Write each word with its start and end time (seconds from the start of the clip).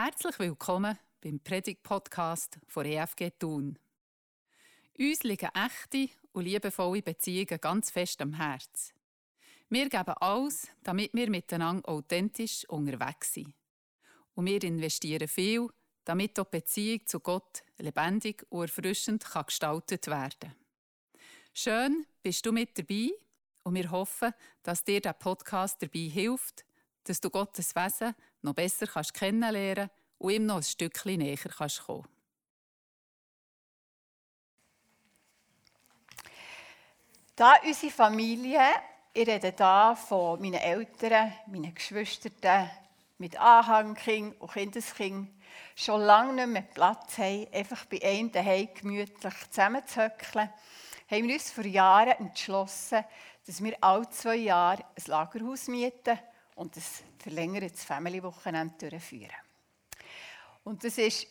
Herzlich 0.00 0.38
willkommen 0.38 0.96
beim 1.20 1.40
Predigt-Podcast 1.40 2.60
von 2.68 2.86
EFG 2.86 3.30
Thun. 3.36 3.76
Uns 4.96 5.24
liegen 5.24 5.50
echte 5.52 6.14
und 6.30 6.44
liebevolle 6.44 7.02
Beziehungen 7.02 7.60
ganz 7.60 7.90
fest 7.90 8.22
am 8.22 8.34
Herz. 8.34 8.94
Wir 9.68 9.88
geben 9.88 10.14
alles, 10.20 10.68
damit 10.84 11.12
wir 11.14 11.28
miteinander 11.28 11.88
authentisch 11.88 12.64
unterwegs 12.68 13.32
sind. 13.34 13.52
Und 14.36 14.46
wir 14.46 14.62
investieren 14.62 15.26
viel, 15.26 15.66
damit 16.04 16.38
auch 16.38 16.44
die 16.44 16.58
Beziehung 16.58 17.04
zu 17.04 17.18
Gott 17.18 17.64
lebendig 17.78 18.46
und 18.50 18.68
erfrischend 18.68 19.24
gestaltet 19.28 20.06
werden 20.06 20.38
kann. 20.38 20.54
Schön, 21.52 22.06
bist 22.22 22.46
du 22.46 22.52
mit 22.52 22.78
dabei 22.78 23.10
und 23.64 23.74
wir 23.74 23.90
hoffen, 23.90 24.32
dass 24.62 24.84
dir 24.84 25.00
der 25.00 25.14
Podcast 25.14 25.82
dabei 25.82 26.08
hilft, 26.08 26.64
dass 27.02 27.20
du 27.20 27.30
Gottes 27.30 27.74
Wesen 27.74 28.14
noch 28.42 28.54
besser 28.54 28.86
kannst 28.86 29.14
kennenlernen 29.14 29.90
und 30.18 30.32
ihm 30.32 30.46
noch 30.46 30.56
ein 30.56 30.62
Stückchen 30.62 31.18
näher 31.18 31.36
kannst 31.36 31.84
kommen. 31.84 32.06
Da 37.36 37.54
unsere 37.64 37.92
Familie, 37.92 38.60
ich 39.12 39.28
rede 39.28 39.54
hier 39.56 39.96
von 39.96 40.40
meinen 40.40 40.54
Eltern, 40.54 41.32
meinen 41.46 41.74
Geschwistern, 41.74 42.68
mit 43.18 43.38
Anhangkind 43.38 44.40
und 44.40 44.52
Kindeskind, 44.52 45.28
schon 45.76 46.02
lange 46.02 46.34
nicht 46.34 46.48
mehr 46.48 46.62
Platz 46.62 47.18
haben, 47.18 47.46
einfach 47.52 47.84
bei 47.86 48.02
einem 48.02 48.32
daheim 48.32 48.68
gemütlich 48.74 49.34
zusammenzuhöckeln, 49.50 50.50
haben 51.10 51.28
wir 51.28 51.34
uns 51.34 51.50
vor 51.50 51.64
Jahren 51.64 52.18
entschlossen, 52.18 53.04
dass 53.46 53.62
wir 53.62 53.76
alle 53.80 54.08
zwei 54.10 54.36
Jahre 54.36 54.84
ein 54.96 55.02
Lagerhaus 55.06 55.68
mieten 55.68 56.18
und 56.58 56.76
ein 56.76 56.82
verlängertes 57.18 57.84
Family-Wochenende 57.84 58.90
durchführen. 58.90 59.30
Und 60.64 60.82
das 60.82 60.98
ist 60.98 61.26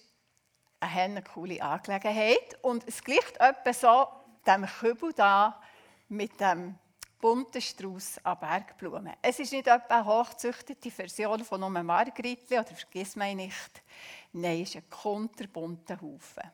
eine 0.80 1.22
coole 1.22 1.62
Angelegenheit. 1.62 2.58
Und 2.61 2.88
es 2.88 3.03
gleicht 3.03 3.38
etwa 3.39 3.73
so 3.73 4.08
dem 4.45 4.66
Kübel 4.66 5.14
da 5.14 5.61
mit 6.08 6.39
dem 6.39 6.75
bunten 7.20 7.61
Strauß 7.61 8.23
an 8.23 8.39
Bergblumen. 8.39 9.14
Es 9.22 9.39
ist 9.39 9.52
nicht 9.52 9.67
etwa 9.67 9.95
eine 9.95 10.05
hochzüchtete 10.05 10.89
Version 10.92 11.44
von 11.44 11.64
einem 11.64 11.86
Margritli 11.86 12.58
oder 12.58 12.66
vergiss 12.66 13.16
mich 13.16 13.36
nicht. 13.36 13.83
Nein, 14.31 14.61
es 14.61 14.70
ist 14.70 14.78
ein 14.78 14.89
kunterbunter 14.89 16.00
Haufen. 16.00 16.52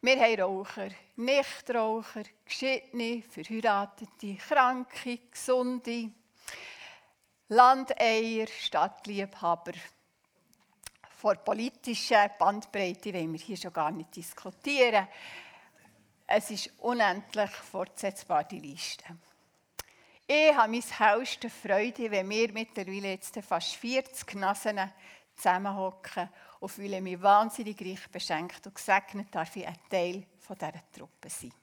Wir 0.00 0.20
haben 0.20 0.40
Raucher, 0.40 0.90
Nichtraucher, 1.16 2.24
Geschiedene, 2.44 3.22
Verheiratete, 3.22 4.36
Kranke, 4.36 5.18
Gesunde, 5.30 6.10
Landeier, 7.50 8.46
Stadtliebhaber. 8.46 9.72
Vor 11.16 11.36
politischer 11.36 12.28
Bandbreite 12.28 13.14
wollen 13.14 13.32
wir 13.32 13.40
hier 13.40 13.56
schon 13.56 13.72
gar 13.72 13.90
nicht 13.90 14.14
diskutieren. 14.14 15.08
Es 16.26 16.50
ist 16.50 16.70
unendlich 16.78 17.50
fortsetzbar, 17.50 18.44
die 18.44 18.60
Liste. 18.60 19.04
Ich 20.26 20.54
habe 20.54 20.70
meine 20.70 20.82
hellste 20.82 21.48
Freude, 21.48 22.10
wenn 22.10 22.28
wir 22.28 22.52
mittlerweile 22.52 23.12
jetzt 23.12 23.38
fast 23.40 23.76
40 23.76 24.34
Nasen 24.34 24.78
zusammenhocken 25.34 26.28
und 26.60 26.68
fühle 26.68 27.00
mich 27.00 27.22
wahnsinnig 27.22 27.80
reich 27.80 28.10
beschenkt 28.10 28.66
und 28.66 28.74
gesegnet, 28.74 29.34
darf 29.34 29.56
ich 29.56 29.66
ein 29.66 29.78
Teil 29.88 30.26
dieser 30.38 30.92
Truppe 30.92 31.30
sein. 31.30 31.54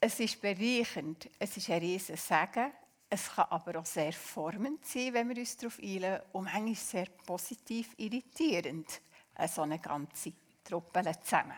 Es 0.00 0.18
ist 0.18 0.40
bereichernd, 0.40 1.28
es 1.38 1.58
ist 1.58 1.68
ein 1.68 1.80
riesen 1.80 2.16
Segen, 2.16 2.72
es 3.08 3.34
kann 3.34 3.46
aber 3.50 3.78
auch 3.78 3.86
sehr 3.86 4.12
formend 4.12 4.84
sein, 4.84 5.14
wenn 5.14 5.28
wir 5.28 5.36
uns 5.36 5.56
darauf 5.56 5.78
einlassen 5.78 6.26
und 6.32 6.44
manchmal 6.44 6.74
sehr 6.74 7.06
positiv 7.24 7.94
irritierend, 7.96 9.00
so 9.48 9.62
eine 9.62 9.78
ganze 9.78 10.32
Truppe 10.64 11.02
zusammen. 11.22 11.56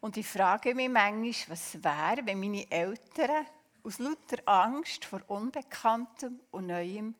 Und 0.00 0.16
ich 0.16 0.26
frage 0.26 0.74
mich 0.74 0.88
manchmal, 0.88 1.56
was 1.56 1.82
wäre, 1.82 2.26
wenn 2.26 2.40
meine 2.40 2.70
Eltern 2.70 3.46
aus 3.84 3.98
lauter 3.98 4.42
Angst 4.46 5.04
vor 5.04 5.20
Unbekanntem 5.28 6.40
und 6.50 6.66
Neuem 6.66 7.14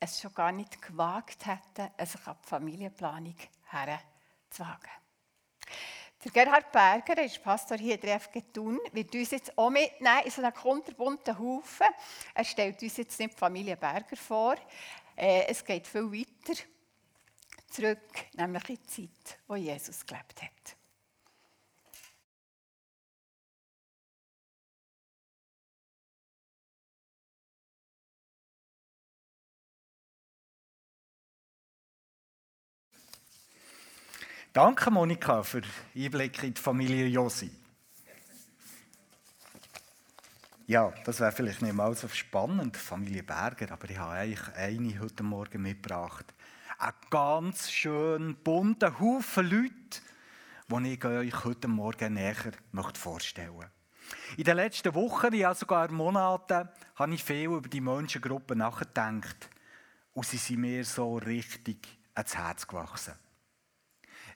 es 0.00 0.20
schon 0.20 0.34
gar 0.34 0.52
nicht 0.52 0.80
gewagt 0.80 1.46
hätten, 1.46 1.90
sich 2.06 2.26
an 2.26 2.36
die 2.42 2.48
Familienplanung 2.48 3.36
herzuwagen. 3.64 4.90
Der 6.26 6.44
Gerhard 6.44 6.72
Berger, 6.72 7.22
ist 7.22 7.40
Pastor 7.40 7.78
hier 7.78 7.94
in 7.94 8.00
der 8.00 8.18
FG 8.18 8.42
Thun, 8.52 8.80
wird 8.90 9.14
uns 9.14 9.30
jetzt 9.30 9.56
auch 9.56 9.70
mitnehmen 9.70 10.24
in 10.24 10.30
so 10.32 10.42
einen 10.42 10.52
kunterbunten 10.52 11.38
Haufen. 11.38 11.86
Er 12.34 12.42
stellt 12.42 12.82
uns 12.82 12.96
jetzt 12.96 13.20
nicht 13.20 13.34
die 13.34 13.38
Familie 13.38 13.76
Berger 13.76 14.16
vor. 14.16 14.56
Äh, 15.14 15.46
es 15.46 15.64
geht 15.64 15.86
viel 15.86 16.10
weiter 16.10 16.60
zurück, 17.70 18.00
nämlich 18.32 18.68
in 18.70 18.74
die 18.74 18.86
Zeit, 18.86 19.38
wo 19.46 19.54
Jesus 19.54 20.04
gelebt 20.04 20.42
hat. 20.42 20.75
Danke, 34.56 34.90
Monika, 34.90 35.42
für 35.42 35.60
den 35.60 35.70
Einblick 35.94 36.42
in 36.42 36.54
die 36.54 36.62
Familie 36.62 37.08
Josi. 37.08 37.50
Ja, 40.66 40.94
das 41.04 41.20
wäre 41.20 41.30
vielleicht 41.30 41.60
nicht 41.60 41.74
mal 41.74 41.94
so 41.94 42.08
spannend, 42.08 42.74
Familie 42.74 43.22
Berger, 43.22 43.70
aber 43.72 43.90
ich 43.90 43.98
habe 43.98 44.12
eigentlich 44.14 44.40
eine 44.54 44.98
heute 44.98 45.22
Morgen 45.24 45.60
mitgebracht. 45.60 46.32
Ein 46.78 46.94
ganz 47.10 47.70
schön 47.70 48.34
bunter 48.36 48.98
Haufen 48.98 49.50
Leute, 49.50 50.00
die 50.70 50.94
ich 50.94 51.04
euch 51.04 51.44
heute 51.44 51.68
Morgen 51.68 52.14
näher 52.14 52.34
vorstellen 52.94 53.56
möchte. 53.56 53.70
In 54.38 54.44
den 54.44 54.56
letzten 54.56 54.94
Wochen, 54.94 55.34
ja 55.34 55.54
sogar 55.54 55.90
Monaten, 55.90 56.66
habe 56.94 57.14
ich 57.14 57.22
viel 57.22 57.44
über 57.44 57.68
die 57.68 57.82
Menschengruppe 57.82 58.56
nachgedacht 58.56 59.50
und 60.14 60.24
sie 60.24 60.38
sind 60.38 60.62
mir 60.62 60.82
so 60.82 61.18
richtig 61.18 61.86
ans 62.14 62.34
Herz 62.34 62.66
gewachsen. 62.66 63.25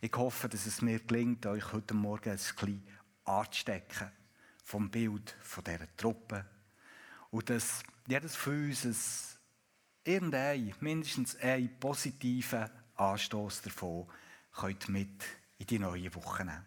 Ich 0.03 0.13
hoffe, 0.17 0.49
dass 0.49 0.65
es 0.65 0.81
mir 0.81 0.99
gelingt, 1.01 1.45
euch 1.45 1.73
heute 1.73 1.93
Morgen 1.93 2.31
ein 2.31 2.37
bisschen 2.37 2.89
anzustecken 3.25 4.11
vom 4.65 4.91
Bild 4.91 5.37
von 5.43 5.63
dieser 5.63 5.95
Truppe. 5.95 6.47
Und 7.31 7.51
dass 7.51 7.83
jedes 8.07 8.35
von 8.35 8.67
uns 8.85 9.39
irgendein, 10.03 10.75
mindestens 10.81 11.37
einen 11.37 11.79
positiven 11.79 12.71
Anstoß 12.95 13.61
davon 13.61 14.11
könnt 14.53 14.89
mit 14.89 15.23
in 15.59 15.67
die 15.67 15.79
neue 15.79 16.15
Woche 16.15 16.47
nehmen. 16.47 16.67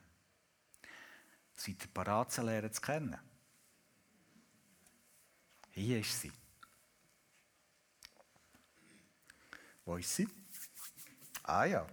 Seid 1.55 1.83
ihr 1.83 1.91
bereit, 1.91 2.31
zu 2.31 2.71
zu 2.71 2.81
kennen? 2.81 3.17
Hier 5.71 5.99
ist 5.99 6.21
sie. 6.21 6.31
Wo 9.85 9.97
ist 9.97 10.15
sie? 10.15 10.27
Ah 11.41 11.65
ja. 11.65 11.87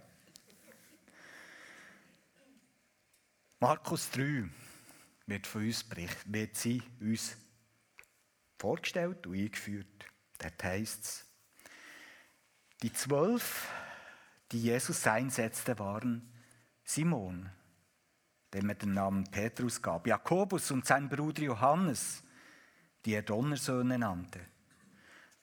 Markus 3.63 4.09
3 4.09 4.49
wird, 5.27 5.45
von 5.45 5.63
uns 5.63 5.83
bericht, 5.83 6.17
wird 6.25 6.55
sie 6.55 6.81
uns 6.99 7.37
vorgestellt 8.57 9.27
und 9.27 9.35
eingeführt. 9.35 10.05
Dort 10.39 10.63
heißt 10.63 11.03
es, 11.03 11.25
die 12.81 12.91
zwölf, 12.91 13.69
die 14.51 14.63
Jesus 14.63 15.05
einsetzte, 15.05 15.77
waren 15.77 16.27
Simon, 16.83 17.51
dem 18.51 18.67
er 18.67 18.73
den 18.73 18.95
Namen 18.95 19.29
Petrus 19.29 19.79
gab, 19.79 20.07
Jakobus 20.07 20.71
und 20.71 20.87
sein 20.87 21.07
Bruder 21.07 21.43
Johannes, 21.43 22.23
die 23.05 23.13
er 23.13 23.21
Donnersöhne 23.21 23.99
nannte. 23.99 24.39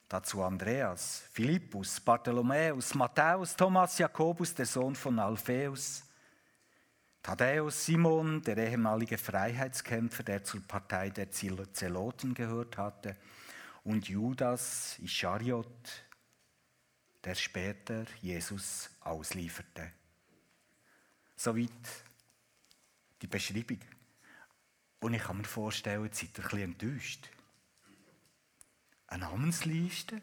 Dazu 0.08 0.42
Andreas, 0.42 1.22
Philippus, 1.30 2.00
Bartholomäus, 2.00 2.96
Matthäus, 2.96 3.54
Thomas, 3.54 3.96
Jakobus, 3.96 4.56
der 4.56 4.66
Sohn 4.66 4.96
von 4.96 5.20
Alpheus, 5.20 6.02
Thaddäus 7.28 7.84
Simon, 7.84 8.40
der 8.40 8.56
ehemalige 8.56 9.18
Freiheitskämpfer, 9.18 10.22
der 10.22 10.44
zur 10.44 10.62
Partei 10.62 11.10
der 11.10 11.30
Zeloten 11.30 12.32
gehört 12.32 12.78
hatte, 12.78 13.18
und 13.84 14.08
Judas 14.08 14.98
Ischariot, 14.98 16.06
der 17.22 17.34
später 17.34 18.06
Jesus 18.22 18.88
auslieferte. 19.00 19.92
Soweit 21.36 21.68
die 23.20 23.26
Beschreibung. 23.26 23.80
Und 25.00 25.12
ich 25.12 25.22
kann 25.22 25.36
mir 25.36 25.44
vorstellen, 25.44 26.04
jetzt 26.04 26.20
seid 26.20 26.30
ein 26.30 26.42
bisschen 26.42 26.60
enttäuscht. 26.60 27.28
Eine 29.06 29.24
Namensliste? 29.24 30.22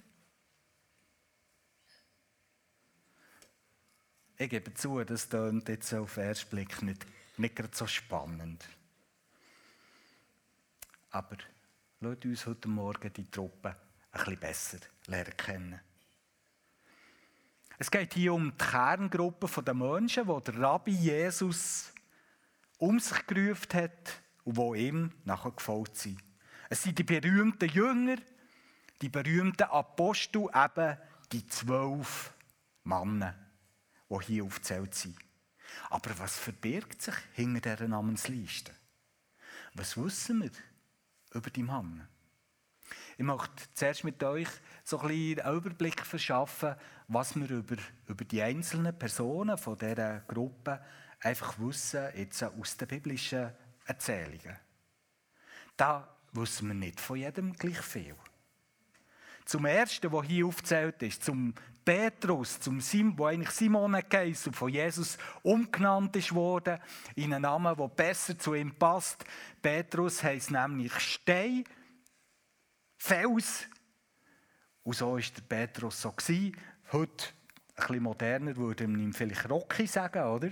Ich 4.38 4.50
gebe 4.50 4.74
zu, 4.74 5.02
das 5.04 5.30
klingt 5.30 5.70
jetzt 5.70 5.94
auf 5.94 6.16
den 6.16 6.26
ersten 6.26 6.50
Blick 6.50 6.82
nicht, 6.82 7.06
nicht 7.38 7.56
gerade 7.56 7.76
so 7.76 7.88
spannend. 7.88 8.66
Aber 11.12 11.38
lasst 12.02 12.26
uns 12.26 12.46
heute 12.46 12.68
Morgen 12.68 13.14
die 13.14 13.32
Truppe 13.32 13.78
ein 14.12 14.20
bisschen 14.20 14.40
besser 14.40 14.78
lernen 15.08 15.38
kennen. 15.38 15.80
Es 17.78 17.90
geht 17.90 18.14
hier 18.14 18.34
um 18.34 18.52
die 18.52 18.58
Kerngruppe 18.58 19.64
der 19.64 19.74
Menschen, 19.74 20.28
die 20.28 20.52
der 20.52 20.60
Rabbi 20.60 20.92
Jesus 20.92 21.94
um 22.78 23.00
sich 23.00 23.26
gerufen 23.28 23.74
hat 23.74 24.22
und 24.44 24.58
die 24.58 24.88
ihm 24.88 25.12
nachher 25.24 25.52
gefolgt 25.52 25.96
sind. 25.96 26.22
Es 26.70 26.84
sind 26.84 27.00
die 27.00 27.04
berühmten 27.04 27.70
Jünger, 27.70 28.18
die 29.02 29.10
berühmten 29.10 29.64
Apostel, 29.64 30.50
eben 30.54 30.98
die 31.32 31.48
zwölf 31.48 32.34
Männer, 32.84 33.36
die 34.10 34.26
hier 34.26 34.44
aufgezählt 34.44 34.94
sind. 34.94 35.18
Aber 35.90 36.18
was 36.20 36.38
verbirgt 36.38 37.02
sich 37.02 37.16
hinter 37.34 37.76
dieser 37.76 37.88
Namensliste? 37.88 38.72
Was 39.74 39.98
wissen 39.98 40.44
wir 40.44 40.52
über 41.34 41.50
die 41.50 41.64
Männer? 41.64 42.08
Ich 43.18 43.24
möchte 43.24 43.64
zuerst 43.74 44.04
mit 44.04 44.22
euch 44.24 44.48
so 44.84 45.00
ein 45.00 45.40
einen 45.40 45.56
Überblick 45.58 46.06
verschaffen, 46.06 46.76
was 47.08 47.36
wir 47.36 47.50
über, 47.50 47.78
über 48.08 48.26
die 48.26 48.42
einzelnen 48.42 48.98
Personen 48.98 49.58
von 49.58 49.78
dieser 49.78 50.20
Gruppe 50.22 50.84
einfach 51.22 51.58
wissen, 51.60 52.10
jetzt 52.16 52.44
aus 52.44 52.78
den 52.78 52.88
biblischen 52.88 53.52
Erzählungen. 53.86 54.58
Da 55.78 56.16
wissen 56.34 56.68
wir 56.68 56.76
nicht 56.76 57.00
von 57.00 57.18
jedem 57.18 57.54
gleich 57.54 57.80
viel. 57.80 58.16
Zum 59.46 59.66
ersten, 59.66 60.12
was 60.12 60.26
hier 60.26 60.46
aufzählt 60.46 61.02
ist, 61.04 61.24
zum 61.24 61.54
Petrus, 61.86 62.60
zum 62.60 62.82
Sim, 62.82 63.14
wo 63.16 63.28
eigentlich 63.28 63.52
Simon 63.52 63.96
geheißen 64.10 64.50
und 64.50 64.56
von 64.56 64.70
Jesus 64.70 65.20
umgenannt 65.44 66.16
ist 66.16 66.34
worden, 66.34 66.80
in 67.16 67.32
einen 67.32 67.44
Namen, 67.44 67.78
der 67.78 67.88
besser 67.88 68.38
zu 68.38 68.56
ihm 68.56 68.74
passt. 68.74 69.24
Petrus 69.62 70.24
heißt 70.24 70.50
nämlich 70.50 70.94
Stein, 71.00 71.64
Fels. 72.98 73.68
Und 74.84 74.96
so 74.96 75.14
war 75.14 75.20
der 75.20 75.42
Petrus 75.48 76.02
so. 76.02 76.12
Gewesen. 76.12 76.58
Heute, 76.92 77.26
ein 77.76 77.88
bisschen 77.88 78.04
moderner, 78.04 78.56
würde 78.56 78.88
man 78.88 79.02
ihm 79.02 79.14
vielleicht 79.14 79.48
Rocky 79.48 79.86
sagen, 79.86 80.24
oder? 80.24 80.52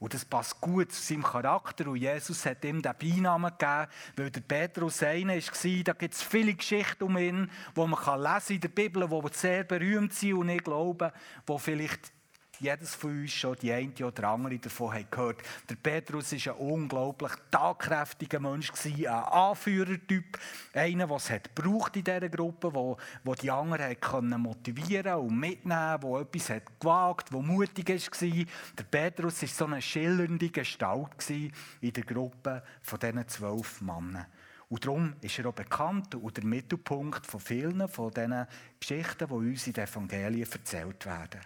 Und 0.00 0.14
das 0.14 0.24
passt 0.24 0.60
gut 0.60 0.92
zu 0.92 1.02
seinem 1.02 1.24
Charakter. 1.24 1.88
Und 1.88 1.96
Jesus 1.96 2.46
hat 2.46 2.64
ihm 2.64 2.80
den 2.80 2.94
Beinamen 2.98 3.50
gegeben, 3.58 3.86
weil 4.16 4.30
der 4.30 4.40
Petrus 4.40 5.02
einer 5.02 5.34
war. 5.34 5.84
Da 5.84 5.92
gibt 5.92 6.14
es 6.14 6.22
viele 6.22 6.54
Geschichten 6.54 7.04
um 7.04 7.16
ihn, 7.16 7.50
die 7.76 7.80
man 7.80 8.22
lesen 8.22 8.54
in 8.54 8.60
der 8.60 8.68
Bibel, 8.68 9.08
die 9.08 9.36
sehr 9.36 9.64
berühmt 9.64 10.14
sind. 10.14 10.34
Und 10.34 10.48
ich 10.50 10.62
glaube, 10.62 11.12
wo 11.46 11.58
vielleicht 11.58 12.12
jedes 12.60 12.94
von 12.94 13.10
uns 13.10 13.32
schon 13.32 13.56
die 13.60 13.72
eine 13.72 13.92
oder 14.04 14.28
andere 14.28 14.58
davon 14.58 14.92
hat 14.92 15.10
gehört. 15.10 15.42
Der 15.68 15.76
Petrus 15.76 16.32
war 16.32 16.54
ein 16.54 16.60
unglaublich 16.60 17.32
tagkräftiger 17.50 18.40
Mensch, 18.40 18.72
ein 18.84 19.06
Anführertyp, 19.06 20.38
einer, 20.72 21.06
der 21.06 21.16
es 21.16 21.30
hat 21.30 21.54
gebraucht 21.54 21.96
in 21.96 22.04
dieser 22.04 22.28
Gruppe, 22.28 22.74
wo, 22.74 22.96
wo 23.24 23.34
die 23.34 23.50
anderen 23.50 23.98
können 24.00 24.40
motivieren 24.40 25.14
und 25.14 25.38
mitnehmen, 25.38 26.00
der 26.00 26.20
etwas 26.20 26.50
hat 26.50 26.80
gewagt, 26.80 27.32
der 27.32 27.40
mutig 27.40 27.88
war. 27.88 28.46
Der 28.78 28.84
Petrus 28.84 29.42
war 29.42 29.48
so 29.48 29.64
eine 29.66 29.82
schillernde 29.82 30.50
Gestalt 30.50 31.30
in 31.30 31.92
der 31.92 32.04
Gruppe 32.04 32.62
von 32.82 32.98
diesen 32.98 33.28
zwölf 33.28 33.80
Männern. 33.80 34.26
Und 34.70 34.84
darum 34.84 35.14
ist 35.22 35.38
er 35.38 35.46
auch 35.46 35.54
bekannt 35.54 36.14
und 36.14 36.36
der 36.36 36.44
Mittelpunkt 36.44 37.24
von 37.24 37.40
vielen 37.40 37.88
von 37.88 38.12
diesen 38.12 38.46
Geschichten, 38.78 39.26
die 39.26 39.32
uns 39.32 39.66
in 39.66 39.72
den 39.72 39.84
Evangelien 39.84 40.50
erzählt 40.50 41.06
werden 41.06 41.40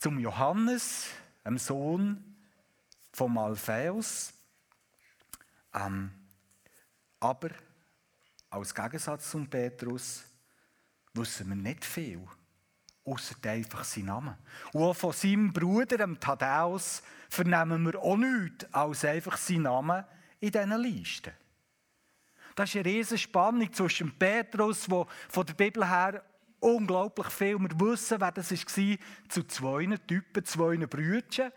zum 0.00 0.18
Johannes, 0.18 1.08
dem 1.44 1.58
Sohn 1.58 2.24
von 3.12 3.36
Alphaeus. 3.36 4.32
Ähm, 5.74 6.10
aber 7.20 7.50
als 8.48 8.74
Gegensatz 8.74 9.30
zum 9.30 9.46
Petrus 9.46 10.24
wissen 11.12 11.50
wir 11.50 11.56
nicht 11.56 11.84
viel, 11.84 12.26
außer 13.04 13.34
einfach 13.44 13.84
seinen 13.84 14.06
Namen. 14.06 14.36
Und 14.72 14.82
auch 14.82 14.96
von 14.96 15.12
seinem 15.12 15.52
Bruder, 15.52 15.98
dem 15.98 16.18
Thaddäus, 16.18 17.02
vernehmen 17.28 17.84
wir 17.84 18.00
auch 18.00 18.16
nichts 18.16 18.72
als 18.72 19.04
einfach 19.04 19.36
seinen 19.36 19.62
Namen 19.62 20.04
in 20.40 20.50
diesen 20.50 20.80
Listen. 20.80 21.32
Das 22.54 22.70
ist 22.70 22.76
eine 22.76 22.86
riesige 22.86 23.18
Spannung 23.18 23.70
zwischen 23.72 24.18
Petrus, 24.18 24.86
der 24.86 25.06
von 25.28 25.46
der 25.46 25.54
Bibel 25.54 25.86
her 25.86 26.24
unglaublich 26.60 27.28
viel. 27.28 27.58
Wir 27.58 27.80
wissen, 27.80 28.20
wer 28.20 28.32
das 28.32 28.50
war, 28.50 28.96
zu 29.28 29.42
zwei 29.44 29.86
Typen, 30.06 30.44
zwei 30.44 30.76
Brüdern. 30.76 31.52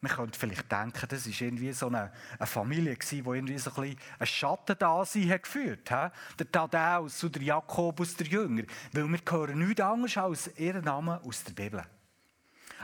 Man 0.00 0.10
könnte 0.10 0.36
vielleicht 0.36 0.70
denken, 0.72 1.06
das 1.08 1.28
war 1.28 1.46
irgendwie 1.46 1.72
so 1.72 1.86
eine, 1.86 2.10
eine 2.36 2.46
Familie, 2.46 2.96
die 2.96 3.18
irgendwie 3.18 3.58
so 3.58 3.70
ein 3.70 3.96
einen 4.18 4.26
Schatten 4.26 4.76
da 4.76 5.04
hat 5.04 5.42
geführt 5.42 5.90
hat. 5.92 6.12
Der 6.40 6.50
Thaddäus 6.50 7.22
und 7.22 7.36
der 7.36 7.42
Jakobus, 7.42 8.16
der 8.16 8.26
Jünger. 8.26 8.64
Weil 8.92 9.06
wir 9.06 9.20
hören 9.30 9.58
nichts 9.60 9.80
anderes 9.80 10.16
als 10.16 10.58
ihren 10.58 10.84
Namen 10.84 11.20
aus 11.20 11.44
der 11.44 11.52
Bibel. 11.52 11.84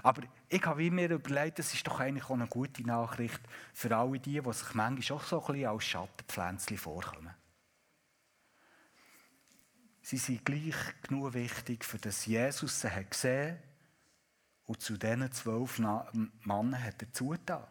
Aber 0.04 0.22
ich 0.48 0.64
habe 0.64 0.90
mir 0.90 1.10
überlegt, 1.10 1.58
das 1.58 1.74
ist 1.74 1.86
doch 1.86 1.98
eigentlich 1.98 2.24
auch 2.26 2.34
eine 2.34 2.46
gute 2.46 2.86
Nachricht 2.86 3.40
für 3.72 3.96
alle 3.96 4.20
die, 4.20 4.40
die 4.40 4.52
sich 4.52 4.74
manchmal 4.74 5.18
auch 5.18 5.24
so 5.24 5.40
ein 5.40 5.46
bisschen 5.52 5.70
als 5.70 5.84
Schattenpflänzchen 5.84 6.78
vorkommen. 6.78 7.34
Sie 10.10 10.16
sind 10.16 10.42
gleich 10.42 10.74
genug 11.02 11.34
wichtig, 11.34 11.84
für 11.84 11.98
das 11.98 12.24
Jesus 12.24 12.80
sie 12.80 12.88
hat 12.88 13.10
gesehen 13.10 13.58
und 14.64 14.80
zu 14.80 14.96
diesen 14.96 15.30
zwölf 15.32 15.78
Männern 15.78 16.82
hat 16.82 17.02
er 17.02 17.12
zugetan. 17.12 17.66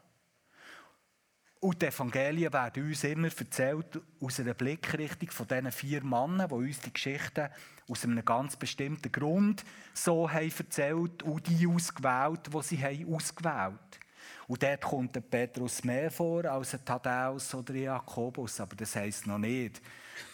Und 1.59 1.81
die 1.81 1.87
Evangelien 1.87 2.53
werden 2.53 2.87
uns 2.87 3.03
immer 3.05 3.29
erzählt 3.35 3.99
aus 4.21 4.39
einer 4.39 4.53
Blickrichtung 4.53 5.31
von 5.31 5.47
diesen 5.47 5.71
vier 5.71 6.03
Männern, 6.03 6.47
die 6.47 6.53
uns 6.53 6.79
die 6.79 6.93
Geschichten 6.93 7.49
aus 7.89 8.03
einem 8.03 8.23
ganz 8.23 8.55
bestimmten 8.55 9.11
Grund 9.11 9.65
so 9.95 10.31
haben 10.31 10.53
erzählt 10.55 11.23
und 11.23 11.47
die 11.47 11.65
ausgewählt, 11.65 12.53
die 12.53 12.61
sie 12.61 12.83
haben 12.83 13.15
ausgewählt 13.15 13.99
Und 14.47 14.63
dort 14.63 14.81
kommt 14.81 15.15
der 15.15 15.21
Petrus 15.21 15.83
mehr 15.83 16.09
vor 16.09 16.45
als 16.45 16.73
ein 16.73 16.85
Thaddäus 16.85 17.53
oder 17.53 17.73
Jakobus, 17.73 18.59
aber 18.59 18.75
das 18.75 18.95
heisst 18.95 19.27
noch 19.27 19.37
nicht, 19.37 19.81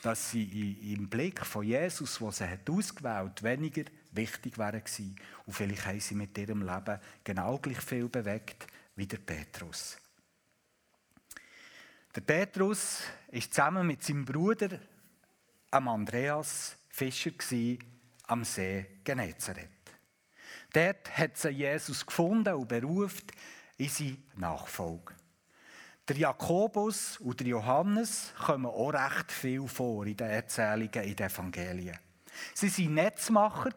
dass 0.01 0.31
sie 0.31 0.93
im 0.93 1.09
Blick 1.09 1.45
von 1.45 1.63
Jesus, 1.63 2.21
was 2.21 2.41
er 2.41 2.51
hat 2.51 2.69
ausgewählt, 2.69 3.41
weniger 3.43 3.83
wichtig 4.11 4.53
gewesen. 4.53 5.15
Und 5.45 5.53
vielleicht 5.53 5.85
haben 5.85 5.99
sie 5.99 6.15
mit 6.15 6.37
ihrem 6.37 6.61
Leben 6.61 6.99
genau 7.23 7.57
gleich 7.57 7.79
viel 7.79 8.07
bewegt 8.07 8.67
wie 8.95 9.07
der 9.07 9.17
Petrus. 9.17 9.97
Der 12.15 12.21
Petrus 12.21 13.01
ist 13.31 13.53
zusammen 13.53 13.87
mit 13.87 14.03
seinem 14.03 14.23
Bruder 14.23 14.79
am 15.71 15.87
Andreas 15.87 16.77
Fischer 16.89 17.31
am 18.27 18.43
See 18.43 18.85
Genezareth. 19.03 19.69
Dort 20.71 21.17
hat 21.17 21.37
sie 21.37 21.49
Jesus 21.49 22.05
gefunden 22.05 22.53
und 22.53 22.67
berufen 22.67 23.25
in 23.77 23.89
seine 23.89 24.17
Nachfolge. 24.35 25.13
Der 26.07 26.17
Jakobus 26.17 27.17
und 27.17 27.39
der 27.39 27.47
Johannes 27.47 28.33
kommen 28.37 28.65
auch 28.65 28.93
recht 28.93 29.31
viel 29.31 29.67
vor 29.67 30.05
in 30.05 30.17
den 30.17 30.29
Erzählungen 30.29 31.03
in 31.03 31.15
den 31.15 31.27
Evangelien. 31.27 31.97
Sie 32.53 32.69
waren 32.69 32.93
Netzmacher 32.95 33.71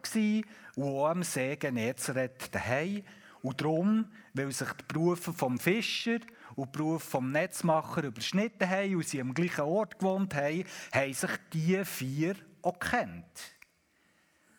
und 0.75 0.83
auch 0.83 1.07
am 1.07 1.23
See 1.23 1.55
Genezareth 1.55 2.53
daheim. 2.53 3.03
Und 3.41 3.61
darum, 3.61 4.11
weil 4.33 4.51
sich 4.51 4.67
die 4.73 4.83
Berufe 4.93 5.31
vom 5.31 5.57
Fischer 5.57 6.19
und 6.55 6.75
die 6.75 6.77
Berufe 6.77 7.07
vom 7.07 7.31
Netzmacher 7.31 8.03
überschnitten 8.03 8.69
haben 8.69 8.95
und 8.95 9.07
sie 9.07 9.21
am 9.21 9.33
gleichen 9.33 9.61
Ort 9.61 9.97
gewohnt 9.99 10.33
haben, 10.35 10.65
haben 10.91 11.13
sich 11.13 11.31
die 11.53 11.85
vier 11.85 12.35
auch 12.61 12.79
kennt. 12.79 13.55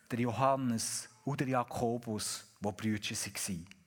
Der 0.09 0.19
Johannes 0.19 1.09
und 1.23 1.39
der 1.39 1.49
Jakobus, 1.49 2.45
die 2.59 2.71
Brüder 2.71 3.03
waren. 3.03 3.78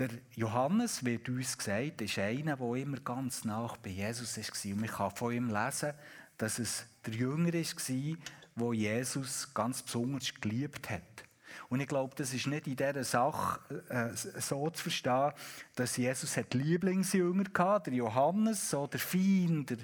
Der 0.00 0.08
Johannes, 0.34 1.04
wird 1.04 1.28
uns 1.28 1.58
gesagt, 1.58 2.00
ist 2.00 2.18
einer, 2.18 2.56
der 2.56 2.74
immer 2.74 2.96
ganz 3.00 3.44
nach 3.44 3.76
bei 3.76 3.90
Jesus 3.90 4.38
war. 4.38 4.72
Und 4.72 4.80
man 4.80 4.88
kann 4.88 5.10
von 5.10 5.32
ihm 5.34 5.50
lesen, 5.50 5.92
dass 6.38 6.58
es 6.58 6.86
der 7.04 7.12
Jünger 7.12 7.52
war, 7.52 8.16
der 8.56 8.72
Jesus 8.72 9.52
ganz 9.52 9.82
besonders 9.82 10.32
geliebt 10.40 10.88
hat. 10.88 11.02
Und 11.68 11.80
ich 11.80 11.86
glaube, 11.86 12.14
das 12.16 12.32
ist 12.32 12.46
nicht 12.46 12.66
in 12.66 12.76
dieser 12.76 13.04
Sache 13.04 13.60
äh, 13.90 14.16
so 14.16 14.70
zu 14.70 14.84
verstehen, 14.84 15.32
dass 15.74 15.98
Jesus 15.98 16.34
hat 16.34 16.54
Lieblingsjünger 16.54 17.50
hatte, 17.58 17.90
der 17.90 17.98
Johannes, 17.98 18.70
so 18.70 18.86
der 18.86 19.00
Fein, 19.00 19.66
der, 19.66 19.76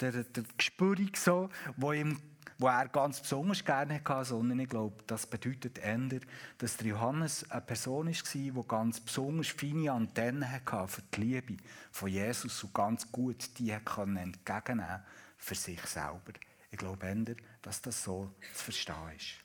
der, 0.00 0.24
der 0.24 0.44
Gespürig, 0.56 1.18
so, 1.18 1.50
wo 1.76 1.92
ihm 1.92 2.18
wo 2.60 2.66
er 2.66 2.88
ganz 2.88 3.20
besonders 3.20 3.64
gerne 3.64 4.02
hatte, 4.04 4.24
sondern 4.26 4.60
ich 4.60 4.68
glaube, 4.68 5.02
das 5.06 5.26
bedeutet 5.26 5.78
eher, 5.78 6.20
dass 6.58 6.76
der 6.76 6.88
Johannes 6.88 7.50
eine 7.50 7.62
Person 7.62 8.06
war, 8.08 8.12
die 8.12 8.52
ganz 8.68 9.00
besonders 9.00 9.48
feine 9.48 9.92
Antennen 9.92 10.48
hatte 10.48 10.86
für 10.86 11.00
die 11.14 11.20
Liebe 11.22 11.56
von 11.90 12.10
Jesus 12.10 12.62
und 12.62 12.74
ganz 12.74 13.10
gut 13.10 13.58
die 13.58 13.70
entgegennehmen 13.70 15.02
für 15.38 15.54
sich 15.54 15.80
selber. 15.86 16.32
Ich 16.70 16.76
glaube 16.76 17.06
eher, 17.06 17.34
dass 17.62 17.80
das 17.80 18.04
so 18.04 18.30
zu 18.54 18.64
verstehen 18.64 19.16
ist. 19.16 19.36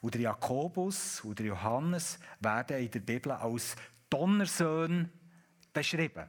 Und 0.00 0.14
der 0.14 0.22
Jakobus 0.22 1.20
und 1.20 1.38
der 1.38 1.46
Johannes 1.46 2.18
werden 2.40 2.78
in 2.78 2.90
der 2.90 3.00
Bibel 3.00 3.32
als 3.32 3.76
Donnersöhne 4.08 5.10
beschrieben. 5.74 6.26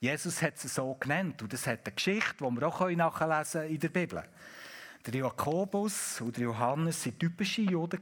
Jesus 0.00 0.40
hat 0.40 0.58
sie 0.58 0.68
so 0.68 0.94
genannt 0.94 1.42
und 1.42 1.52
das 1.52 1.66
hat 1.66 1.86
eine 1.86 1.94
Geschichte, 1.94 2.34
die 2.40 2.44
wir 2.50 2.66
auch 2.66 2.90
nachlesen 2.90 3.60
können 3.60 3.74
in 3.74 3.78
der 3.78 3.88
Bibel. 3.90 4.24
Der 5.04 5.14
Jakobus 5.16 6.20
und 6.20 6.36
der 6.36 6.44
Johannes 6.44 7.04
waren 7.04 7.18
typische 7.18 7.62
Juden. 7.62 8.00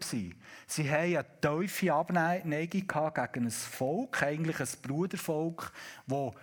Sie 0.67 0.91
hatten 0.91 1.17
eine 1.17 1.25
tiefe 1.41 1.95
Abneigung 1.95 2.51
gegen 2.71 3.47
ein 3.47 3.51
Volk, 3.51 4.23
eigentlich 4.23 4.61
ein 4.61 4.69
Brudervolk, 4.83 5.73
das 6.07 6.35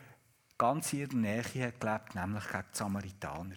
ganz 0.57 0.93
in 0.93 0.99
ihrer 0.99 1.15
Nähe 1.15 1.43
gelebt 1.43 2.15
nämlich 2.15 2.47
gegen 2.47 2.63
die 2.73 2.77
Samaritaner. 2.77 3.55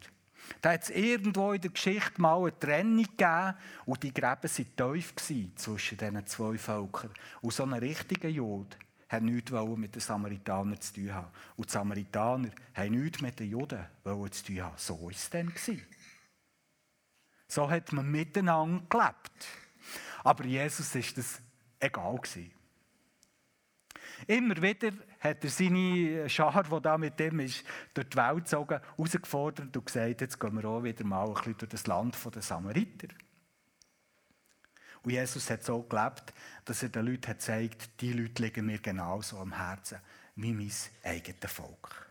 Da 0.60 0.72
hat 0.72 0.82
es 0.82 0.90
irgendwo 0.90 1.52
in 1.52 1.60
der 1.62 1.70
Geschichte 1.70 2.20
mal 2.20 2.38
eine 2.38 2.58
Trennung 2.58 3.04
gegeben 3.04 3.54
und 3.86 4.02
die 4.02 4.12
Gräben 4.12 4.50
waren 4.50 4.76
tief 4.76 5.14
zwischen 5.56 5.98
diesen 5.98 6.26
zwei 6.26 6.58
Völkern. 6.58 7.10
Und 7.40 7.52
so 7.54 7.62
ein 7.62 7.72
richtiger 7.72 8.28
Jude 8.28 8.76
hat 9.08 9.22
nichts 9.22 9.50
mit 9.50 9.94
den 9.94 10.00
Samaritanern 10.00 10.80
zu 10.80 10.94
tun 10.94 11.14
haben. 11.14 11.28
Und 11.56 11.68
die 11.68 11.72
Samaritaner 11.72 12.50
haben 12.74 12.90
nichts 13.02 13.22
mit 13.22 13.40
den 13.40 13.50
Juden 13.50 13.86
zu 14.04 14.44
tun 14.44 14.62
haben. 14.62 14.74
So 14.76 15.00
war 15.02 15.10
es 15.10 15.30
dann. 15.30 15.52
So 17.50 17.68
hat 17.68 17.92
man 17.92 18.08
miteinander 18.08 18.84
gelebt. 18.88 19.46
Aber 20.22 20.44
Jesus 20.44 20.94
ist 20.94 21.18
das 21.18 21.42
egal 21.80 22.20
Immer 24.26 24.62
wieder 24.62 24.92
hat 25.18 25.42
er 25.42 25.50
seine 25.50 26.28
Schar, 26.28 26.62
die 26.62 26.80
da 26.80 26.96
mit 26.96 27.18
ihm 27.20 27.40
ist, 27.40 27.64
durch 27.92 28.08
die 28.08 28.16
Welt 28.16 28.44
gezogen, 28.44 28.80
herausgefordert 28.96 29.76
und 29.76 29.86
gesagt, 29.86 30.20
jetzt 30.20 30.38
gehen 30.38 30.62
wir 30.62 30.68
auch 30.68 30.84
wieder 30.84 31.04
mal 31.04 31.26
ein 31.26 31.34
bisschen 31.34 31.56
durch 31.58 31.70
das 31.70 31.86
Land 31.86 32.16
der 32.32 32.42
Samariter. 32.42 33.08
Und 35.02 35.10
Jesus 35.10 35.50
hat 35.50 35.64
so 35.64 35.82
gelebt, 35.82 36.32
dass 36.66 36.82
er 36.82 36.90
den 36.90 37.06
Leuten 37.06 37.26
hat 37.26 37.38
gezeigt, 37.38 38.00
die 38.00 38.12
Leute 38.12 38.42
liegen 38.42 38.66
mir 38.66 38.78
genauso 38.78 39.38
am 39.38 39.56
Herzen 39.56 39.98
wie 40.36 40.52
mein 40.52 40.70
eigenes 41.02 41.52
Volk. 41.52 42.09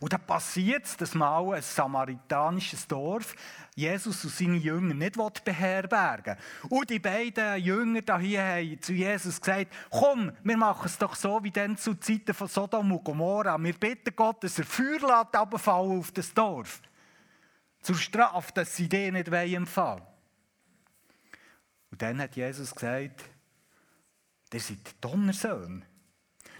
Und 0.00 0.12
dann 0.12 0.26
passiert 0.26 0.84
es, 0.84 0.96
dass 0.96 1.14
mal 1.14 1.54
ein 1.54 1.62
samaritanisches 1.62 2.86
Dorf 2.86 3.34
Jesus 3.74 4.24
und 4.24 4.32
seine 4.32 4.56
Jünger 4.56 4.94
nicht 4.94 5.44
beherbergen 5.44 6.36
will. 6.62 6.78
Und 6.78 6.90
die 6.90 6.98
beiden 6.98 7.62
Jünger 7.62 8.18
hier 8.18 8.42
haben 8.42 8.80
zu 8.80 8.92
Jesus 8.92 9.40
gesagt, 9.40 9.72
komm, 9.90 10.32
wir 10.42 10.56
machen 10.56 10.86
es 10.86 10.98
doch 10.98 11.14
so 11.14 11.42
wie 11.44 11.50
dann 11.50 11.76
zu 11.76 11.94
Zeiten 11.94 12.34
von 12.34 12.48
Sodom 12.48 12.90
und 12.92 13.04
Gomorra. 13.04 13.58
Wir 13.58 13.74
bitten 13.74 14.16
Gott, 14.16 14.42
dass 14.44 14.58
er 14.58 14.64
Feuer 14.64 15.00
lässt 15.00 15.68
auf 15.68 16.12
das 16.12 16.32
Dorf. 16.32 16.80
Zur 17.80 17.96
Strafe, 17.96 18.52
dass 18.52 18.74
sie 18.74 18.88
den 18.88 19.14
nicht 19.14 19.28
empfangen 19.28 20.02
Und 21.90 22.02
dann 22.02 22.20
hat 22.20 22.34
Jesus 22.34 22.74
gesagt, 22.74 23.24
ihr 24.52 24.60
seid 24.60 24.96
Donnersöhne. 25.00 25.82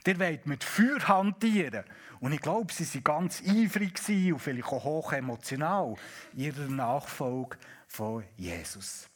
Ihr 0.06 0.20
wollt 0.20 0.46
mit 0.46 0.64
Feuer 0.64 1.06
hantieren. 1.08 1.84
Und 2.20 2.32
ich 2.32 2.40
glaube, 2.40 2.72
sie 2.72 2.84
waren 3.04 3.24
ganz 3.24 3.42
eifrig 3.42 4.32
und 4.32 4.38
vielleicht 4.38 4.68
auch 4.68 4.84
hoch 4.84 5.12
emotional 5.12 5.94
ihrer 6.34 6.68
Nachfolge 6.68 7.58
von 7.88 8.24
Jesus. 8.36 9.08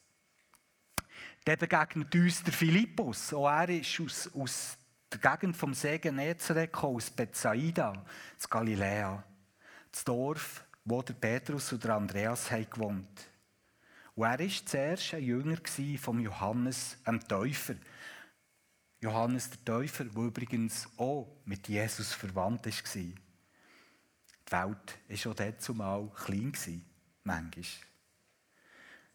Dann 1.45 1.59
begegnet 1.59 2.15
uns 2.15 2.43
der 2.43 2.53
Philippus. 2.53 3.33
Auch 3.33 3.49
er 3.49 3.69
ist 3.71 4.01
aus, 4.01 4.31
aus 4.35 4.79
der 5.13 5.19
Gegend 5.19 5.57
vom 5.57 5.75
See 5.75 5.99
Genezareth 5.99 6.75
aus 6.75 7.11
Bethsaida, 7.11 8.05
zu 8.37 8.49
Galiläa. 8.49 9.25
Das 9.91 10.05
Dorf, 10.05 10.65
wo 10.85 11.03
der 11.03 11.15
Petrus 11.15 11.73
und 11.73 11.83
der 11.83 11.97
Andreas 11.97 12.51
haben 12.51 12.69
gewohnt 12.71 13.31
Und 14.15 14.25
er 14.25 14.39
war 14.39 14.49
zuerst 14.67 15.15
ein 15.15 15.23
Jünger 15.23 15.59
von 16.01 16.21
Johannes, 16.21 16.99
einem 17.05 17.27
Täufer. 17.27 17.75
Johannes 19.03 19.49
der 19.49 19.65
Täufer, 19.65 20.05
der 20.05 20.23
übrigens 20.23 20.87
auch 20.99 21.27
mit 21.47 21.69
Jesus 21.69 22.13
verwandt 22.13 22.67
war. 22.67 22.73
Die 22.75 23.15
Welt 24.53 24.99
war 25.09 25.17
schon 25.17 25.35
dazumal 25.37 26.11
klein, 26.15 26.53
manchmal. 27.25 27.65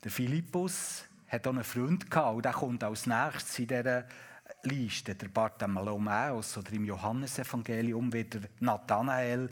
Der 0.03 0.11
Philippus 0.11 1.03
hat 1.27 1.45
auch 1.45 1.51
einen 1.51 1.63
Freund 1.63 2.15
und 2.15 2.45
der 2.45 2.53
kommt 2.53 2.83
als 2.83 3.05
nächstes 3.05 3.59
in 3.59 3.67
dieser 3.67 4.07
Liste, 4.63 5.15
der 5.15 5.27
Bartholomäus 5.27 6.57
oder 6.57 6.73
im 6.73 6.85
Johannesevangelium 6.85 8.11
wieder 8.11 8.41
Nathanael 8.59 9.49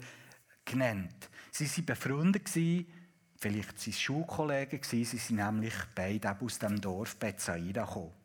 genannt. 0.64 1.28
Sie 1.52 1.66
waren 1.66 1.86
befreundet, 1.86 2.48
vielleicht 2.48 3.78
seine 3.78 3.94
Schulkollegen, 3.94 4.82
sie 4.82 5.04
sind 5.04 5.36
nämlich 5.36 5.74
beide 5.94 6.36
aus 6.40 6.58
dem 6.58 6.80
Dorf 6.80 7.16
Bethsaida 7.16 7.84
gekommen. 7.84 8.23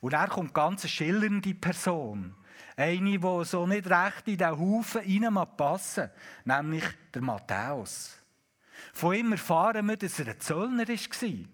Und 0.00 0.12
er 0.12 0.28
kommt 0.28 0.54
ganz 0.54 0.82
eine 0.82 0.90
schillernde 0.90 1.54
Person. 1.54 2.34
Eine, 2.76 3.18
die 3.18 3.44
so 3.44 3.66
nicht 3.66 3.90
recht 3.90 4.28
in 4.28 4.38
diesen 4.38 4.58
Haufen 4.58 5.56
passen 5.56 6.10
nämlich 6.44 6.84
der 7.12 7.22
Matthäus. 7.22 8.18
Von 8.92 9.14
ihm 9.14 9.32
erfahren 9.32 9.86
wir, 9.86 9.96
dass 9.96 10.20
er 10.20 10.28
ein 10.28 10.40
Zöllner 10.40 10.86
war. 10.86 11.48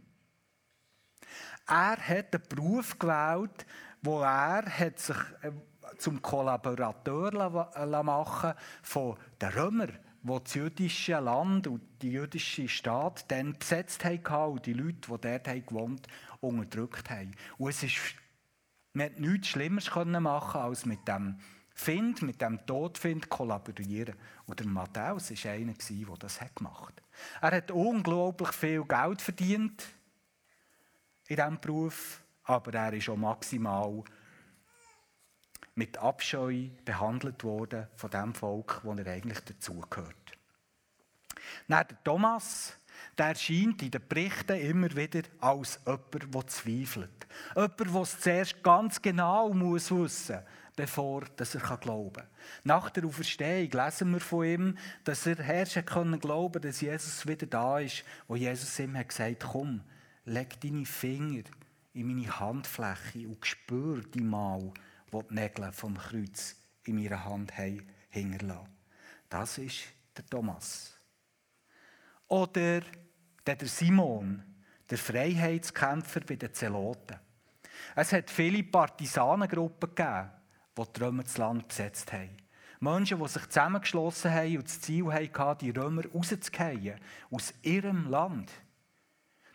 Er 1.66 1.96
hat 1.96 2.34
einen 2.34 2.48
Beruf 2.48 2.98
gewählt, 2.98 3.66
wo 4.02 4.20
er 4.20 4.64
hat 4.66 4.98
sich 4.98 5.16
äh, 5.42 5.50
zum 5.98 6.20
Kollaborateur 6.20 8.02
machen 8.02 8.52
von 8.82 9.16
den 9.40 9.48
Römern, 9.48 9.98
die 10.22 10.38
das 10.44 10.54
jüdische 10.54 11.18
Land 11.20 11.66
und 11.66 11.80
die 12.02 12.12
jüdische 12.12 12.68
Staat 12.68 13.30
dann 13.30 13.58
besetzt 13.58 14.04
haben 14.04 14.52
und 14.52 14.66
die 14.66 14.74
Leute, 14.74 15.10
die 15.10 15.20
dort 15.20 15.66
gewohnt 15.66 16.06
haben, 16.06 16.58
unterdrückt 16.58 17.08
haben. 17.08 17.32
Und 17.56 17.70
es 17.70 17.82
ist 17.82 18.14
man 18.94 19.08
konnte 19.08 19.22
nichts 19.30 19.48
Schlimmeres 19.48 19.90
machen, 19.94 20.60
als 20.60 20.86
mit 20.86 21.06
dem 21.06 21.38
Find, 21.76 22.22
mit 22.22 22.40
dem 22.40 22.64
Todfind 22.66 23.28
kollaborieren. 23.28 24.14
Und 24.46 24.60
der 24.60 24.66
Matthäus 24.66 25.30
war 25.30 25.52
einer, 25.52 25.74
der 25.74 26.16
das 26.18 26.38
gemacht 26.54 26.94
hat. 26.96 27.52
Er 27.52 27.56
hat 27.56 27.70
unglaublich 27.72 28.52
viel 28.52 28.84
Geld 28.84 29.20
verdient 29.20 29.84
in 31.26 31.36
diesem 31.36 31.60
Beruf, 31.60 32.22
aber 32.44 32.72
er 32.74 32.92
ist 32.92 33.08
auch 33.08 33.16
maximal 33.16 34.04
mit 35.74 35.98
Abscheu 35.98 36.68
behandelt 36.84 37.42
worden 37.42 37.88
von 37.96 38.10
dem 38.10 38.34
Volk, 38.34 38.80
wo 38.84 38.92
er 38.92 39.06
eigentlich 39.06 39.40
dazugehört. 39.40 40.38
Dann 41.66 41.86
der 41.88 42.04
Thomas, 42.04 42.76
der 43.16 43.26
erscheint 43.26 43.82
in 43.82 43.90
den 43.90 44.08
Berichten 44.08 44.60
immer 44.60 44.94
wieder 44.94 45.22
als 45.40 45.80
jemand, 45.86 46.34
der 46.34 46.46
zweifelt. 46.46 47.26
Jemand, 47.54 47.80
der 47.80 48.02
es 48.02 48.20
zuerst 48.20 48.62
ganz 48.62 49.00
genau 49.00 49.52
muss 49.52 49.90
wissen 49.90 50.36
muss, 50.36 50.44
bevor 50.76 51.22
er 51.38 51.76
glauben 51.78 52.12
kann. 52.14 52.26
Nach 52.64 52.90
der 52.90 53.04
Auferstehung 53.04 53.70
lesen 53.70 54.12
wir 54.12 54.20
von 54.20 54.44
ihm, 54.44 54.78
dass 55.04 55.26
er 55.26 55.36
herrschen 55.36 55.84
können 55.84 56.18
glauben, 56.18 56.60
dass 56.60 56.80
Jesus 56.80 57.26
wieder 57.26 57.46
da 57.46 57.78
ist, 57.78 58.04
wo 58.26 58.36
Jesus 58.36 58.78
ihm 58.78 58.96
hat 58.96 59.08
gesagt 59.08 59.46
komm, 59.50 59.82
leg 60.24 60.60
deine 60.60 60.86
Finger 60.86 61.44
in 61.92 62.08
meine 62.08 62.40
Handfläche 62.40 63.28
und 63.28 63.46
spür 63.46 64.02
die 64.02 64.20
Mal, 64.20 64.72
wo 65.10 65.22
die 65.22 65.34
Nägel 65.34 65.70
vom 65.72 65.96
Kreuz 65.96 66.56
in 66.84 66.96
meiner 66.96 67.24
Hand 67.24 67.52
hinterlassen. 68.10 68.68
Das 69.28 69.58
ist 69.58 69.84
der 70.16 70.26
Thomas. 70.26 70.93
Oder 72.34 72.80
der 73.46 73.68
Simon, 73.68 74.42
der 74.90 74.98
Freiheitskämpfer 74.98 76.18
bei 76.26 76.34
den 76.34 76.52
Zeloten. 76.52 77.20
Es 77.94 78.12
hat 78.12 78.28
viele 78.28 78.64
Partisanengruppen 78.64 79.94
gegeben, 79.94 80.30
die 80.76 80.82
die 80.92 81.00
Römer 81.00 81.22
das 81.22 81.38
Land 81.38 81.68
besetzt 81.68 82.12
haben. 82.12 82.36
Menschen, 82.80 83.20
die 83.20 83.28
sich 83.28 83.46
zusammengeschlossen 83.46 84.32
haben 84.32 84.56
und 84.56 84.64
das 84.64 84.80
Ziel 84.80 85.12
hatten, 85.12 85.58
die 85.58 85.70
Römer 85.70 86.02
rauszugehen 86.06 86.98
aus 87.30 87.54
ihrem 87.62 88.10
Land. 88.10 88.50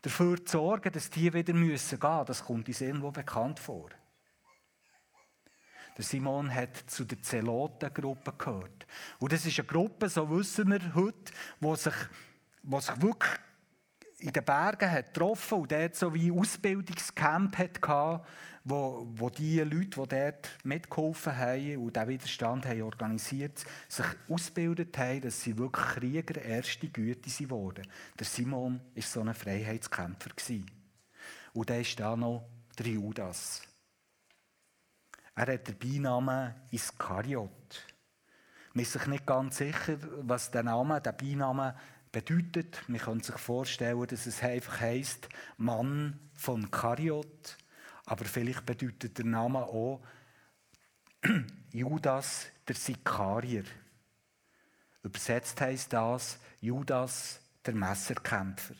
Dafür 0.01 0.45
zu 0.45 0.53
sorgen, 0.53 0.93
dass 0.93 1.09
die 1.09 1.33
wieder 1.33 1.51
gehen 1.51 1.59
müssen. 1.59 1.99
Das 1.99 2.45
kommt 2.45 2.69
uns 2.69 2.79
irgendwo 2.79 3.11
bekannt 3.11 3.59
vor. 3.59 3.89
Der 5.97 6.05
Simon 6.05 6.55
hat 6.55 6.77
zu 6.87 7.03
der 7.03 7.21
Zelotengruppe 7.21 8.31
gehört. 8.37 8.87
Und 9.19 9.33
das 9.33 9.45
ist 9.45 9.59
eine 9.59 9.67
Gruppe, 9.67 10.07
so 10.07 10.29
wissen 10.29 10.71
wir 10.71 10.95
heute, 10.95 11.33
die 11.59 11.75
sich, 11.75 11.93
die 12.63 12.81
sich 12.81 13.01
wirklich 13.01 13.31
in 14.19 14.33
den 14.33 14.43
Bergen 14.43 14.91
hat 14.91 15.13
getroffen 15.13 15.59
und 15.59 15.71
dort 15.71 15.95
so 15.95 16.13
wie 16.13 16.31
Ausbildungscamp 16.31 17.57
hatte, 17.57 18.21
wo, 18.65 19.07
wo 19.11 19.29
die 19.29 19.59
Leute, 19.59 20.01
die 20.01 20.07
dort 20.07 20.49
mitgeholfen 20.63 21.35
haben 21.35 21.77
und 21.77 21.95
diesen 21.95 22.07
Widerstand 22.09 22.65
haben 22.65 22.81
organisiert 22.81 23.63
sich 23.87 24.05
ausgebildet 24.27 24.97
haben, 24.97 25.21
dass 25.21 25.41
sie 25.41 25.57
wirklich 25.57 25.85
Krieger 25.85 26.41
erste 26.41 26.89
Güte 26.89 27.49
wurden. 27.49 27.87
Der 28.17 28.25
Simon 28.25 28.81
war 28.93 29.03
so 29.03 29.21
ein 29.21 29.33
Freiheitskämpfer. 29.33 30.31
Und 31.53 31.69
dann 31.69 31.81
ist 31.81 31.99
da 31.99 32.15
noch 32.15 32.45
der 32.77 32.87
Judas. 32.87 33.61
Er 35.35 35.53
hat 35.53 35.67
den 35.67 35.77
Beinamen 35.77 36.53
Iskariot. 36.69 37.85
Man 38.73 38.83
ist 38.83 38.93
sich 38.93 39.07
nicht 39.07 39.25
ganz 39.25 39.57
sicher, 39.57 39.97
was 40.21 40.51
der 40.51 40.63
Name, 40.63 41.01
der 41.01 41.13
Beinamen 41.13 41.73
bedeutet. 42.11 42.81
Man 42.87 42.99
kann 42.99 43.21
sich 43.21 43.37
vorstellen, 43.37 44.05
dass 44.07 44.25
es 44.25 44.43
einfach 44.43 44.81
heißt 44.81 45.29
Mann 45.57 46.19
von 46.33 46.69
Kariot, 46.71 47.57
aber 48.05 48.25
vielleicht 48.25 48.65
bedeutet 48.65 49.17
der 49.17 49.25
Name 49.25 49.59
auch 49.59 50.01
Judas 51.71 52.47
der 52.67 52.75
Sikarier. 52.75 53.63
Übersetzt 55.03 55.61
heißt 55.61 55.93
das 55.93 56.39
Judas 56.61 57.39
der 57.65 57.75
Messerkämpfer. 57.75 58.75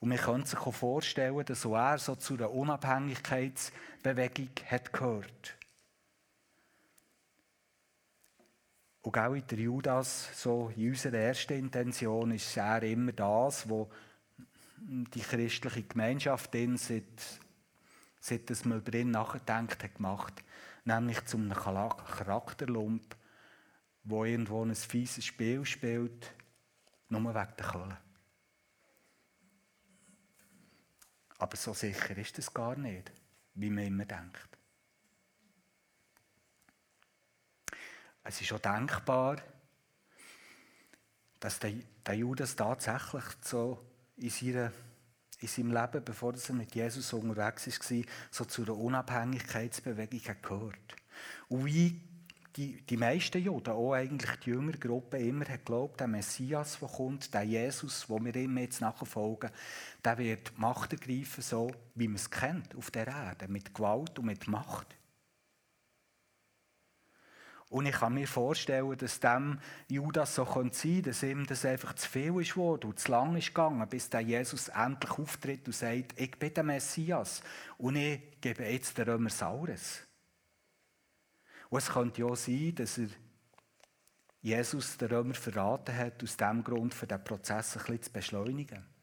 Und 0.00 0.08
man 0.10 0.18
könnte 0.18 0.50
sich 0.50 0.58
auch 0.58 0.74
vorstellen, 0.74 1.44
dass 1.44 1.66
auch 1.66 1.76
er 1.76 1.98
so 1.98 2.16
zu 2.16 2.34
einer 2.34 2.50
Unabhängigkeitsbewegung 2.50 4.50
hat 4.66 4.92
gehört. 4.92 5.56
Und 9.06 9.16
auch 9.18 9.34
in 9.34 9.46
der 9.46 9.58
Judas, 9.60 10.30
so 10.34 10.72
in 10.74 10.88
unserer 10.88 11.18
ersten 11.18 11.52
Intention, 11.52 12.32
ist 12.32 12.56
er 12.56 12.82
immer 12.82 13.12
das, 13.12 13.68
wo 13.68 13.88
die 14.78 15.20
christliche 15.20 15.84
Gemeinschaft 15.84 16.52
in 16.56 16.76
seit, 16.76 17.04
seit 18.18 18.50
dass 18.50 18.64
man 18.64 18.78
über 18.78 18.98
ihn 18.98 19.12
nachgedacht 19.12 19.84
hat, 19.84 19.94
gemacht. 19.94 20.42
Nämlich 20.84 21.24
zu 21.24 21.36
einem 21.36 21.52
Charakterlump, 21.52 23.14
wo 24.02 24.24
irgendwo 24.24 24.64
ein 24.64 24.74
fieses 24.74 25.24
Spiel 25.24 25.64
spielt, 25.64 26.34
nur 27.08 27.32
wegen 27.32 27.56
der 27.56 27.64
Kohle. 27.64 27.98
Aber 31.38 31.56
so 31.56 31.74
sicher 31.74 32.18
ist 32.18 32.40
es 32.40 32.52
gar 32.52 32.76
nicht, 32.76 33.12
wie 33.54 33.70
man 33.70 33.84
immer 33.84 34.04
denkt. 34.04 34.45
Es 38.28 38.40
ist 38.40 38.52
auch 38.52 38.58
denkbar, 38.58 39.36
dass 41.38 41.60
der, 41.60 41.74
der 42.04 42.14
Judas 42.14 42.56
tatsächlich 42.56 43.24
so 43.40 43.78
in, 44.16 44.30
seiner, 44.30 44.72
in 45.38 45.48
seinem 45.48 45.72
Leben, 45.72 46.04
bevor 46.04 46.34
er 46.34 46.54
mit 46.54 46.74
Jesus 46.74 47.12
unterwegs 47.12 47.90
war, 47.90 48.02
so 48.32 48.44
zu 48.44 48.62
einer 48.62 48.76
Unabhängigkeitsbewegung 48.76 50.36
gehört. 50.42 50.96
Und 51.48 51.66
wie 51.66 52.00
die, 52.56 52.82
die 52.82 52.96
meisten 52.96 53.42
Juden, 53.42 53.70
auch 53.70 53.92
eigentlich 53.92 54.34
die 54.40 54.50
jüngere 54.50 54.78
Gruppe, 54.78 55.18
immer 55.18 55.44
hat 55.44 55.64
geglaubt, 55.64 56.00
der 56.00 56.08
Messias, 56.08 56.78
der 56.80 56.88
kommt, 56.88 57.32
der 57.32 57.42
Jesus, 57.42 58.08
wo 58.08 58.18
wir 58.18 58.34
ihm 58.34 58.58
jetzt 58.58 58.80
nachfolgen, 58.80 59.50
der 60.04 60.18
wird 60.18 60.58
Macht 60.58 60.92
ergreifen, 60.92 61.42
so 61.42 61.70
wie 61.94 62.08
man 62.08 62.16
es 62.16 62.30
kennt 62.30 62.74
auf 62.74 62.90
der 62.90 63.06
Erde, 63.06 63.46
mit 63.46 63.72
Gewalt 63.72 64.18
und 64.18 64.26
mit 64.26 64.48
Macht. 64.48 64.96
Und 67.68 67.86
ich 67.86 67.96
kann 67.96 68.14
mir 68.14 68.28
vorstellen, 68.28 68.96
dass 68.96 69.18
dem 69.18 69.58
Judas 69.88 70.36
so 70.36 70.44
sein 70.44 70.70
könnte, 70.70 71.02
dass 71.02 71.22
ihm 71.22 71.46
das 71.46 71.64
einfach 71.64 71.94
zu 71.94 72.08
viel 72.08 72.40
ist 72.40 72.56
worden 72.56 72.90
und 72.90 72.98
zu 73.00 73.10
lang 73.10 73.36
ist 73.36 73.48
gegangen, 73.48 73.88
bis 73.88 74.08
der 74.08 74.20
Jesus 74.20 74.68
endlich 74.68 75.18
auftritt 75.18 75.66
und 75.66 75.72
sagt, 75.72 76.18
ich 76.18 76.30
bin 76.38 76.54
der 76.54 76.62
Messias 76.62 77.42
und 77.76 77.96
ich 77.96 78.40
gebe 78.40 78.64
jetzt 78.64 78.96
den 78.98 79.08
Römer 79.08 79.30
Saures. 79.30 80.06
Und 81.68 81.78
es 81.78 81.88
könnte 81.88 82.20
ja 82.20 82.36
sein, 82.36 82.74
dass 82.76 82.98
er 82.98 83.08
Jesus 84.40 84.96
den 84.96 85.08
Römer 85.08 85.34
verraten 85.34 85.96
hat, 85.96 86.22
aus 86.22 86.36
dem 86.36 86.62
Grund, 86.62 86.94
für 86.94 87.08
den 87.08 87.24
Prozess 87.24 87.76
ein 87.76 87.82
bisschen 87.82 88.02
zu 88.02 88.12
beschleunigen 88.12 88.95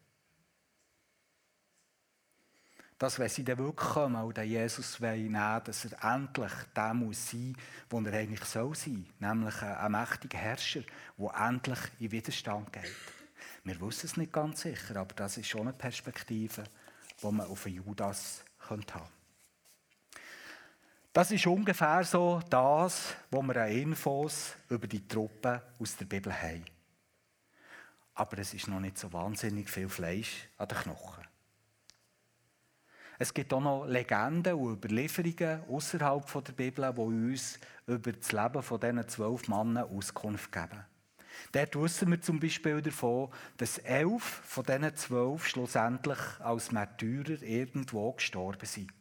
dass 3.04 3.20
wenn 3.20 3.28
sie 3.28 3.44
dann 3.44 3.58
wirklich 3.58 3.90
kommen 3.90 4.24
und 4.24 4.38
Jesus 4.38 4.98
nehmen 5.02 5.34
dass 5.34 5.84
er 5.84 6.14
endlich 6.16 6.54
der 6.74 6.94
muss 6.94 7.32
sein, 7.32 7.54
wo 7.90 8.00
er 8.00 8.14
eigentlich 8.14 8.46
soll 8.46 8.74
sein, 8.76 9.06
nämlich 9.20 9.62
ein, 9.62 9.76
ein 9.76 9.92
mächtiger 9.92 10.38
Herrscher, 10.38 10.84
der 11.18 11.34
endlich 11.36 11.80
in 12.00 12.12
Widerstand 12.14 12.72
geht. 12.72 12.96
Wir 13.66 13.82
wissen 13.82 14.06
es 14.06 14.16
nicht 14.16 14.32
ganz 14.32 14.62
sicher, 14.62 14.96
aber 14.96 15.14
das 15.16 15.36
ist 15.36 15.50
schon 15.50 15.64
eine 15.64 15.74
Perspektive, 15.74 16.64
die 17.22 17.26
man 17.30 17.46
auf 17.46 17.68
Judas 17.68 18.46
haben 18.70 18.86
könnte. 18.86 19.02
Das 21.12 21.30
ist 21.30 21.46
ungefähr 21.46 22.06
so 22.06 22.40
das, 22.50 23.16
was 23.30 23.44
wir 23.44 23.64
an 23.64 23.70
Infos 23.70 24.56
über 24.70 24.88
die 24.88 25.06
Truppen 25.06 25.60
aus 25.78 25.98
der 25.98 26.06
Bibel 26.06 26.34
haben. 26.34 26.64
Aber 28.14 28.38
es 28.38 28.54
ist 28.54 28.70
noch 28.70 28.80
nicht 28.80 28.98
so 28.98 29.12
wahnsinnig 29.12 29.70
viel 29.70 29.90
Fleisch 29.90 30.48
an 30.58 30.70
den 30.70 30.78
Knochen. 30.78 31.33
Es 33.24 33.34
gibt 33.34 33.53
auch 33.53 33.62
noch 33.62 33.86
Legenden 33.86 34.56
und 34.56 34.74
Überlieferungen 34.74 35.63
außerhalb 35.70 36.44
der 36.44 36.51
Bibel, 36.51 36.94
die 36.94 37.00
uns 37.00 37.58
über 37.88 38.12
das 38.12 38.34
Leben 38.34 38.62
von 38.62 38.82
diesen 38.82 39.08
zwölf 39.08 39.48
Männern 39.48 39.89
Auskunft 39.89 40.52
geben. 40.52 40.84
Dort 41.54 41.74
wissen 41.78 42.12
wir 42.12 42.21
zum 42.21 42.41
Beispiel 42.41 42.82
davon, 42.82 43.30
dass 43.56 43.78
elf 43.78 44.21
von 44.21 44.65
diesen 44.65 44.93
zwölf 44.98 45.48
schlussendlich 45.48 46.19
als 46.39 46.74
Märtyrer 46.74 47.41
irgendwo 47.41 48.12
gestorben 48.12 48.65
sind. 48.65 48.91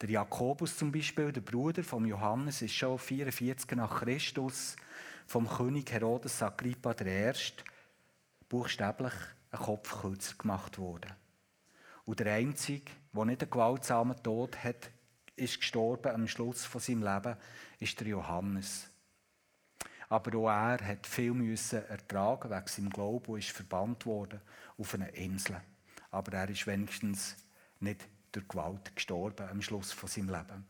Der 0.00 0.10
Jakobus 0.10 0.76
zum 0.76 0.92
Beispiel, 0.92 1.32
der 1.32 1.40
Bruder 1.40 1.82
von 1.82 2.06
Johannes, 2.06 2.62
ist 2.62 2.74
schon 2.74 2.96
44 2.96 3.72
nach 3.72 4.02
Christus 4.02 4.76
vom 5.26 5.48
König 5.48 5.90
Herodes 5.90 6.40
Agrippa 6.40 6.94
I. 7.04 7.32
buchstäblich 8.48 9.14
ein 9.50 9.58
Kopfkürzer 9.58 10.36
gemacht 10.38 10.78
worden. 10.78 11.23
Und 12.04 12.20
der 12.20 12.34
Einzige, 12.34 12.90
der 13.12 13.24
nicht 13.24 13.42
einen 13.42 13.50
gewaltsamen 13.50 14.22
Tod 14.22 14.62
hat, 14.62 14.90
ist 15.36 15.58
gestorben 15.58 16.14
am 16.14 16.28
Schluss 16.28 16.64
von 16.64 16.80
seinem 16.80 17.02
Leben, 17.02 17.36
ist 17.80 17.98
der 17.98 18.08
Johannes. 18.08 18.88
Aber 20.08 20.36
auch 20.38 20.48
er 20.48 20.86
hat 20.86 21.06
viel 21.06 21.32
müssen 21.32 21.84
ertragen 21.88 22.50
wegen 22.50 22.66
seinem 22.66 22.90
Glauben 22.90 23.32
und 23.32 23.38
ist 23.38 23.50
verbannt 23.50 24.06
worden 24.06 24.40
auf 24.78 24.94
eine 24.94 25.08
Insel. 25.10 25.60
Aber 26.10 26.32
er 26.32 26.48
ist 26.48 26.66
wenigstens 26.66 27.36
nicht 27.80 28.06
durch 28.30 28.46
Gewalt 28.46 28.94
gestorben 28.94 29.48
am 29.48 29.62
Schluss 29.62 29.92
von 29.92 30.08
seinem 30.08 30.28
Leben. 30.28 30.66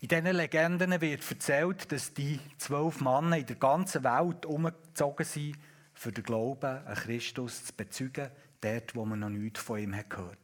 In 0.00 0.08
diesen 0.08 0.36
Legenden 0.36 0.98
wird 1.00 1.30
erzählt, 1.30 1.92
dass 1.92 2.14
die 2.14 2.40
zwölf 2.56 3.02
Männer 3.02 3.36
in 3.36 3.44
der 3.44 3.56
ganzen 3.56 4.02
Welt 4.02 4.46
umgezogen 4.46 5.26
sind, 5.26 5.58
für 5.92 6.10
den 6.10 6.24
Glauben 6.24 6.86
an 6.86 6.94
Christus 6.94 7.66
zu 7.66 7.74
bezeugen, 7.74 8.30
dort, 8.60 8.94
wo 8.94 9.04
man 9.04 9.20
noch 9.20 9.28
nichts 9.28 9.60
von 9.60 9.78
ihm 9.78 9.92
gehört 10.08 10.30
hat. 10.30 10.38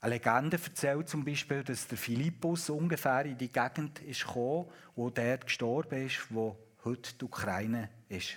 Eine 0.00 0.14
Legende 0.14 0.58
erzählt 0.62 1.08
zum 1.08 1.24
Beispiel, 1.24 1.62
dass 1.62 1.86
der 1.86 1.96
Philippus 1.96 2.68
ungefähr 2.70 3.24
in 3.24 3.38
die 3.38 3.52
Gegend 3.52 4.00
ist 4.00 4.26
wo 4.34 4.72
dort 4.96 5.46
gestorben 5.46 6.06
ist, 6.06 6.26
wo 6.30 6.58
heute 6.84 7.14
die 7.14 7.24
Ukraine 7.24 7.88
ist. 8.08 8.34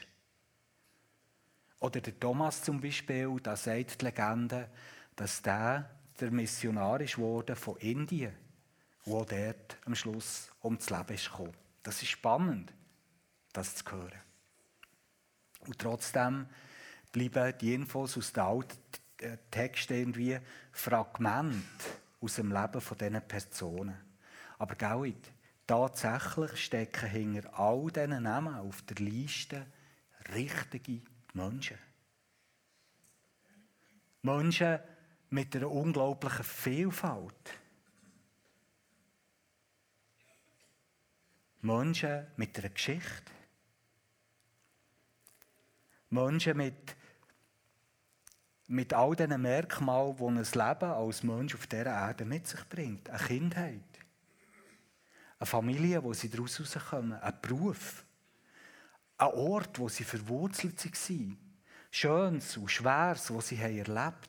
Oder 1.80 2.02
der 2.02 2.20
Thomas 2.20 2.62
zum 2.62 2.80
Beispiel, 2.80 3.40
da 3.42 3.56
sagt 3.56 4.02
die 4.02 4.06
Legende, 4.06 4.70
dass 5.16 5.42
der 5.42 5.90
der 6.20 6.32
Missionar 6.32 7.02
ist 7.02 7.18
worden 7.18 7.56
von 7.56 7.78
Indien, 7.78 8.34
wo 9.04 9.24
dort 9.26 9.78
am 9.86 9.96
Schluss 9.96 10.50
ums 10.64 10.90
Leben 10.90 11.14
ist 11.14 11.30
gekommen. 11.30 11.54
Das 11.84 12.02
ist 12.02 12.10
spannend, 12.10 12.74
das 13.54 13.76
zu 13.76 13.92
hören. 13.92 14.22
Und 15.60 15.80
trotzdem 15.80 16.48
bleiben 17.16 17.60
Infos 17.62 18.18
aus 18.18 18.34
den 18.34 18.44
alten 18.44 18.78
äh, 19.20 19.38
Texten 19.50 19.94
irgendwie 19.94 20.38
Fragmente 20.72 21.64
aus 22.20 22.36
dem 22.36 22.52
Leben 22.52 22.82
dieser 23.00 23.22
Personen. 23.22 23.96
Aber 24.58 24.76
gell, 24.76 25.16
tatsächlich 25.66 26.66
stecken 26.66 27.10
hinter 27.10 27.58
all 27.58 27.88
diesen 27.88 28.24
Namen 28.24 28.56
auf 28.56 28.82
der 28.84 28.98
Liste 28.98 29.66
richtige 30.34 31.02
Menschen. 31.34 31.78
Menschen 34.22 34.80
mit 35.30 35.56
einer 35.56 35.72
unglaublichen 35.72 36.44
Vielfalt. 36.44 37.54
Menschen 41.62 42.28
mit 42.36 42.58
einer 42.60 42.70
Geschichte. 42.70 43.32
Menschen 46.10 46.58
mit 46.58 46.96
mit 48.68 48.94
all 48.94 49.16
diesen 49.16 49.42
Merkmalen, 49.42 50.16
die 50.18 50.24
ein 50.24 50.38
Leben 50.38 50.92
als 50.92 51.24
Mensch 51.24 51.54
auf 51.54 51.68
dieser 51.68 51.86
Erde 51.86 52.26
mit 52.26 52.48
sich 52.48 52.68
bringt. 52.68 53.10
Eine 53.10 53.20
Kindheit, 53.20 53.82
eine 55.38 55.46
Familie, 55.46 56.04
wo 56.04 56.14
sie 56.14 56.30
daraus 56.30 56.60
rauskommen, 56.60 57.20
ein 57.20 57.34
Beruf, 57.42 58.04
ein 59.18 59.28
Ort, 59.28 59.80
wo 59.80 59.88
sie 59.90 60.04
verwurzelt 60.04 60.84
waren, 60.84 61.38
Schönes 61.92 62.58
und 62.58 62.70
Schweres, 62.70 63.34
was 63.34 63.50
sie 63.50 63.58
erlebt 63.58 63.88
haben, 63.88 64.20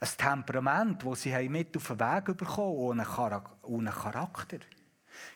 ein 0.00 0.08
Temperament, 0.16 1.04
das 1.04 1.22
sie 1.22 1.48
mit 1.48 1.76
auf 1.76 1.88
den 1.88 2.00
Weg 2.00 2.36
bekommen 2.36 3.06
haben 3.06 3.44
und 3.62 3.86
einen 3.86 3.94
Charakter. 3.94 4.58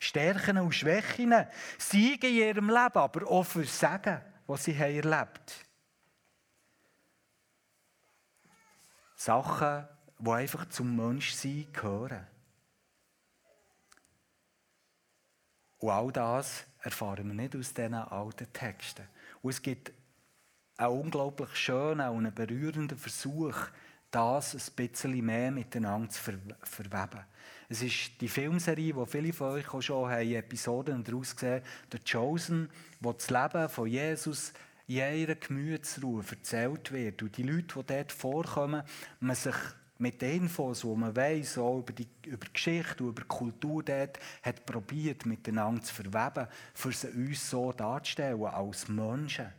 Stärken 0.00 0.58
und 0.58 0.74
Schwächen, 0.74 1.34
Siege 1.78 2.26
in 2.26 2.34
ihrem 2.34 2.68
Leben, 2.68 2.98
aber 2.98 3.30
auch 3.30 3.44
Versagen, 3.44 4.20
was 4.46 4.64
sie 4.64 4.74
erlebt 4.74 5.12
haben. 5.12 5.73
Sachen, 9.24 9.88
die 10.18 10.30
einfach 10.30 10.68
zum 10.68 10.96
Menschsein 10.96 11.66
gehören. 11.72 12.26
Und 15.78 15.90
all 15.90 16.12
das 16.12 16.64
erfahren 16.82 17.28
wir 17.28 17.34
nicht 17.34 17.56
aus 17.56 17.72
diesen 17.72 17.94
alten 17.94 18.52
Texten. 18.52 19.08
Und 19.40 19.50
es 19.50 19.62
gibt 19.62 19.92
einen 20.76 21.00
unglaublich 21.00 21.56
schönen 21.56 22.08
und 22.10 22.26
einen 22.26 22.34
berührenden 22.34 22.98
Versuch, 22.98 23.56
das 24.10 24.54
ein 24.54 24.74
bisschen 24.76 25.24
mehr 25.24 25.50
miteinander 25.50 26.10
zu 26.10 26.20
verweben. 26.62 27.24
Es 27.70 27.80
ist 27.80 28.20
die 28.20 28.28
Filmserie, 28.28 28.94
wo 28.94 29.06
viele 29.06 29.32
von 29.32 29.52
euch 29.52 29.72
auch 29.72 29.80
schon 29.80 30.10
haben 30.10 30.34
Episoden 30.34 31.02
daraus 31.02 31.34
gesehen 31.34 31.62
haben, 31.62 31.90
«The 31.92 31.98
Chosen», 31.98 32.70
wo 33.00 33.14
das 33.14 33.30
Leben 33.30 33.68
von 33.70 33.88
Jesus 33.88 34.52
ihrer 34.86 35.34
Gemütsruhe 35.34 36.24
erzählt 36.30 36.92
wird 36.92 37.22
und 37.22 37.36
die 37.36 37.42
Leute, 37.42 37.78
die 37.80 37.86
dort 37.86 38.12
vorkommen, 38.12 38.82
man 39.20 39.36
sich 39.36 39.54
mit 39.98 40.20
den 40.20 40.42
Infos, 40.42 40.80
die 40.80 40.88
man 40.88 41.14
weiss, 41.14 41.56
auch 41.56 41.78
über 41.78 41.92
die, 41.92 42.08
über 42.26 42.44
die 42.46 42.52
Geschichte 42.52 43.04
und 43.04 43.10
über 43.10 43.22
die 43.22 43.28
Kultur 43.28 43.82
dort, 43.82 44.18
hat 44.42 44.66
probiert, 44.66 45.24
miteinander 45.24 45.82
zu 45.82 45.94
verweben, 45.94 46.48
für 46.74 46.92
sie 46.92 47.08
uns 47.08 47.48
so 47.48 47.72
darzustellen, 47.72 48.44
als 48.44 48.88
Menschen. 48.88 49.52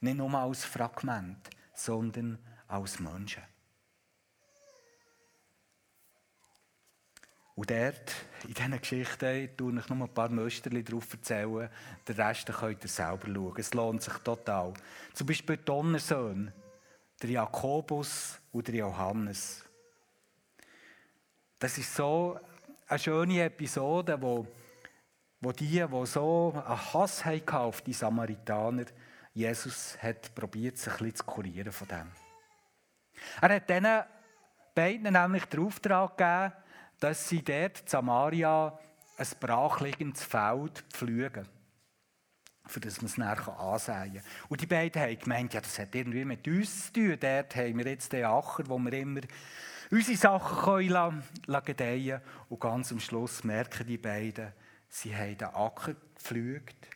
Nicht 0.00 0.16
nur 0.16 0.32
als 0.34 0.64
Fragment, 0.64 1.50
sondern 1.74 2.38
als 2.68 3.00
Menschen. 3.00 3.42
Und 7.56 7.70
dort, 7.70 8.12
in 8.48 8.54
diesen 8.54 8.80
Geschichten, 8.80 9.24
erzähle 9.24 9.80
ich 9.80 9.88
nur 9.88 10.06
ein 10.06 10.14
paar 10.14 10.28
Musterchen 10.28 10.84
drauf. 10.84 11.12
Erzählen. 11.12 11.70
Den 12.08 12.16
Rest 12.16 12.52
könnt 12.52 12.82
ihr 12.82 12.88
selber 12.88 13.26
schauen. 13.32 13.54
Es 13.56 13.74
lohnt 13.74 14.02
sich 14.02 14.14
total. 14.14 14.74
Zum 15.12 15.26
Beispiel 15.26 15.56
die 15.56 15.64
Donnersöhne, 15.64 16.52
der 17.22 17.30
Jakobus 17.30 18.40
und 18.50 18.66
der 18.66 18.74
Johannes. 18.74 19.64
Das 21.60 21.78
ist 21.78 21.94
so 21.94 22.38
eine 22.88 22.98
schöne 22.98 23.44
Episode, 23.44 24.20
wo, 24.20 24.46
wo 25.40 25.52
die, 25.52 25.80
die 25.80 26.06
so 26.06 26.52
einen 26.54 26.92
Hass 26.92 27.24
hatten 27.24 27.48
auf 27.50 27.82
die 27.82 27.92
Samaritaner, 27.92 28.86
Jesus 29.32 29.96
hat 30.00 30.34
probiert, 30.34 30.78
sich 30.78 30.92
ein 30.92 30.98
bisschen 30.98 31.14
zu 31.16 31.24
kurieren 31.24 31.72
von 31.72 31.88
dem. 31.88 32.10
Er 33.40 33.54
hat 33.54 33.68
diesen 33.68 34.02
beiden 34.74 35.12
nämlich 35.12 35.44
den 35.46 35.60
Auftrag 35.60 36.16
gegeben, 36.16 36.52
dass 37.00 37.28
sie 37.28 37.42
dort 37.42 37.80
in 37.80 37.86
Samaria 37.86 38.78
ein 39.16 39.26
brachliegendes 39.40 40.24
Feld 40.24 40.84
pflügen. 40.90 41.46
Für 42.66 42.80
das 42.80 43.02
man 43.02 43.06
es 43.06 43.18
nachher 43.18 43.58
ansehen 43.58 44.14
kann. 44.14 44.22
Und 44.48 44.60
die 44.60 44.66
beiden 44.66 45.00
haben 45.00 45.18
gemeint, 45.18 45.52
ja, 45.52 45.60
das 45.60 45.78
hat 45.78 45.94
irgendwie 45.94 46.24
mit 46.24 46.46
uns 46.48 46.86
zu 46.86 46.92
tun. 46.94 47.18
Dort 47.20 47.54
haben 47.56 47.78
wir 47.78 47.86
jetzt 47.86 48.12
den 48.12 48.24
Acher, 48.24 48.64
wo 48.66 48.78
wir 48.78 48.92
immer 48.94 49.20
unsere 49.90 50.16
Sachen 50.16 50.64
können 50.64 52.20
Und 52.48 52.60
ganz 52.60 52.90
am 52.90 53.00
Schluss 53.00 53.44
merken 53.44 53.86
die 53.86 53.98
beiden, 53.98 54.52
sie 54.88 55.14
haben 55.14 55.36
den 55.36 55.48
Acker 55.48 55.94
gepflügt 56.14 56.88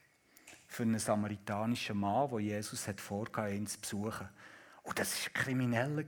für 0.66 0.82
einen 0.82 0.98
samaritanischen 0.98 1.98
Mann, 1.98 2.30
den 2.30 2.40
Jesus 2.40 2.88
hat 2.88 3.00
vorgehabt, 3.00 3.52
ihn 3.52 3.66
zu 3.66 3.80
besuchen. 3.80 4.28
Und 4.82 4.98
das 4.98 5.18
war 5.18 5.26
ein 5.26 5.44
Krimineller. 5.44 6.04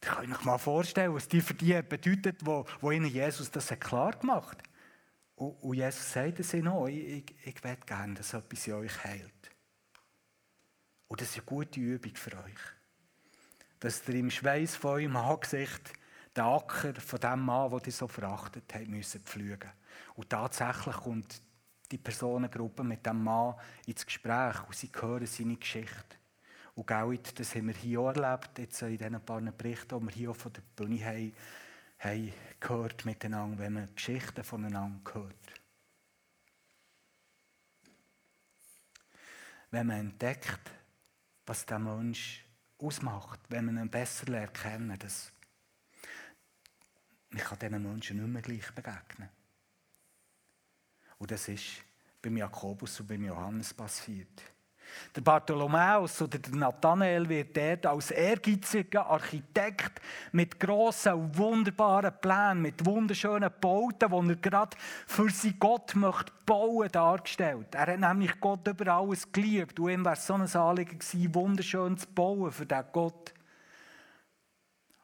Ich 0.00 0.08
kann 0.08 0.32
euch 0.32 0.44
mal 0.44 0.58
vorstellen, 0.58 1.14
was 1.14 1.28
die 1.28 1.40
für 1.40 1.54
die 1.54 1.80
bedeutet, 1.82 2.44
wo, 2.44 2.64
wo 2.80 2.90
ihnen 2.90 3.06
Jesus 3.06 3.50
das 3.50 3.68
klar 3.80 4.12
gemacht 4.12 4.58
hat. 4.58 4.68
Und, 5.36 5.62
und 5.62 5.74
Jesus 5.74 6.12
sagt 6.12 6.40
es 6.40 6.54
ihnen 6.54 6.68
auch, 6.68 6.86
ich, 6.86 7.06
ich, 7.06 7.34
ich 7.44 7.64
möchte 7.64 7.86
gerne, 7.86 8.14
dass 8.14 8.34
etwas 8.34 8.66
in 8.66 8.74
euch 8.74 9.04
heilt. 9.04 9.50
Und 11.08 11.20
das 11.20 11.30
ist 11.30 11.36
eine 11.36 11.46
gute 11.46 11.80
Übung 11.80 12.14
für 12.14 12.32
euch. 12.32 12.60
Dass 13.80 14.08
ihr 14.08 14.14
im 14.14 14.30
Schweiß 14.30 14.76
von 14.76 14.92
eurem 14.92 15.16
Angesicht 15.16 15.92
den 16.36 16.44
Acker 16.44 16.94
von 16.94 17.20
dem 17.20 17.40
Mann, 17.40 17.70
den 17.70 17.80
ihr 17.86 17.92
so 17.92 18.08
verachtet 18.08 18.72
habt, 18.74 18.88
müssen 18.88 19.22
pflügen. 19.22 19.70
Und 20.14 20.30
tatsächlich 20.30 20.96
kommt 20.96 21.42
die 21.90 21.98
Personengruppe 21.98 22.82
mit 22.82 23.04
dem 23.06 23.22
Mann 23.22 23.54
ins 23.86 24.04
Gespräch 24.04 24.62
und 24.66 24.74
sie 24.74 24.90
hören 24.92 25.26
seine 25.26 25.56
Geschichte. 25.56 26.15
Und 26.76 26.86
genau 26.86 27.10
das 27.10 27.54
haben 27.54 27.68
wir 27.68 27.74
hier 27.74 28.00
auch 28.00 28.14
erlebt, 28.14 28.58
jetzt 28.58 28.82
in 28.82 28.98
diesen 28.98 29.20
paar 29.22 29.40
Berichten, 29.40 29.98
die 29.98 30.06
wir 30.06 30.12
hier 30.12 30.30
auch 30.30 30.36
von 30.36 30.52
der 30.52 30.60
Bühne 30.76 31.04
haben, 31.06 31.32
haben 31.98 32.32
gehört 32.60 33.04
miteinander, 33.06 33.58
wenn 33.58 33.72
man 33.72 33.94
Geschichten 33.94 34.44
voneinander 34.44 35.14
hört. 35.14 35.60
Wenn 39.70 39.86
man 39.86 40.00
entdeckt, 40.00 40.70
was 41.46 41.64
der 41.64 41.78
Mensch 41.78 42.44
ausmacht, 42.78 43.40
wenn 43.48 43.64
man 43.64 43.78
ihn 43.78 43.90
besser 43.90 44.26
lernt 44.26 45.02
dass 45.02 45.32
man 47.30 47.42
kann 47.42 47.58
diesen 47.58 47.82
Menschen 47.82 48.18
nicht 48.18 48.28
mehr 48.28 48.42
gleich 48.42 48.70
begegnen. 48.74 49.30
Und 51.16 51.30
das 51.30 51.48
ist 51.48 51.82
beim 52.20 52.36
Jakobus 52.36 53.00
und 53.00 53.06
beim 53.06 53.24
Johannes 53.24 53.72
passiert. 53.72 54.55
Der 55.14 55.20
Bartholomäus 55.20 56.20
oder 56.22 56.38
der 56.38 56.54
Nathanael 56.54 57.28
wird 57.28 57.56
dort 57.56 57.86
als 57.86 58.10
ehrgeiziger 58.10 59.06
Architekt 59.06 60.00
mit 60.32 60.60
grossen 60.60 61.14
und 61.14 61.36
wunderbaren 61.38 62.12
Plänen, 62.20 62.62
mit 62.62 62.84
wunderschönen 62.84 63.50
Bauten, 63.60 64.28
die 64.28 64.32
er 64.32 64.36
gerade 64.36 64.76
für 65.06 65.30
seinen 65.30 65.58
Gott 65.58 65.94
möchte 65.94 66.32
bauen 66.46 66.88
dargestellt. 66.90 67.74
Er 67.74 67.86
hat 67.86 67.98
nämlich 68.00 68.40
Gott 68.40 68.66
über 68.68 68.92
alles 68.92 69.30
geliebt 69.30 69.78
und 69.80 69.90
ihm 69.90 70.04
war 70.04 70.16
so 70.16 70.34
ein 70.34 70.48
Anliegen 70.54 70.98
gewesen, 70.98 71.34
wunderschön 71.34 71.98
zu 71.98 72.06
bauen 72.08 72.52
für 72.52 72.66
diesen 72.66 72.84
Gott. 72.92 73.34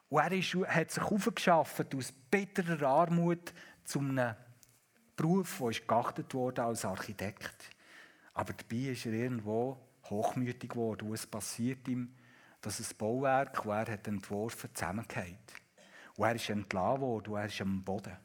Und 0.09 0.19
er 0.19 0.31
ist, 0.31 0.53
hat 0.53 0.91
sich 0.91 1.03
aufgeschafft 1.03 1.95
aus 1.95 2.11
bitterer 2.11 2.87
Armut 2.87 3.53
zu 3.83 3.99
einem 3.99 4.35
Beruf, 5.15 5.59
der 5.59 5.87
geachtet 5.87 6.33
wurde 6.33 6.63
als 6.63 6.85
Architekt. 6.85 7.69
Aber 8.33 8.53
dabei 8.53 8.91
ist 8.91 9.05
er 9.05 9.13
irgendwo 9.13 9.77
hochmütig 10.09 10.71
geworden. 10.71 11.07
Und 11.07 11.13
es 11.13 11.27
passiert 11.27 11.87
ihm, 11.87 12.13
dass 12.61 12.79
ein 12.79 12.97
Bauwerk, 12.97 13.63
das 13.63 13.65
er 13.65 13.93
hat 13.93 14.07
entworfen 14.07 14.69
hat, 14.69 14.77
zusammengeht. 14.77 15.53
Und 16.15 16.25
er 16.25 16.35
ist 16.35 16.49
entlassen 16.49 17.01
worden 17.01 17.33
und 17.33 17.39
er 17.39 17.45
ist 17.45 17.61
am 17.61 17.83
Boden. 17.83 18.17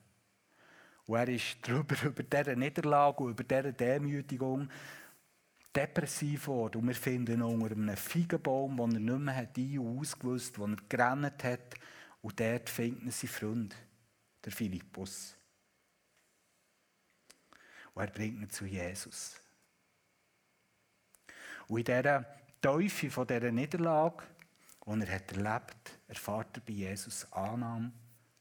Und 1.06 1.16
er 1.16 1.28
ist 1.28 1.56
darüber, 1.62 1.96
über 2.04 2.22
diese 2.22 2.56
Niederlage 2.56 3.22
und 3.22 3.30
über 3.30 3.44
diese 3.44 3.72
Demütigung 3.72 4.68
depressiv 5.74 6.46
geworden. 6.46 6.80
Und 6.80 6.88
wir 6.88 6.94
finden 6.94 7.34
ihn 7.34 7.42
unter 7.42 7.74
einem 7.74 7.96
Feigenbaum, 7.96 8.76
den 8.76 9.08
er 9.08 9.14
nicht 9.14 9.24
mehr 9.24 9.36
hat 9.36 9.58
ein- 9.58 9.78
und 9.78 10.00
ausgewusst, 10.00 10.56
den 10.56 10.74
er 10.74 10.82
gerannt 10.88 11.44
hat. 11.44 11.74
Und 12.20 12.38
dort 12.38 12.68
findet 12.68 13.06
er 13.06 13.12
seinen 13.12 13.30
Freund, 13.30 13.76
der 14.44 14.52
Philippus. 14.52 15.36
Und 17.94 18.02
er 18.02 18.10
bringt 18.10 18.42
ihn 18.42 18.50
zu 18.50 18.64
Jesus. 18.64 19.40
Und 21.68 21.78
in 21.78 21.84
dieser 21.84 22.24
Teufel 22.60 23.10
von 23.10 23.26
dieser 23.26 23.52
Niederlage, 23.52 24.24
die 24.86 25.00
er 25.00 25.14
hat 25.14 25.32
erlebt 25.32 26.00
erfahrt 26.08 26.56
er 26.56 26.62
bei 26.62 26.72
Jesus 26.72 27.30
Annahme 27.32 27.92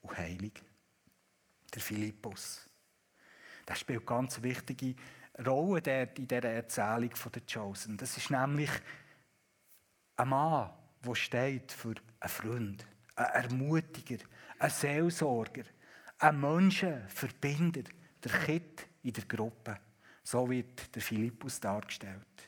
und 0.02 0.18
Heilung. 0.18 0.54
Der 1.74 1.82
Philippus. 1.82 2.68
Der 3.68 3.76
spielt 3.76 4.06
ganz 4.06 4.42
wichtige 4.42 4.96
Rolle 5.46 6.10
in 6.16 6.28
dieser 6.28 6.44
Erzählung 6.46 7.12
der 7.34 7.42
Chosen. 7.46 7.98
Das 7.98 8.16
ist 8.16 8.32
nämlich 8.32 8.72
ein 10.16 10.30
Mann, 10.30 10.72
der 11.06 11.16
steht 11.16 11.72
für 11.74 11.96
einen 12.20 12.30
Freund, 12.30 12.88
einen 13.16 13.30
Ermutiger, 13.44 14.24
einen 14.58 14.72
Seelsorger, 14.72 15.64
einen 16.20 16.40
Menschenverbinder, 16.40 17.84
der 18.24 18.32
Kind 18.32 18.88
in 19.04 19.14
der 19.14 19.26
Gruppe. 19.26 19.80
So 20.24 20.50
wird 20.50 20.96
der 20.96 21.02
Philippus 21.02 21.60
dargestellt. 21.60 22.48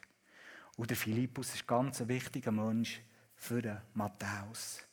Und 0.79 0.89
der 0.89 0.95
Philippus 0.95 1.55
ist 1.55 1.67
ganz 1.67 1.99
ein 1.99 2.07
wichtiger 2.07 2.53
Mensch 2.53 3.01
für 3.35 3.61
den 3.61 3.81
Matthäus. 3.95 4.87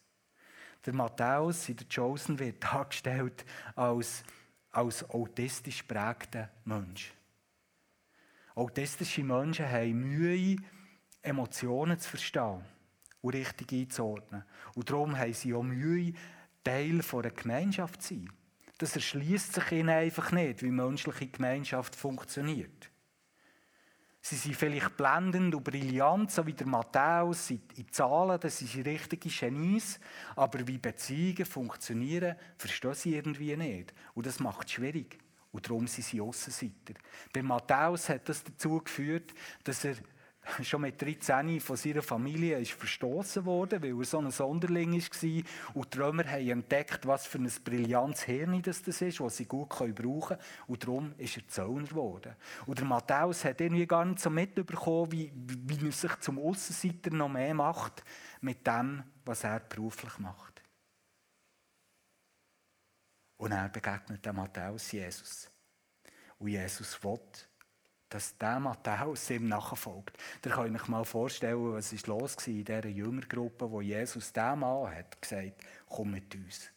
Der 0.84 0.92
Matthäus 0.92 1.68
in 1.68 1.76
der 1.76 1.86
Chosen 1.86 2.36
wird 2.40 2.60
dargestellt 2.64 3.44
als, 3.76 4.24
als 4.72 5.08
autistisch 5.08 5.84
prägter 5.84 6.50
Mensch. 6.64 7.14
Autistische 8.56 9.22
Menschen 9.22 9.70
haben 9.70 10.00
Mühe, 10.00 10.56
Emotionen 11.22 12.00
zu 12.00 12.10
verstehen 12.10 12.64
und 13.20 13.34
richtig 13.34 13.72
einzuordnen. 13.72 14.42
Und 14.74 14.90
darum 14.90 15.16
haben 15.16 15.34
sie 15.34 15.54
auch 15.54 15.62
Mühe, 15.62 16.14
Teil 16.64 17.00
einer 17.00 17.30
Gemeinschaft 17.30 18.02
zu 18.02 18.14
sein. 18.14 18.32
Das 18.78 18.96
erschließt 18.96 19.52
sich 19.52 19.70
ihnen 19.70 19.90
einfach 19.90 20.32
nicht, 20.32 20.64
wie 20.64 20.72
menschliche 20.72 21.28
Gemeinschaft 21.28 21.94
funktioniert. 21.94 22.90
Sie 24.28 24.34
sind 24.34 24.56
vielleicht 24.56 24.96
blendend 24.96 25.54
und 25.54 25.62
brillant, 25.62 26.32
so 26.32 26.44
wie 26.44 26.52
der 26.52 26.66
Matthäus 26.66 27.48
in, 27.50 27.60
Zahlen, 27.92 28.40
das 28.40 28.58
sind 28.58 28.84
richtige 28.84 29.28
Genies. 29.28 30.00
Aber 30.34 30.66
wie 30.66 30.78
Beziehungen 30.78 31.44
funktionieren, 31.44 32.34
verstehen 32.58 32.94
sie 32.94 33.14
irgendwie 33.14 33.56
nicht. 33.56 33.94
Und 34.14 34.26
das 34.26 34.40
macht 34.40 34.66
es 34.66 34.72
schwierig. 34.72 35.16
Und 35.52 35.64
darum 35.64 35.86
sind 35.86 36.02
sie 36.02 36.20
Aussenseiter. 36.20 36.94
Bei 37.32 37.40
Matthäus 37.40 38.08
hat 38.08 38.28
das 38.28 38.42
dazu 38.42 38.80
geführt, 38.80 39.32
dass 39.62 39.84
er 39.84 39.94
schon 40.62 40.82
mit 40.82 41.00
13 41.00 41.60
von 41.60 41.76
seiner 41.76 42.02
Familie 42.02 42.58
ist 42.58 42.72
verstoßen 42.72 43.44
worden, 43.44 43.82
weil 43.82 43.98
er 43.98 44.04
so 44.04 44.18
ein 44.18 44.30
Sonderling 44.30 44.92
war. 44.94 45.42
Und 45.74 45.94
die 45.94 45.98
Römer 45.98 46.24
haben 46.24 46.48
entdeckt, 46.48 47.06
was 47.06 47.26
für 47.26 47.38
ein 47.38 47.50
brillantes 47.64 48.22
Hirn 48.22 48.62
das 48.62 48.80
ist, 48.80 49.20
das 49.20 49.36
sie 49.36 49.46
gut 49.46 49.68
brauchen 49.68 49.94
können. 49.94 50.40
Und 50.66 50.82
darum 50.82 51.14
ist 51.18 51.36
er 51.36 51.48
Zöllner 51.48 51.88
geworden. 51.88 52.36
Und 52.66 52.78
der 52.78 52.86
Matthäus 52.86 53.44
hat 53.44 53.60
irgendwie 53.60 53.86
gar 53.86 54.04
nicht 54.04 54.20
so 54.20 54.30
mitbekommen, 54.30 55.12
wie, 55.12 55.32
wie 55.34 55.86
er 55.86 55.92
sich 55.92 56.16
zum 56.20 56.38
Aussenseiter 56.38 57.10
noch 57.10 57.28
mehr 57.28 57.54
macht, 57.54 58.04
mit 58.40 58.66
dem, 58.66 59.02
was 59.24 59.44
er 59.44 59.60
beruflich 59.60 60.18
macht. 60.18 60.62
Und 63.38 63.52
er 63.52 63.68
begegnet 63.68 64.24
dem 64.24 64.36
Matthäus 64.36 64.92
Jesus. 64.92 65.50
Und 66.38 66.48
Jesus 66.48 67.02
will, 67.02 67.20
dass 68.16 68.34
der 68.38 68.58
Matthäus 68.58 69.28
ihm 69.28 69.46
nachfolgt. 69.46 70.16
Ihr 70.42 70.50
könnt 70.50 70.74
euch 70.74 70.88
mal 70.88 71.04
vorstellen, 71.04 71.74
was 71.74 71.92
ist 71.92 72.06
los 72.06 72.34
war 72.38 72.46
in 72.46 72.64
dieser 72.64 72.86
Jüngergruppe, 72.86 73.70
wo 73.70 73.82
Jesus 73.82 74.32
dem 74.32 74.60
Mann 74.60 74.90
hat 74.90 75.20
gesagt, 75.20 75.62
komm 75.86 76.12
mit 76.12 76.34
uns. 76.34 76.70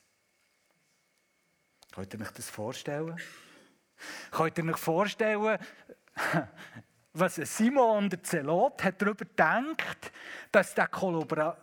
Könnt 1.93 2.13
ihr 2.13 2.19
euch 2.19 2.31
das 2.31 2.49
vorstellen? 2.49 3.17
Könnt 4.31 4.57
ihr 4.57 4.65
euch 4.65 4.77
vorstellen, 4.77 5.59
was 7.13 7.35
Simon 7.35 8.09
der 8.09 8.21
Zelot 8.21 8.83
hat 8.83 9.01
darüber 9.01 9.23
gedacht, 9.23 10.11
dass 10.51 10.75
der 10.75 10.87
Kollabora, 10.87 11.55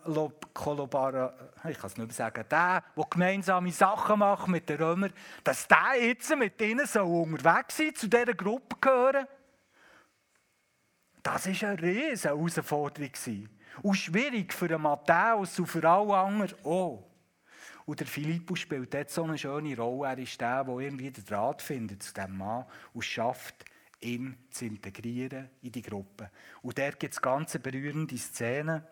ich 1.69 1.77
kann 1.77 1.87
es 1.87 1.97
nicht 1.97 2.07
mehr 2.07 2.09
sagen, 2.09 2.45
der, 2.49 2.83
der 2.95 3.05
gemeinsame 3.11 3.71
Sachen 3.71 4.17
macht 4.17 4.47
mit 4.47 4.67
den 4.69 4.77
Römern, 4.81 5.13
dass 5.43 5.67
der 5.67 6.03
jetzt 6.03 6.35
mit 6.35 6.59
ihnen 6.63 6.87
so 6.87 7.03
unterwegs 7.03 7.77
sein 7.77 7.93
zu 7.93 8.07
dieser 8.07 8.33
Gruppe 8.33 8.75
gehören. 8.81 9.27
Das 11.27 11.45
war 11.45 11.69
eine 11.69 11.81
riesige 11.81 12.29
Herausforderung. 12.29 13.49
Und 13.81 13.95
schwierig 13.95 14.53
für 14.53 14.69
den 14.69 14.81
Matthäus 14.81 15.59
und 15.59 15.67
für 15.67 15.83
alle 15.83 16.15
anderen 16.15 16.53
auch. 16.63 17.05
Und 17.85 17.99
der 17.99 18.07
Philippus 18.07 18.59
spielt 18.59 18.93
dort 18.93 19.09
so 19.09 19.25
eine 19.25 19.37
schöne 19.37 19.75
Rolle. 19.75 20.07
Er 20.07 20.17
ist 20.19 20.39
der, 20.39 20.63
der 20.63 20.77
irgendwie 20.77 21.11
den 21.11 21.25
Draht 21.25 21.61
findet 21.61 22.01
zu 22.01 22.13
diesem 22.13 22.37
Mann 22.37 22.63
und 22.93 23.03
schafft, 23.03 23.65
ihn 23.99 24.37
zu 24.51 24.67
integrieren 24.67 25.49
in 25.61 25.73
die 25.73 25.81
Gruppe. 25.81 26.31
Und 26.61 26.77
dort 26.77 26.97
gibt 26.97 27.13
es 27.13 27.21
ganz 27.21 27.57
berührende 27.59 28.17
Szenen, 28.17 28.83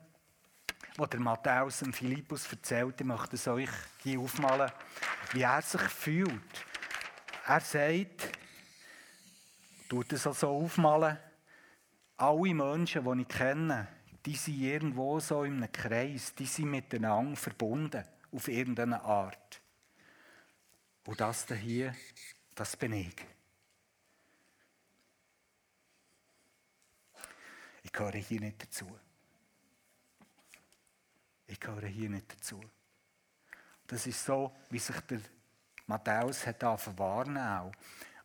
wo 0.97 1.05
der 1.05 1.21
Matthäus 1.21 1.79
dem 1.79 1.93
Philippus 1.93 2.51
erzählt. 2.51 2.99
Ich 2.99 3.07
möchte 3.07 3.37
es 3.37 3.47
euch 3.47 3.69
hier 4.03 4.19
aufmalen, 4.19 4.71
wie 5.31 5.41
er 5.41 5.61
sich 5.61 5.81
fühlt. 5.81 6.65
Er 7.47 7.61
sagt, 7.61 8.29
tut 9.87 10.11
es 10.11 10.27
also 10.27 10.49
aufmalen, 10.49 11.17
alle 12.17 12.53
Menschen, 12.53 13.03
die 13.03 13.21
ich 13.21 13.27
kenne, 13.27 13.87
die 14.25 14.35
sind 14.35 14.59
irgendwo 14.59 15.19
so 15.19 15.43
in 15.43 15.57
einem 15.57 15.71
Kreis, 15.71 16.33
die 16.33 16.45
sind 16.45 16.71
miteinander 16.71 17.35
verbunden, 17.35 18.03
auf 18.31 18.47
irgendeine 18.47 19.01
Art. 19.01 19.61
Und 21.05 21.19
das 21.19 21.47
hier, 21.47 21.95
das 22.55 22.75
bin 22.75 22.93
ich. 22.93 23.15
Ich 27.83 27.93
gehöre 27.93 28.13
hier 28.13 28.39
nicht 28.39 28.61
dazu. 28.63 28.97
Ich 31.47 31.59
gehöre 31.59 31.85
hier 31.85 32.09
nicht 32.09 32.31
dazu. 32.31 32.59
Das 33.85 34.07
ist 34.07 34.25
so, 34.25 34.55
wie 34.71 34.79
sich 34.79 34.99
der 35.01 35.21
Matthäus 35.85 36.47
hat 36.47 36.61
verwarnen 36.81 37.37
auch. 37.37 37.71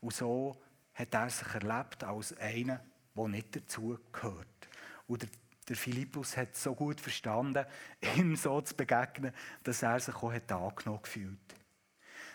Und 0.00 0.14
so 0.14 0.58
hat 0.94 1.12
er 1.12 1.28
sich 1.28 1.54
erlebt 1.54 2.02
als 2.02 2.36
einer, 2.38 2.82
der 3.16 3.28
nicht 3.28 3.56
dazu 3.56 3.98
gehört. 4.12 4.68
Und 5.06 5.26
der, 5.68 5.76
Philippus 5.76 6.36
hat 6.36 6.56
so 6.56 6.74
gut 6.74 7.00
verstanden, 7.00 7.64
ihm 8.16 8.34
so 8.36 8.60
zu 8.60 8.74
begegnen, 8.74 9.32
dass 9.62 9.82
er 9.82 10.00
sich 10.00 10.14
auch 10.16 10.32
hat 10.32 10.50
angenommen 10.50 11.02
gefühlt 11.02 11.54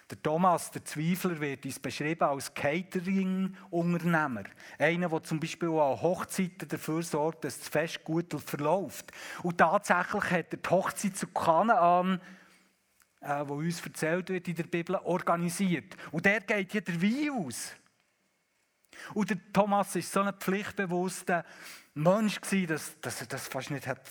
der 0.10 0.22
Thomas, 0.22 0.70
der 0.70 0.86
Zweifler, 0.86 1.40
wird 1.40 1.66
uns 1.66 1.80
beschrieben 1.80 2.24
als 2.24 2.54
Catering-Unternehmer. 2.54 4.44
Einer, 4.78 5.10
der 5.10 5.24
zum 5.24 5.40
Beispiel 5.40 5.70
an 5.70 6.00
Hochzeiten 6.00 6.68
dafür 6.68 7.02
sorgt, 7.02 7.44
dass 7.44 7.58
das 7.58 7.70
Fest 7.70 8.04
gut 8.04 8.32
verläuft. 8.34 9.12
Und 9.42 9.58
tatsächlich 9.58 10.24
hat 10.26 10.54
er 10.54 10.58
die 10.58 10.70
Hochzeit 10.70 11.18
zu 11.18 11.28
Kanaan, 11.28 12.22
äh, 13.22 13.44
wo 13.48 13.56
uns 13.56 13.84
erzählt 13.84 14.30
wird 14.30 14.48
in 14.48 14.56
der 14.56 14.64
Bibel, 14.66 14.96
organisiert. 14.96 15.96
Und 16.12 16.26
der 16.26 16.42
geht 16.42 16.72
hier 16.72 16.82
der 16.82 17.02
Wein 17.02 17.32
aus. 17.32 17.76
Und 19.14 19.30
der 19.30 19.38
Thomas 19.54 19.96
war 19.96 20.02
so 20.02 20.22
ein 20.22 20.34
pflichtbewusster 20.34 21.46
Mensch, 21.94 22.40
dass, 22.68 23.00
dass 23.00 23.22
er 23.22 23.28
das 23.28 23.48
fast 23.48 23.72
nicht 23.72 23.88
hat 23.88 24.02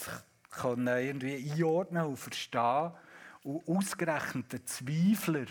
können, 0.51 0.87
irgendwie 0.87 1.51
einordnen 1.53 2.07
und 2.07 2.17
verstehen 2.17 2.93
Und 3.43 3.69
ausgerechnet 3.69 4.53
der 4.53 4.65
Zweifler, 4.67 5.47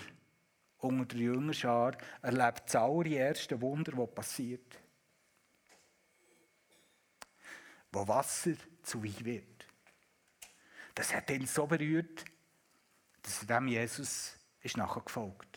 unter 0.78 1.06
der 1.06 1.26
Jüngerschar 1.26 1.96
erlebt 2.22 2.64
das 2.66 2.76
allererste 2.76 3.62
Wunder, 3.62 3.94
das 3.94 4.16
passiert. 4.16 4.80
Wo 7.92 8.08
Wasser 8.08 8.54
zu 8.82 9.04
Wein 9.04 9.24
wird. 9.24 9.68
Das 10.96 11.14
hat 11.14 11.30
ihn 11.30 11.46
so 11.46 11.66
berührt, 11.68 12.26
dass 13.22 13.44
er 13.44 13.60
dem 13.60 13.68
Jesus 13.68 14.38
ist 14.62 14.78
nachher 14.78 15.02
gefolgt. 15.02 15.53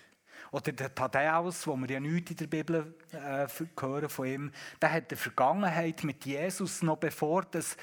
Oder 0.57 0.73
der 0.73 0.95
Thaddäus, 0.95 1.67
wo 1.67 1.77
wir 1.77 1.91
ja 1.91 2.01
nichts 2.01 2.31
in 2.31 2.37
der 2.39 2.47
Bibel 2.47 2.95
äh, 3.13 3.47
hören 3.79 4.09
von 4.09 4.27
ihm, 4.27 4.53
der 4.81 4.91
hat 4.91 5.11
die 5.11 5.17
Vergangenheit 5.17 6.03
mit 6.03 6.25
Jesus 6.25 6.81
noch 6.81 6.97
bevor 6.97 7.43
dass 7.43 7.77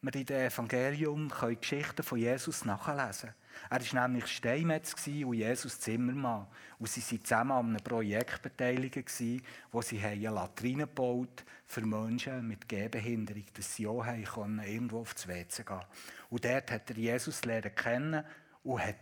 wir 0.00 0.14
in 0.14 0.24
dem 0.24 0.46
Evangelium 0.46 1.30
Geschichten 1.60 2.02
von 2.02 2.18
Jesus 2.18 2.64
nachlesen 2.64 3.34
können. 3.68 3.84
Er 3.84 3.92
war 3.92 4.08
nämlich 4.08 4.28
Steinmetz 4.28 4.94
und 4.94 5.34
Jesus 5.34 5.78
Zimmermann. 5.78 6.46
Und 6.78 6.88
sie 6.88 7.02
waren 7.02 7.22
zusammen 7.22 7.52
an 7.52 7.68
einem 7.68 7.84
Projekt 7.84 8.40
beteiligt, 8.40 9.12
wo 9.70 9.82
sie 9.82 10.00
eine 10.00 10.30
Latrine 10.30 10.86
gebaut 10.86 11.44
für 11.66 11.84
Menschen 11.84 12.48
mit 12.48 12.66
Gehbehinderung, 12.66 13.44
dass 13.52 13.76
sie 13.76 13.86
auch 13.86 14.06
können, 14.06 14.62
irgendwo 14.64 15.00
aufs 15.00 15.28
WC 15.28 15.64
gehen 15.64 15.80
Und 16.30 16.46
dort 16.46 16.70
hat 16.70 16.88
er 16.88 16.96
Jesus 16.96 17.44
lernen 17.44 17.74
kennen 17.74 18.24
und 18.64 18.82
hat 18.82 18.96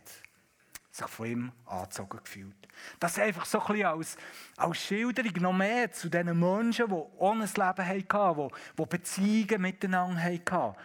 sich 0.98 1.08
von 1.08 1.26
ihm 1.26 1.52
angezogen 1.66 2.20
gefühlt. 2.22 2.68
Das 3.00 3.18
einfach 3.18 3.44
so 3.44 3.60
ein 3.60 3.66
bisschen 3.66 3.86
als, 3.86 4.16
als 4.56 4.78
Schilderung 4.78 5.42
noch 5.42 5.52
mehr 5.52 5.90
zu 5.92 6.08
diesen 6.08 6.38
Menschen, 6.38 6.88
die 6.88 6.94
ohne 7.18 7.44
ein 7.44 7.50
Leben 7.50 7.86
hatten, 7.88 8.48
die, 8.48 8.82
die 8.82 8.86
Beziehungen 8.86 9.62
miteinander 9.62 10.22
hatten. 10.22 10.76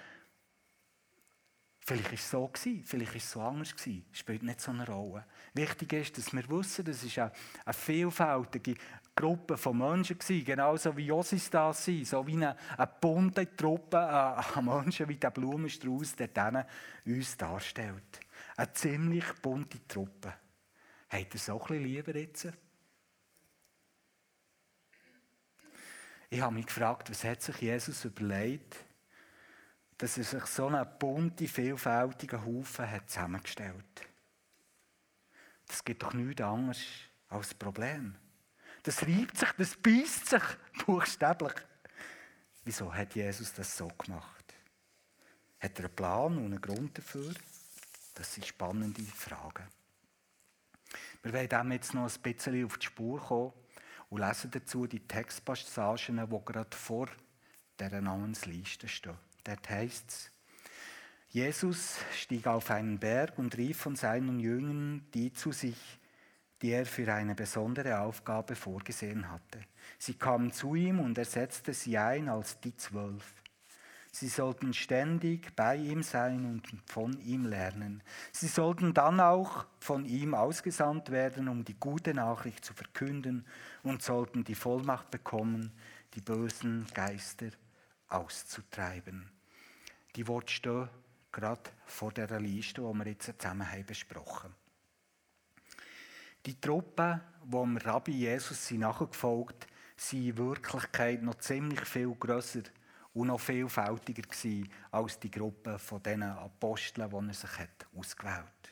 Vielleicht 1.86 2.06
war 2.06 2.13
es 2.13 2.30
so, 2.30 2.49
vielleicht 2.86 3.10
war 3.10 3.15
es 3.17 3.32
so 3.32 3.41
anders. 3.41 3.73
Es 3.76 4.17
spielt 4.17 4.43
nicht 4.43 4.62
so 4.62 4.71
eine 4.71 4.88
Rolle. 4.88 5.26
Wichtig 5.54 5.91
ist, 5.91 6.17
dass 6.17 6.32
wir 6.32 6.47
wissen, 6.49 6.86
das 6.86 7.04
ist 7.04 7.19
eine, 7.19 7.32
vielfältige 7.73 8.76
Gruppe 9.13 9.58
von 9.58 9.78
Menschen 9.78 10.17
gewesen, 10.17 10.45
genauso 10.45 10.95
wie 10.95 11.08
Josis 11.08 11.49
da 11.49 11.73
sind, 11.73 12.08
so 12.08 12.26
wie 12.26 12.34
eine, 12.34 12.56
eine 12.78 12.89
bunte 13.02 13.54
Truppe 13.54 13.99
an 13.99 14.63
Menschen, 14.63 15.10
wie 15.10 15.17
der 15.17 15.32
Blumenstrauß, 15.32 16.15
der 16.15 16.65
uns 17.06 17.36
darstellt. 17.36 18.23
Eine 18.56 18.74
ziemlich 18.74 19.26
bunte 19.42 19.86
Truppe. 19.88 20.34
Habt 21.10 21.34
ihr 21.34 21.39
so 21.39 21.54
ein 21.54 21.68
bisschen 21.68 21.84
lieber 21.84 22.16
jetzt? 22.16 22.48
Ich 26.30 26.42
habe 26.42 26.56
mich 26.56 26.66
gefragt, 26.66 27.10
was 27.10 27.24
hat 27.24 27.42
sich 27.42 27.58
Jesus 27.58 28.06
überlegt, 28.06 28.76
dass 29.98 30.18
er 30.18 30.24
sich 30.24 30.46
so 30.48 30.68
einen 30.68 30.88
bunten, 30.98 31.48
vielfältigen 31.48 32.44
Haufen 32.44 32.89
hat 32.89 33.10
zusammengestellt 33.10 34.08
Das 35.68 35.84
gibt 35.84 36.02
doch 36.02 36.13
nichts 36.13 36.42
anderes 36.42 36.84
als 37.30 37.54
Problem. 37.54 38.16
Das 38.82 39.04
reibt 39.04 39.38
sich, 39.38 39.52
das 39.52 39.76
beißt 39.78 40.28
sich 40.28 40.44
buchstäblich. 40.86 41.54
Wieso 42.66 42.94
hat 42.94 43.16
Jesus 43.16 43.54
das 43.54 43.78
so 43.78 43.88
gemacht? 43.89 44.54
Hat 45.60 45.78
er 45.80 45.86
einen 45.86 45.96
Plan 45.96 46.38
und 46.38 46.46
einen 46.46 46.62
Grund 46.62 46.98
dafür? 46.98 47.34
Das 48.13 48.34
sind 48.34 48.45
spannende 48.45 49.02
Fragen. 49.02 49.67
Wir 51.23 51.34
werden 51.34 51.49
dem 51.49 51.71
jetzt 51.71 51.93
noch 51.93 52.08
ein 52.13 52.21
bisschen 52.21 52.65
auf 52.65 52.78
die 52.78 52.86
Spur 52.86 53.19
kommen 53.19 53.54
und 54.10 54.19
lesen 54.19 54.52
dazu 54.52 54.86
die 54.86 55.08
Textpassagen, 55.08 56.17
die 56.17 56.45
gerade 56.45 56.78
vor 56.78 57.08
dieser 57.80 58.02
Namensliste 58.02 58.88
stehen. 58.88 59.17
Dort 59.43 59.69
heißt 59.69 60.10
es, 60.10 60.32
Jesus 61.30 61.97
stieg 62.15 62.45
auf 62.45 62.69
einen 62.69 62.99
Berg 62.99 63.39
und 63.39 63.58
rief 63.58 63.78
von 63.78 63.95
seinen 63.95 64.39
Jüngern 64.39 65.08
die 65.13 65.34
zu 65.34 65.52
sich, 65.52 65.99
die 66.62 66.69
er 66.69 66.86
für 66.86 67.12
eine 67.12 67.34
besondere 67.34 67.99
Aufgabe 67.99 68.56
vorgesehen 68.56 69.30
hatte. 69.32 69.65
Sie 69.97 70.13
kamen 70.13 70.52
zu 70.54 70.76
ihm 70.76 70.99
und 70.99 71.17
er 71.17 71.26
setzte 71.26 71.73
sie 71.73 71.97
ein 71.97 72.30
als 72.30 72.60
die 72.60 72.76
Zwölf. 72.78 73.34
Sie 74.15 74.28
sollten 74.28 74.76
ständig 74.76 75.56
bei 75.56 75.76
ihm 75.76 76.04
sein 76.04 76.45
und 76.45 76.67
von 76.86 77.19
ihm 77.21 77.47
lernen. 77.47 78.04
Sie 78.32 78.47
sollten 78.47 78.93
dann 78.93 79.19
auch 79.19 79.65
von 79.80 80.06
ihm 80.06 80.36
ausgesandt 80.36 81.10
werden, 81.10 81.47
um 81.47 81.65
die 81.65 81.73
gute 81.73 82.13
Nachricht 82.13 82.63
zu 82.63 82.76
verkünden 82.76 83.43
und 83.82 84.04
sollten 84.04 84.43
die 84.43 84.54
Vollmacht 84.54 85.10
bekommen, 85.10 85.71
die 86.13 86.21
bösen 86.21 86.86
Geister 86.93 87.47
auszutreiben. 88.08 89.32
Die 90.15 90.28
Worte 90.28 90.54
stehen 90.54 90.89
gerade 91.32 91.71
vor 91.88 92.12
der 92.12 92.39
Liste, 92.39 92.82
die 92.82 92.99
wir 92.99 93.08
jetzt 93.08 93.41
zusammen 93.41 93.71
haben 93.71 93.84
besprochen 93.84 94.54
Die 96.45 96.62
Truppen, 96.62 97.19
die 97.43 97.78
Rabbi 97.84 98.12
Jesus 98.12 98.67
sind 98.67 98.82
nachgefolgt 98.82 99.65
sind 99.97 100.28
in 100.28 100.38
Wirklichkeit 100.38 101.23
noch 101.23 101.39
ziemlich 101.39 101.82
viel 101.82 102.13
grösser 102.13 102.62
und 103.13 103.28
noch 103.28 103.39
vielfältiger 103.39 104.23
gewesen 104.23 104.69
als 104.91 105.19
die 105.19 105.32
Gruppe 105.32 105.78
von 105.78 106.02
diesen 106.02 106.23
Aposteln, 106.23 107.10
die 107.10 107.28
er 107.28 107.34
sich 107.34 107.60
hat 107.60 107.88
ausgewählt 107.95 108.38
hat. 108.38 108.63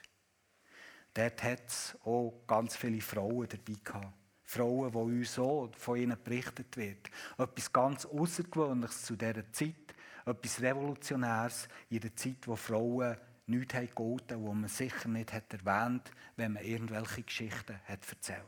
Dort 1.13 1.43
hat 1.43 1.67
es 1.67 1.97
auch 2.05 2.41
ganz 2.47 2.75
viele 2.75 3.01
Frauen 3.01 3.47
dabei 3.47 3.79
gehabt. 3.83 4.13
Frauen, 4.43 4.91
die 4.91 4.97
uns 4.97 5.33
so 5.33 5.71
von 5.77 5.97
ihnen 5.97 6.17
berichtet 6.21 6.75
wird. 6.75 7.09
Etwas 7.37 7.71
ganz 7.71 8.05
Außergewöhnliches 8.05 9.03
zu 9.03 9.15
dieser 9.15 9.49
Zeit, 9.51 9.95
etwas 10.25 10.61
Revolutionäres 10.61 11.67
in 11.89 11.99
der 12.01 12.15
Zeit, 12.15 12.47
wo 12.47 12.55
Frauen 12.55 13.17
nichts 13.47 13.73
haben 13.73 13.89
wo 13.95 14.53
man 14.53 14.69
sicher 14.69 15.09
nicht 15.09 15.33
hat 15.33 15.53
erwähnt 15.53 16.11
wenn 16.35 16.53
man 16.53 16.63
irgendwelche 16.63 17.23
Geschichten 17.23 17.79
hat 17.85 18.09
erzählt. 18.09 18.41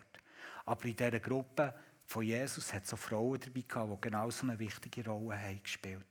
Aber 0.65 0.85
in 0.85 0.95
dieser 0.95 1.19
Gruppe 1.19 1.73
von 2.13 2.23
Jesus 2.23 2.73
hat 2.73 2.91
auch 2.93 2.97
Frauen 2.97 3.39
dabei 3.39 3.63
gehabt, 3.67 3.91
die 3.91 4.09
genau 4.09 4.29
so 4.29 4.47
eine 4.47 4.59
wichtige 4.59 5.05
Rolle 5.05 5.37
haben 5.37 5.61
gespielt 5.61 6.05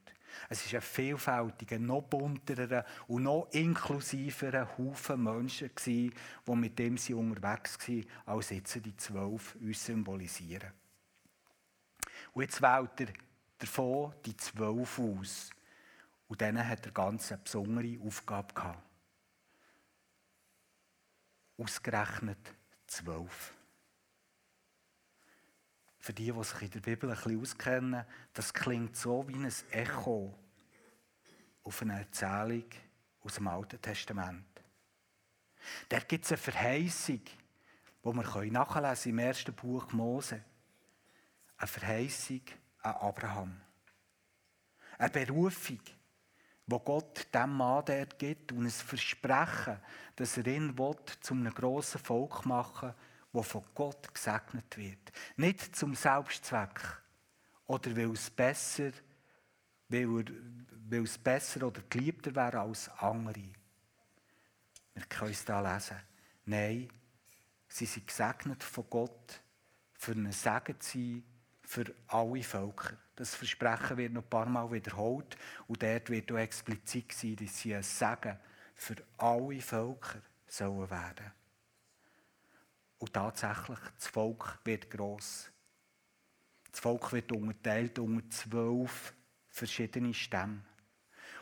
es 0.48 0.72
war 0.72 0.78
ein 0.78 0.82
vielfältiger, 0.82 1.78
noch 1.78 2.02
bunterer 2.02 2.84
und 3.08 3.24
noch 3.24 3.48
inklusiverer 3.52 4.78
Haufen 4.78 5.22
Menschen, 5.22 5.70
die 5.84 6.12
mit 6.46 6.78
dem 6.78 6.96
sie 6.96 7.14
unterwegs 7.14 7.78
waren, 7.78 8.06
als 8.26 8.50
jetzt 8.50 8.84
die 8.84 8.96
zwölf 8.96 9.54
uns 9.56 9.84
symbolisieren. 9.84 10.72
Und 12.32 12.42
jetzt 12.42 12.62
wählt 12.62 13.00
er 13.00 13.08
davon 13.58 14.14
die 14.24 14.36
zwölf 14.36 14.98
aus. 14.98 15.50
Und 16.28 16.40
denen 16.40 16.66
hat 16.66 16.86
er 16.86 16.92
ganz 16.92 17.30
eine 17.30 17.42
besondere 17.42 18.00
Aufgabe 18.02 18.54
gehabt. 18.54 18.82
Ausgerechnet 21.58 22.54
zwölf. 22.86 23.54
Für 26.02 26.12
die, 26.12 26.32
die 26.32 26.44
sich 26.44 26.62
in 26.62 26.70
der 26.72 26.80
Bibel 26.80 27.08
ein 27.08 27.14
bisschen 27.14 27.40
auskennen, 27.40 28.04
das 28.34 28.52
klingt 28.52 28.96
so 28.96 29.26
wie 29.28 29.36
ein 29.36 29.52
Echo 29.70 30.36
auf 31.62 31.80
eine 31.80 32.00
Erzählung 32.00 32.64
aus 33.22 33.34
dem 33.36 33.46
Alten 33.46 33.80
Testament. 33.80 34.44
Da 35.88 36.00
gibt 36.00 36.24
es 36.24 36.32
eine 36.32 36.38
Verheißung, 36.38 37.20
die 37.24 38.04
wir 38.04 38.50
nachlesen 38.50 39.12
im 39.12 39.18
ersten 39.20 39.54
Buch 39.54 39.92
Mose. 39.92 40.42
Eine 41.56 41.68
Verheißung 41.68 42.42
an 42.80 42.94
Abraham. 42.94 43.60
Eine 44.98 45.10
Berufung, 45.10 45.78
wo 46.66 46.80
Gott 46.80 47.32
dem 47.32 47.56
Mann 47.56 47.84
dort 47.84 48.18
gibt 48.18 48.50
und 48.50 48.64
ein 48.64 48.70
Versprechen, 48.70 49.78
dass 50.16 50.36
er 50.36 50.48
ihn 50.48 50.76
will, 50.76 50.96
zu 51.20 51.34
einem 51.34 51.54
grossen 51.54 52.00
Volk 52.00 52.44
machen 52.44 52.88
will, 52.88 52.94
wo 53.32 53.42
von 53.42 53.64
Gott 53.74 54.12
gesegnet 54.14 54.76
wird. 54.76 55.12
Nicht 55.36 55.74
zum 55.74 55.94
Selbstzweck 55.94 56.80
oder 57.66 57.96
weil 57.96 58.12
es 58.12 58.30
besser, 58.30 58.92
weil, 59.88 60.20
er, 60.20 60.24
weil 60.88 61.04
es 61.04 61.18
besser 61.18 61.66
oder 61.66 61.82
geliebter 61.88 62.34
wäre 62.34 62.60
als 62.60 62.88
andere. 62.98 63.42
Wir 64.94 65.04
können 65.08 65.30
es 65.30 65.44
da 65.44 65.60
lesen. 65.60 65.96
Nein, 66.44 66.88
sie 67.68 67.86
sind 67.86 68.06
gesegnet 68.06 68.62
von 68.62 68.84
Gott, 68.90 69.40
für 69.94 70.12
einen 70.12 70.32
Segen 70.32 70.80
zu 70.80 70.98
sein 70.98 71.24
für 71.72 71.94
alle 72.08 72.42
Völker. 72.42 72.98
Das 73.16 73.34
Versprechen 73.34 73.96
wird 73.96 74.12
noch 74.12 74.22
ein 74.22 74.28
paar 74.28 74.46
Mal 74.46 74.70
wiederholt 74.70 75.36
und 75.68 75.82
dort 75.82 76.10
wird 76.10 76.30
auch 76.32 76.36
explizit 76.36 77.12
sein, 77.12 77.36
dass 77.36 77.58
sie 77.58 77.74
ein 77.74 77.82
Segen 77.82 78.38
für 78.74 78.96
alle 79.16 79.60
Völker 79.60 80.20
sollen 80.46 80.90
werden. 80.90 81.32
Und 83.02 83.14
tatsächlich, 83.14 83.80
das 83.96 84.06
Volk 84.06 84.60
wird 84.62 84.88
gross. 84.88 85.50
Das 86.70 86.78
Volk 86.78 87.12
wird 87.12 87.32
unterteilt 87.32 87.98
unter 87.98 88.30
zwölf 88.30 89.12
verschiedene 89.48 90.14
Stämme. 90.14 90.62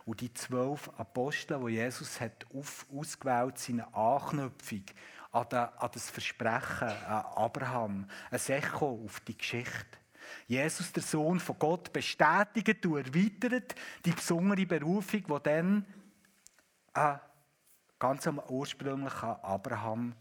Und 0.06 0.22
die 0.22 0.32
zwölf 0.32 0.88
Apostel, 0.96 1.60
die 1.66 1.72
Jesus 1.72 2.18
hat 2.18 2.46
auf, 2.54 2.86
ausgewählt 2.90 3.58
seine 3.58 3.94
Anknüpfung 3.94 4.84
an, 5.32 5.48
den, 5.50 5.58
an 5.58 5.90
das 5.92 6.08
Versprechen 6.08 6.88
an 6.88 7.26
Abraham, 7.36 8.08
ein 8.30 8.40
Echo 8.48 9.04
auf 9.04 9.20
die 9.20 9.36
Geschichte. 9.36 9.98
Jesus, 10.46 10.94
der 10.94 11.02
Sohn 11.02 11.40
von 11.40 11.58
Gott, 11.58 11.92
bestätigt 11.92 12.86
und 12.86 13.06
erweitert 13.06 13.74
die 14.06 14.12
besondere 14.12 14.64
Berufung, 14.64 15.24
die 15.26 15.42
dann 15.42 15.84
äh, 16.94 17.18
ganz 17.98 18.26
am 18.26 18.38
ursprünglichen 18.48 19.28
Abraham 19.42 20.14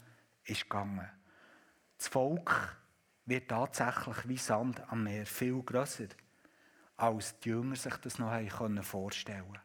ist 0.44 0.64
gegangen. 0.64 1.08
Das 2.00 2.08
Volk 2.08 2.78
wird 3.26 3.48
tatsächlich 3.48 4.26
wie 4.26 4.38
Sand 4.38 4.82
am 4.90 5.04
Meer 5.04 5.26
viel 5.26 5.62
grösser, 5.62 6.06
als 6.96 7.38
die 7.40 7.50
Jünger 7.50 7.76
sich 7.76 7.94
das 7.98 8.18
noch 8.18 8.30
haben 8.30 8.82
vorstellen 8.82 9.42
konnten. 9.42 9.60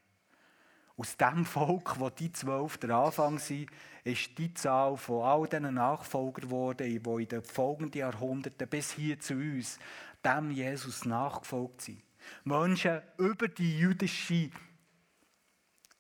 Aus 0.98 1.16
dem 1.16 1.46
Volk, 1.46 1.98
wo 1.98 2.10
die 2.10 2.34
zwölf 2.34 2.78
der 2.78 2.90
Anfang 2.90 3.40
sind, 3.40 3.70
ist 4.04 4.38
die 4.38 4.54
Zahl 4.54 4.98
von 4.98 5.24
all 5.24 5.48
diesen 5.48 5.76
Nachfolgern 5.76 6.50
geworden, 6.50 6.86
die 6.86 7.24
in 7.24 7.30
den 7.30 7.42
folgenden 7.42 8.02
Jahrhunderten 8.02 8.68
bis 8.68 8.92
hier 8.92 9.18
zu 9.18 9.36
uns 9.36 9.80
dem 10.26 10.52
Jesus 10.52 11.06
nachgefolgt 11.06 11.84
sind. 11.84 12.04
Menschen 12.44 13.02
über 13.18 13.48
die 13.48 13.80
jüdische 13.80 14.50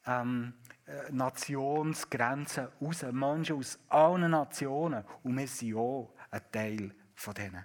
ähm, 0.06 0.54
äh, 0.86 1.12
Nationsgrenzen 1.12 2.68
raus. 2.82 3.06
Menschen 3.12 3.58
aus 3.58 3.80
allen 3.88 4.32
Nationen. 4.32 5.04
Und 5.24 5.38
wir 5.38 5.48
sind 5.48 5.76
auch 5.76 6.15
ein 6.36 6.52
Teil 6.52 6.96
von 7.16 7.34
denen. 7.34 7.64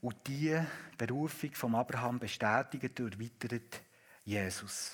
Und 0.00 0.16
diese 0.26 0.66
Berufung 0.98 1.52
von 1.54 1.74
Abraham 1.74 2.18
bestätigt 2.18 3.00
und 3.00 3.14
erweitert 3.14 3.82
Jesus. 4.24 4.92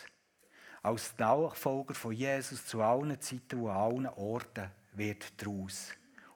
Als 0.83 1.17
Nachfolger 1.19 1.95
von 1.95 2.13
Jesus 2.13 2.65
zu 2.65 2.81
allen 2.81 3.21
Zeiten 3.21 3.61
und 3.61 3.71
an 3.71 3.77
allen 3.77 4.07
Orten 4.07 4.71
wird 4.93 5.41
daraus. 5.41 5.89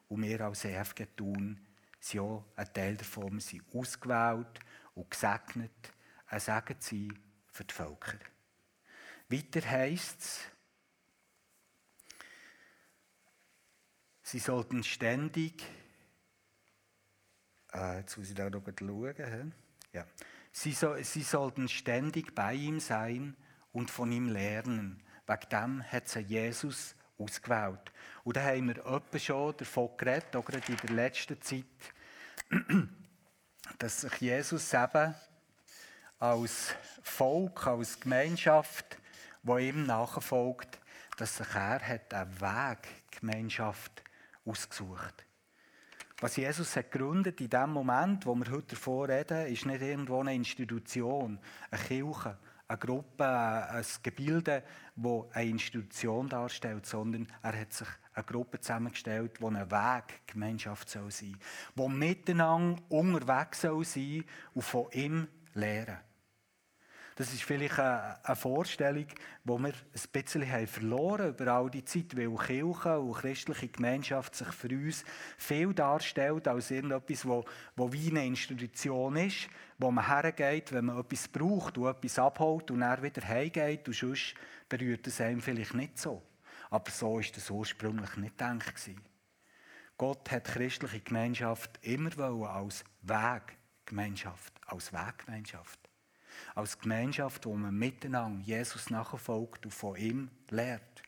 Und 0.07 0.23
wir 0.23 0.41
als 0.41 0.65
EFG 0.65 1.07
tun, 1.15 1.65
sind 1.99 2.19
auch 2.19 2.43
ein 2.55 2.71
Teil 2.73 2.95
davon. 2.97 3.33
Wir 3.33 3.41
sind 3.41 3.63
ausgewählt 3.73 4.59
und 4.93 5.09
gesegnet, 5.09 5.93
ein 6.27 6.39
Segen 6.39 6.79
zu 6.79 6.95
sein 6.95 7.19
für 7.47 7.63
die 7.63 7.73
Völker. 7.73 8.19
Weiter 9.29 9.67
heisst 9.67 10.21
es, 10.21 10.39
Sie 14.27 14.39
sollten 14.39 14.83
ständig, 14.83 15.63
äh, 17.71 17.99
jetzt 17.99 18.17
muss 18.17 18.27
ich 18.27 18.33
da 18.33 18.49
noch 18.49 18.63
schauen, 18.79 19.53
ja. 19.93 20.03
sie, 20.51 20.71
so, 20.71 20.95
sie 21.03 21.21
sollten 21.21 21.69
ständig 21.69 22.33
bei 22.33 22.55
ihm 22.55 22.79
sein 22.79 23.37
und 23.71 23.91
von 23.91 24.11
ihm 24.11 24.29
lernen. 24.29 24.99
Wegen 25.27 25.49
dem 25.51 25.83
hat 25.83 26.07
sie 26.07 26.21
Jesus 26.21 26.95
ausgewählt. 27.19 27.91
Und 28.23 28.35
da 28.35 28.41
haben 28.41 28.69
wir 28.69 28.83
öppe 28.83 29.19
schon 29.19 29.55
davon 29.57 29.95
geredet, 29.95 30.35
auch 30.35 30.43
gerade 30.43 30.71
in 30.71 30.77
der 30.77 30.95
letzten 30.95 31.39
Zeit, 31.43 31.65
dass 33.77 34.01
sich 34.01 34.21
Jesus 34.21 34.73
eben 34.73 35.13
als 36.17 36.73
Volk, 37.03 37.67
als 37.67 37.99
Gemeinschaft, 37.99 38.97
wo 39.43 39.59
ihm 39.59 39.85
nachfolgt, 39.85 40.79
dass 41.17 41.37
sich 41.37 41.53
er 41.53 41.79
hat 41.79 42.11
einen 42.11 42.41
Weg 42.41 43.11
Gemeinschaft 43.11 44.01
ausgesucht. 44.45 45.25
Was 46.21 46.37
Jesus 46.37 46.75
hat 46.75 46.91
gegründet 46.91 47.41
in 47.41 47.49
dem 47.49 47.71
Moment, 47.71 48.25
wo 48.25 48.35
wir 48.35 48.49
heute 48.49 48.75
davor 48.75 49.09
reden, 49.09 49.47
ist 49.47 49.65
nicht 49.65 49.81
irgendwo 49.81 50.21
eine 50.21 50.33
Institution, 50.33 51.39
eine 51.69 51.83
Kirche, 51.83 52.37
eine 52.67 52.77
Gruppe, 52.77 53.25
ein 53.25 53.85
Gebilde, 54.01 54.63
das 54.95 55.23
eine 55.33 55.49
Institution 55.49 56.29
darstellt, 56.29 56.85
sondern 56.85 57.27
er 57.41 57.59
hat 57.59 57.73
sich 57.73 57.87
eine 58.13 58.23
Gruppe 58.23 58.61
zusammengestellt, 58.61 59.39
die 59.39 59.45
eine 59.45 59.69
Weggemeinschaft 59.69 60.89
soll 60.89 61.11
sein 61.11 61.37
die 61.77 61.87
miteinander 61.89 62.81
unterwegs 62.89 63.61
soll 63.61 63.83
sein 63.83 64.23
und 64.53 64.63
von 64.63 64.89
ihm 64.93 65.27
lernen. 65.53 65.97
Das 67.17 67.33
ist 67.33 67.43
vielleicht 67.43 67.79
eine, 67.79 68.35
Vorstellung, 68.35 69.05
die 69.07 69.49
wir 69.49 69.55
ein 69.55 69.73
bisschen 70.11 70.51
haben 70.51 71.29
über 71.29 71.47
all 71.47 71.69
die 71.69 71.85
Zeit, 71.85 72.15
weil 72.17 72.35
Kirche 72.35 72.99
und 72.99 73.13
christliche 73.13 73.69
Gemeinschaft 73.69 74.35
sich 74.35 74.49
für 74.49 74.67
uns 74.67 75.05
viel 75.37 75.73
darstellt 75.73 76.45
als 76.49 76.71
irgendetwas, 76.71 77.25
wo, 77.25 77.45
wo 77.77 77.93
wie 77.93 78.09
eine 78.09 78.25
Institution 78.25 79.15
ist, 79.15 79.47
wo 79.77 79.91
man 79.91 80.05
hergeht, 80.05 80.73
wenn 80.73 80.85
man 80.85 80.99
etwas 80.99 81.29
braucht 81.29 81.77
und 81.77 81.87
etwas 81.87 82.19
abholt 82.19 82.69
und 82.71 82.81
dann 82.81 83.01
wieder 83.01 83.25
heimgeht 83.25 83.87
und 83.87 83.95
sonst 83.95 84.35
berührt 84.67 85.07
es 85.07 85.21
einem 85.21 85.39
vielleicht 85.39 85.73
nicht 85.73 85.97
so. 85.97 86.21
Aber 86.69 86.91
so 86.91 87.19
ist 87.19 87.37
das 87.37 87.49
ursprünglich 87.49 88.17
nicht 88.17 88.37
gedacht. 88.37 88.73
Gott 89.97 90.29
hat 90.29 90.43
christliche 90.43 90.99
Gemeinschaft 90.99 91.79
immer 91.81 92.19
als 92.49 92.83
Weggemeinschaft, 93.03 94.53
als 94.65 94.91
Weggemeinschaft. 94.91 95.84
Als 96.55 96.79
Gemeinschaft, 96.79 97.45
wo 97.45 97.53
man 97.55 97.77
miteinander 97.77 98.43
Jesus 98.43 98.89
nachfolgt 98.89 99.65
und 99.65 99.71
von 99.71 99.95
ihm 99.97 100.29
lernt. 100.49 101.03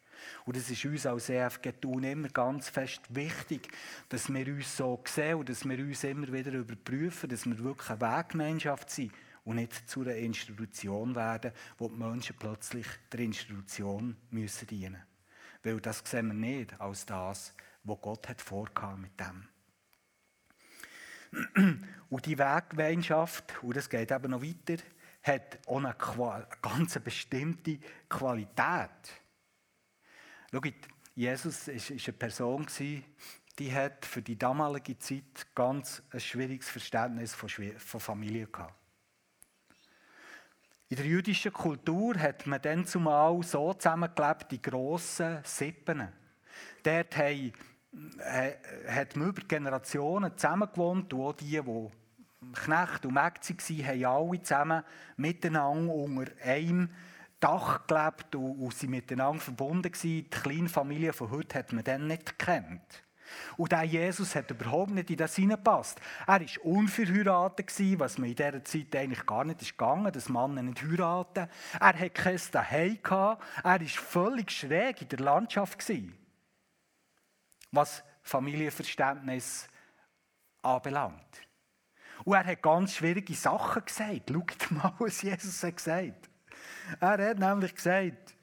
Und 0.46 0.58
es 0.58 0.70
ist 0.70 0.86
uns 0.86 1.06
als 1.06 1.30
EFG 1.30 1.72
Thun 1.74 2.04
immer 2.04 2.30
ganz 2.30 2.70
fest 2.70 3.02
wichtig, 3.10 3.70
dass 4.10 4.32
wir 4.32 4.48
uns 4.48 4.76
so 4.76 5.02
sehen 5.06 5.36
und 5.36 5.50
dass 5.50 5.64
wir 5.64 5.80
uns 5.80 6.04
immer 6.04 6.32
wieder 6.32 6.52
überprüfen, 6.52 7.30
dass 7.30 7.46
wir 7.46 7.58
wirklich 7.60 7.90
eine 7.90 8.02
Weggemeinschaft 8.02 8.90
sind 8.90 9.12
und 9.46 9.56
nicht 9.56 9.90
zu 9.90 10.02
einer 10.02 10.16
Institution 10.16 11.16
werden, 11.16 11.52
wo 11.78 11.88
die 11.88 11.96
Menschen 11.96 12.36
plötzlich 12.38 12.86
der 13.12 13.22
Institution 13.22 14.18
dienen 14.32 14.32
müssen. 14.32 14.98
Weil 15.64 15.80
das 15.80 16.04
sehen 16.06 16.28
wir 16.28 16.34
nicht 16.34 16.80
als 16.80 17.06
das, 17.06 17.54
was 17.84 18.02
Gott 18.02 18.28
hat 18.28 18.42
vorgehabt 18.42 19.00
mit 19.00 19.20
dem. 19.20 19.48
Und 22.10 22.26
die 22.26 22.38
Weggemeinschaft, 22.38 23.62
und 23.62 23.76
das 23.76 23.90
geht 23.90 24.12
eben 24.12 24.32
noch 24.32 24.42
weiter, 24.42 24.82
hat 25.28 25.60
auch 25.68 25.78
eine, 25.78 25.96
ganz 26.62 27.00
bestimmte 27.00 27.80
Qualität. 28.10 28.90
Schaut, 30.52 30.74
Jesus 31.16 31.68
war 31.68 31.74
eine 31.74 32.14
Person, 32.14 32.68
die 33.60 33.74
hat 33.74 34.06
für 34.06 34.22
die 34.22 34.38
damalige 34.38 34.98
Zeit 35.00 35.48
ganz 35.56 36.04
ein 36.12 36.20
schwieriges 36.20 36.70
Verständnis 36.70 37.34
von, 37.34 37.50
Familie 38.00 38.48
gehabt. 38.48 38.76
In 40.90 40.96
der 40.96 41.06
jüdischen 41.06 41.52
Kultur 41.52 42.18
hat 42.18 42.48
man 42.48 42.62
dann 42.62 42.86
zumal 42.86 43.44
so 43.44 43.74
zusammengelebt, 43.74 44.52
die 44.52 44.62
grossen 44.62 45.40
Sippen. 45.44 46.08
Dort 46.82 47.18
äh, 47.18 47.52
hat 48.88 49.16
man 49.18 49.30
über 49.30 49.42
Generationen 49.42 50.38
zusammengewohnt 50.38 51.14
und 51.14 51.20
auch 51.20 51.34
die, 51.34 51.62
die 51.62 51.90
Knecht 52.54 53.06
und 53.06 53.14
Mägde 53.14 53.42
waren, 53.50 53.86
haben 53.88 54.06
alle 54.06 54.44
zusammen 54.44 54.84
miteinander 55.18 55.94
unter 55.94 56.32
einem 56.44 56.90
Dach 57.40 57.86
gelebt 57.88 58.36
und, 58.36 58.60
und 58.60 58.74
sie 58.74 58.88
miteinander 58.88 59.40
verbunden 59.40 59.86
waren. 59.86 60.02
Die 60.02 60.30
kleine 60.30 60.70
Familie 60.70 61.14
von 61.14 61.32
heute 61.32 61.60
hat 61.60 61.74
man 61.74 61.84
dann 61.84 62.08
nicht 62.08 62.38
gekannt. 62.38 63.04
Und 63.58 63.72
der 63.72 63.84
Jesus 63.84 64.36
hat 64.36 64.50
überhaupt 64.52 64.92
nicht 64.92 65.10
in 65.10 65.18
das 65.18 65.36
hineingepasst. 65.36 66.00
Er 66.26 66.40
war 66.40 66.66
unverheiratet, 66.66 67.72
was 68.00 68.18
man 68.18 68.30
in 68.30 68.36
dieser 68.36 68.64
Zeit 68.64 68.96
eigentlich 68.96 69.26
gar 69.26 69.44
nicht 69.44 69.62
ist 69.62 69.78
gegangen, 69.78 70.12
dass 70.12 70.30
Männer 70.30 70.64
nicht 70.64 70.82
heiraten. 70.82 71.50
Er 71.80 71.88
hatte 71.88 72.10
kein 72.10 72.40
Daheim. 72.52 73.00
Er 73.04 73.40
war 73.64 73.80
völlig 73.82 74.52
schräg 74.52 75.02
in 75.02 75.10
der 75.10 75.20
Landschaft. 75.20 75.92
Was 77.72 78.04
Familienverständnis 78.24 79.68
anbelangt. 80.62 81.47
Und 82.26 82.34
er 82.36 82.46
hat 82.46 82.62
ganz 82.62 82.96
schwierige 82.96 83.34
Sachen 83.34 83.86
gesagt. 83.86 84.32
Schaut 84.32 84.72
mal, 84.72 84.94
was 85.00 85.22
Jesus 85.22 85.64
hat 85.64 85.78
gesagt 85.78 86.30
Er 87.00 87.30
hat 87.30 87.40
nämlich 87.40 87.76
gesagt, 87.76 88.36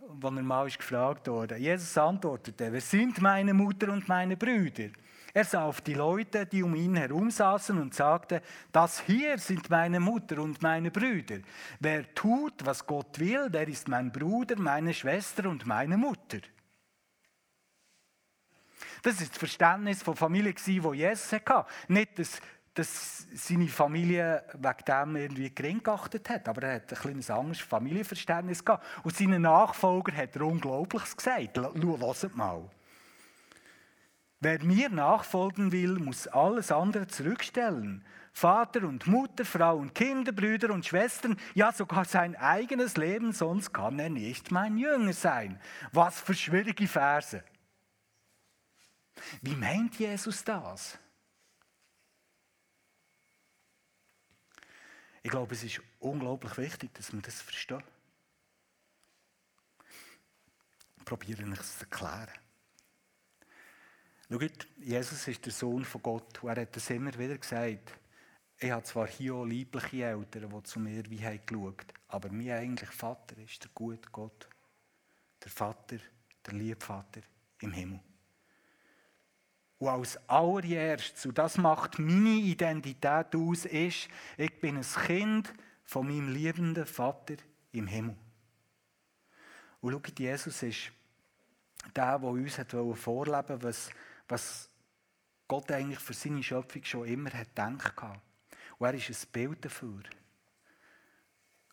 als 0.00 0.24
er 0.24 0.30
mal 0.30 0.66
ist 0.66 0.78
gefragt 0.78 1.28
wurde, 1.28 1.56
Jesus 1.56 1.96
antwortete, 1.98 2.72
wer 2.72 2.80
sind 2.80 3.20
meine 3.20 3.52
Mutter 3.52 3.92
und 3.92 4.08
meine 4.08 4.36
Brüder? 4.36 4.88
Er 5.34 5.44
sah 5.44 5.64
auf 5.64 5.82
die 5.82 5.94
Leute, 5.94 6.46
die 6.46 6.62
um 6.62 6.74
ihn 6.74 6.96
herum 6.96 7.30
saßen 7.30 7.78
und 7.78 7.94
sagte, 7.94 8.42
das 8.72 9.00
hier 9.00 9.38
sind 9.38 9.68
meine 9.68 10.00
Mutter 10.00 10.40
und 10.40 10.62
meine 10.62 10.90
Brüder. 10.90 11.38
Wer 11.78 12.14
tut, 12.14 12.64
was 12.64 12.86
Gott 12.86 13.18
will, 13.18 13.50
der 13.50 13.68
ist 13.68 13.88
mein 13.88 14.10
Bruder, 14.10 14.56
meine 14.58 14.94
Schwester 14.94 15.48
und 15.48 15.66
meine 15.66 15.96
Mutter. 15.96 16.38
Das 19.02 19.20
ist 19.20 19.32
das 19.32 19.38
Verständnis 19.38 20.02
von 20.02 20.16
Familie, 20.16 20.54
das 20.54 20.66
Jesus 20.66 21.32
hatte. 21.32 21.66
Nicht 21.88 22.18
das 22.18 22.40
dass 22.78 23.26
seine 23.34 23.66
Familie 23.66 24.44
wegen 24.54 24.84
dem 24.86 25.16
irgendwie 25.16 25.52
gering 25.52 25.82
geachtet 25.82 26.28
hat. 26.30 26.48
Aber 26.48 26.62
er 26.62 26.76
hat 26.76 26.92
ein 26.92 26.98
kleines 26.98 27.28
anderes 27.28 27.60
Familienverständnis 27.60 28.64
gehabt. 28.64 28.86
Und 29.02 29.16
seinen 29.16 29.42
Nachfolger 29.42 30.16
hat 30.16 30.36
er 30.36 30.42
Unglaubliches 30.42 31.16
gesagt. 31.16 31.58
Hört 31.58 32.36
mal. 32.36 32.70
Wer 34.40 34.62
mir 34.62 34.88
nachfolgen 34.88 35.72
will, 35.72 35.98
muss 35.98 36.28
alles 36.28 36.70
andere 36.70 37.08
zurückstellen. 37.08 38.04
Vater 38.32 38.84
und 38.84 39.08
Mutter, 39.08 39.44
Frau 39.44 39.78
und 39.78 39.96
Kinder, 39.96 40.30
Brüder 40.30 40.72
und 40.72 40.86
Schwestern, 40.86 41.36
ja 41.54 41.72
sogar 41.72 42.04
sein 42.04 42.36
eigenes 42.36 42.96
Leben, 42.96 43.32
sonst 43.32 43.72
kann 43.72 43.98
er 43.98 44.10
nicht 44.10 44.52
mein 44.52 44.78
Jünger 44.78 45.12
sein. 45.12 45.60
Was 45.90 46.20
für 46.20 46.34
schwierige 46.34 46.86
Verse. 46.86 47.42
Wie 49.42 49.56
meint 49.56 49.98
Jesus 49.98 50.44
das? 50.44 51.00
Ich 55.28 55.32
glaube, 55.32 55.54
es 55.54 55.62
ist 55.62 55.82
unglaublich 56.00 56.56
wichtig, 56.56 56.94
dass 56.94 57.12
wir 57.12 57.20
das 57.20 57.42
verstehen. 57.42 57.82
Ich 60.96 61.04
probiere 61.04 61.42
es 61.52 61.76
zu 61.76 61.84
erklären. 61.84 62.32
Schaut, 64.30 64.66
Jesus 64.78 65.28
ist 65.28 65.44
der 65.44 65.52
Sohn 65.52 65.84
von 65.84 66.00
Gott 66.00 66.42
und 66.42 66.48
er 66.48 66.62
hat 66.62 66.74
das 66.74 66.88
immer 66.88 67.12
wieder 67.18 67.36
gesagt. 67.36 67.92
Ich 68.58 68.70
habe 68.70 68.82
zwar 68.84 69.06
hier 69.06 69.34
auch 69.34 69.44
liebliche 69.44 70.02
Eltern, 70.02 70.48
die 70.48 70.62
zu 70.62 70.80
mir 70.80 71.04
wie 71.10 71.22
haben 71.22 71.44
geschaut 71.44 71.92
aber 72.06 72.32
mein 72.32 72.50
eigentlicher 72.50 72.92
Vater 72.92 73.36
ist 73.36 73.62
der 73.62 73.70
gute 73.74 74.08
Gott. 74.10 74.48
Der 75.44 75.50
Vater, 75.50 75.98
der 76.46 76.54
liebe 76.54 76.82
Vater 76.82 77.20
im 77.60 77.72
Himmel. 77.72 78.00
Und 79.78 79.88
als 79.88 80.16
allererstes, 80.28 81.26
und 81.26 81.38
das 81.38 81.56
macht 81.56 81.98
meine 81.98 82.30
Identität 82.30 83.34
aus, 83.34 83.64
ist, 83.64 84.08
ich 84.36 84.60
bin 84.60 84.76
ein 84.76 84.86
Kind 85.06 85.52
von 85.84 86.06
meinem 86.06 86.32
liebenden 86.32 86.84
Vater 86.84 87.36
im 87.72 87.86
Himmel. 87.86 88.16
Und 89.80 89.92
schaut, 89.92 90.18
Jesus 90.18 90.62
ist 90.62 90.92
der, 91.94 92.18
der 92.18 92.28
uns 92.28 92.58
hat 92.58 92.70
vorleben 92.70 93.48
wollte, 93.48 93.62
was, 93.62 93.90
was 94.28 94.70
Gott 95.46 95.70
eigentlich 95.70 96.00
für 96.00 96.12
seine 96.12 96.42
Schöpfung 96.42 96.84
schon 96.84 97.06
immer 97.06 97.32
hat 97.32 97.48
gedacht 97.54 98.02
hat. 98.02 98.20
Und 98.78 98.86
er 98.86 98.94
ist 98.94 99.08
ein 99.08 99.32
Bild 99.32 99.64
dafür. 99.64 100.02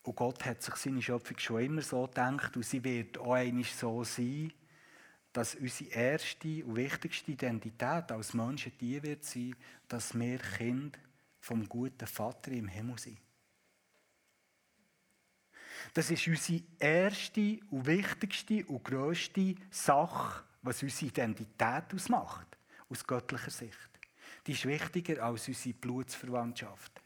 Und 0.04 0.16
Gott 0.16 0.46
hat 0.46 0.62
sich 0.62 0.76
seine 0.76 1.02
Schöpfung 1.02 1.40
schon 1.40 1.62
immer 1.62 1.82
so 1.82 2.06
gedacht 2.06 2.56
und 2.56 2.64
sie 2.64 2.84
wird 2.84 3.18
auch 3.18 3.34
einmal 3.34 3.64
so 3.64 4.04
sein 4.04 4.54
dass 5.36 5.56
unsere 5.56 5.90
erste 5.90 6.64
und 6.64 6.78
wichtigste 6.78 7.34
Identität 7.34 8.10
als 8.10 8.34
Menschen 8.34 8.72
die 8.80 9.04
wird 9.04 9.26
sein, 9.26 9.54
dass 9.86 10.18
wir 10.18 10.40
Kind 10.40 10.98
vom 11.42 11.68
guten 11.68 12.08
Vater 12.08 12.52
im 12.52 12.70
Himmel 12.70 12.98
sind. 12.98 13.18
Das 15.94 16.10
ist 16.10 16.26
unsere 16.26 16.64
erste 16.80 17.60
und 17.70 17.86
wichtigste 17.86 18.66
und 18.66 18.86
grösste 18.86 19.56
Sache, 19.70 20.46
was 20.62 20.82
unsere 20.82 21.08
Identität 21.08 21.94
ausmacht, 21.94 22.58
aus 22.88 23.06
göttlicher 23.06 23.52
Sicht. 23.52 23.90
Die 24.48 24.54
ist 24.54 24.66
wichtiger 24.66 25.22
als 25.22 25.50
unsere 25.50 25.76
Blutsverwandtschaft. 25.76 27.02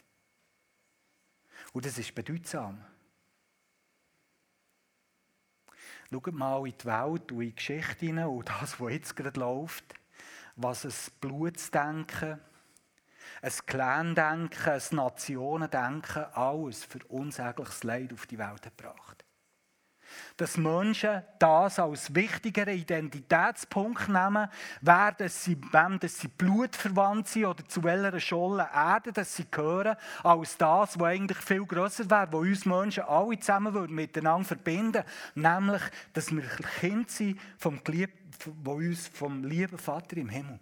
Und 1.72 1.84
das 1.84 1.98
ist 1.98 2.14
bedeutsam. 2.14 2.80
Schaut 6.12 6.32
mal 6.32 6.66
in 6.66 6.74
die 6.76 6.84
Welt 6.86 7.30
und 7.30 7.40
in 7.40 7.48
die 7.48 7.54
Geschichte 7.54 8.06
hinein 8.06 8.26
und 8.26 8.48
das, 8.48 8.80
was 8.80 8.92
jetzt 8.92 9.14
gerade 9.14 9.38
läuft, 9.38 9.84
was 10.56 10.84
ein 10.84 11.12
Blutsdenken, 11.20 12.40
ein 13.42 13.52
Clan-Denken, 13.66 14.72
ein 14.72 14.96
Nationendenken, 14.96 16.24
alles 16.34 16.84
für 16.84 16.98
unsägliches 17.06 17.84
Leid 17.84 18.12
auf 18.12 18.26
die 18.26 18.38
Welt 18.38 18.62
gebracht 18.62 19.19
dass 20.36 20.56
Menschen 20.56 21.22
das 21.38 21.78
als 21.78 22.14
wichtigeren 22.14 22.74
Identitätspunkt 22.74 24.08
nehmen, 24.08 24.48
wer 24.80 25.12
dass 25.12 25.44
sie, 25.44 25.60
wem 25.72 25.98
dass 25.98 26.18
sie 26.18 26.28
blutverwandt 26.28 27.28
sind 27.28 27.46
oder 27.46 27.66
zu 27.66 27.82
welcher 27.82 28.20
Scholle 28.20 28.68
Erde 28.74 29.12
dass 29.12 29.36
sie 29.36 29.46
gehören, 29.50 29.96
als 30.22 30.56
das, 30.56 30.98
was 30.98 31.06
eigentlich 31.06 31.38
viel 31.38 31.64
grösser 31.64 32.08
wäre, 32.10 32.32
was 32.32 32.40
uns 32.40 32.66
Menschen 32.66 33.04
alle 33.04 33.38
zusammen 33.38 33.74
würden, 33.74 33.94
miteinander 33.94 34.46
verbinden 34.46 35.04
nämlich, 35.34 35.82
dass 36.12 36.30
wir 36.30 36.42
Kind 36.80 37.10
sind 37.10 37.40
vom, 37.58 37.80
wo 38.62 38.72
uns 38.72 39.08
vom 39.08 39.44
lieben 39.44 39.78
Vater 39.78 40.16
im 40.16 40.28
Himmel. 40.28 40.58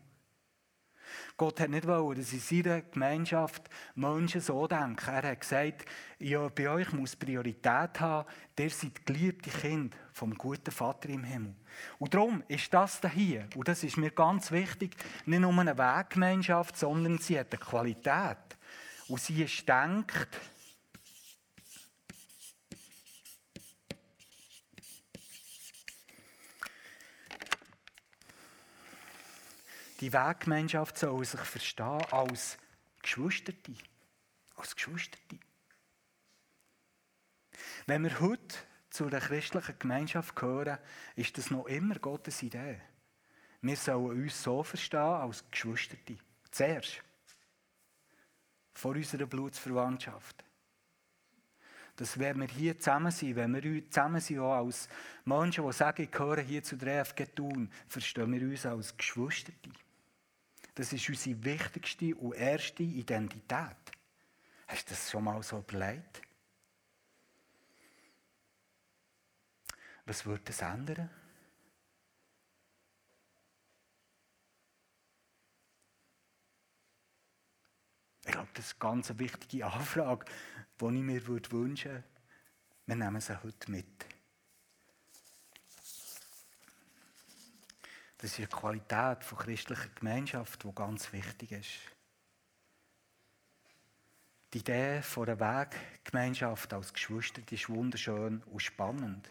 Gott 1.37 1.61
hat 1.61 1.71
nicht 1.71 1.87
wollen, 1.87 2.19
dass 2.19 2.33
in 2.33 2.41
seiner 2.41 2.83
Gemeinschaft 2.83 3.69
Menschen 3.95 4.41
so 4.41 4.67
denken. 4.67 5.09
Er 5.09 5.31
hat 5.31 5.41
gesagt, 5.41 5.85
ja, 6.19 6.49
bei 6.49 6.69
euch 6.69 6.93
muss 6.93 7.17
Priorität 7.17 8.01
haben, 8.01 8.29
der 8.57 8.71
seid 8.71 9.07
geliebte 9.07 9.51
Kind 9.51 9.97
vom 10.13 10.35
guten 10.35 10.71
Vater 10.71 11.09
im 11.09 11.25
Himmel. 11.25 11.55
Und 11.99 12.15
darum 12.15 12.43
ist 12.49 12.73
das 12.75 13.01
hier, 13.13 13.47
und 13.55 13.69
das 13.69 13.85
ist 13.85 13.97
mir 13.97 14.11
ganz 14.11 14.51
wichtig, 14.51 14.97
nicht 15.27 15.41
nur 15.41 15.53
eine 15.53 15.79
Weggemeinschaft, 15.79 16.77
sondern 16.77 17.19
sie 17.19 17.39
hat 17.39 17.53
eine 17.53 17.61
Qualität. 17.61 18.37
Und 19.09 19.21
sie 19.21 19.43
ist 19.43 19.69
denkt, 19.69 20.29
Die 30.01 30.13
Weggemeinschaft 30.13 30.97
soll 30.97 31.25
sich 31.25 31.41
verstehen 31.41 32.05
als 32.13 32.57
Geschwisterte. 33.03 33.75
Als 34.57 34.77
Geschwisterte. 34.77 35.39
Wenn 37.87 38.05
wir 38.05 38.21
heute 38.21 38.57
zu 38.91 39.07
einer 39.07 39.21
christlichen 39.21 39.79
Gemeinschaft 39.79 40.37
gehören, 40.37 40.79
ist 41.17 41.37
das 41.37 41.51
noch 41.51 41.67
immer 41.67 41.97
Gottes 41.97 42.43
Idee. 42.43 42.81
Wir 43.61 43.77
sollen 43.77 44.23
uns 44.23 44.41
so 44.41 44.63
verstehen 44.63 45.01
als 45.01 45.45
Geschwisterte. 45.51 46.17
Zuerst. 46.53 47.03
Vor 48.75 48.93
unserer 48.93 49.27
Blutsverwandtschaft. 49.27 50.45
Dass 51.97 52.17
wenn 52.17 52.39
wir 52.39 52.47
hier 52.47 52.79
zusammen 52.79 53.11
sind, 53.11 53.35
wenn 53.35 53.61
wir 53.61 53.91
zusammen 53.91 54.21
sind 54.21 54.39
auch 54.39 54.65
als 54.65 54.89
Menschen, 55.25 55.67
die 55.67 55.73
sagen, 55.73 56.03
ich 56.03 56.11
gehöre 56.13 56.41
hier 56.41 56.63
zu 56.63 56.77
der 56.77 57.01
EFG 57.01 57.27
Thun, 57.35 57.69
verstehen 57.89 58.33
wir 58.33 58.49
uns 58.49 58.65
als 58.65 58.97
Geschwisterte. 58.97 59.71
Das 60.79 60.93
ist 60.93 61.09
unsere 61.09 61.45
wichtigste 61.45 62.15
und 62.15 62.35
erste 62.35 62.85
Identität. 62.85 63.77
Hast 64.69 64.87
du 64.87 64.91
das 64.91 65.11
schon 65.11 65.25
mal 65.25 65.43
so 65.43 65.59
überlegt? 65.59 66.23
Was 70.05 70.25
würde 70.25 70.45
das 70.45 70.63
ändern? 70.63 71.11
Ich 78.25 78.31
glaube, 78.31 78.49
das 78.55 78.67
ist 78.67 78.81
eine 78.81 78.93
ganz 78.93 79.19
wichtige 79.19 79.67
Anfrage, 79.73 80.27
die 80.81 80.85
ich 80.85 80.93
mir 80.93 81.27
wünschen 81.27 81.51
würde. 81.51 82.05
Wir 82.87 82.95
nehmen 82.95 83.21
sie 83.21 83.43
heute 83.43 83.69
mit. 83.69 84.18
Das 88.19 88.33
ist 88.33 88.39
eine 88.39 88.49
Qualität 88.49 89.25
von 89.25 89.39
christlicher 89.39 89.89
Gemeinschaft, 89.95 90.65
die 90.65 90.75
ganz 90.75 91.13
wichtig 91.13 91.53
ist. 91.53 91.69
Die 94.53 94.59
Idee 94.59 95.03
von 95.03 95.29
einer 95.29 95.39
Weggemeinschaft 95.39 96.73
als 96.73 96.93
Geschwister 96.93 97.43
ist 97.51 97.69
wunderschön 97.69 98.43
und 98.43 98.61
spannend. 98.61 99.29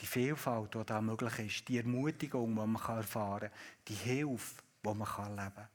Die 0.00 0.06
Vielfalt, 0.06 0.74
die 0.74 0.84
da 0.84 1.00
möglich 1.00 1.38
ist, 1.40 1.68
die 1.68 1.78
Ermutigung, 1.78 2.54
die 2.54 2.66
man 2.66 2.76
erfahren 2.76 3.50
kann, 3.50 3.58
die 3.88 3.94
Hilfe, 3.94 4.62
die 4.84 4.94
man 4.94 5.36
leben 5.36 5.54
kann. 5.54 5.68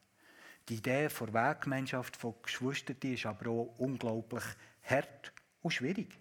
Die 0.70 0.76
Idee 0.76 1.10
der 1.10 1.34
Weggemeinschaft 1.34 2.16
von 2.16 2.36
Geschwistern 2.42 2.98
ist 3.02 3.26
aber 3.26 3.50
auch 3.50 3.76
unglaublich 3.78 4.44
hart 4.84 5.34
und 5.62 5.72
schwierig. 5.72 6.18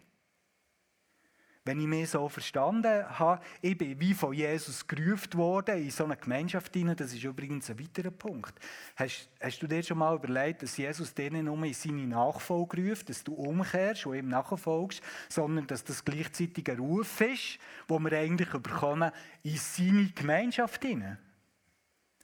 Wenn 1.71 1.79
ich 1.79 1.87
mich 1.87 2.11
so 2.11 2.29
verstanden 2.29 3.09
habe, 3.17 3.41
ich 3.63 3.79
bin 3.79 4.01
wie 4.01 4.13
von 4.13 4.35
Jesus 4.35 4.85
gerufen 4.89 5.35
worden 5.35 5.79
in 5.81 5.93
so 5.93 6.03
eine 6.05 6.17
Gemeinschaft 6.17 6.75
hinein, 6.75 6.97
das 6.97 7.13
ist 7.13 7.23
übrigens 7.23 7.71
ein 7.71 7.79
weiterer 7.79 8.11
Punkt. 8.11 8.59
Hast, 8.97 9.29
hast 9.41 9.63
du 9.63 9.69
dir 9.69 9.81
schon 9.81 9.99
mal 9.99 10.17
überlegt, 10.17 10.65
dass 10.65 10.77
Jesus 10.77 11.15
dir 11.15 11.31
nicht 11.31 11.45
nur 11.45 11.63
in 11.63 11.73
seine 11.73 12.09
Nachfolge 12.09 12.91
ruft, 12.91 13.09
dass 13.09 13.23
du 13.23 13.35
umkehrst 13.35 14.05
und 14.07 14.17
ihm 14.17 14.27
nachfolgst, 14.31 15.01
sondern 15.29 15.69
dass 15.69 15.85
das 15.85 16.05
gleichzeitig 16.05 16.69
ein 16.69 16.81
Ruf 16.81 17.21
ist, 17.21 17.61
wo 17.87 18.01
wir 18.01 18.19
eigentlich 18.19 18.51
bekommen 18.51 19.13
in 19.45 19.57
seine 19.57 20.07
Gemeinschaft 20.07 20.83
hinein. 20.83 21.19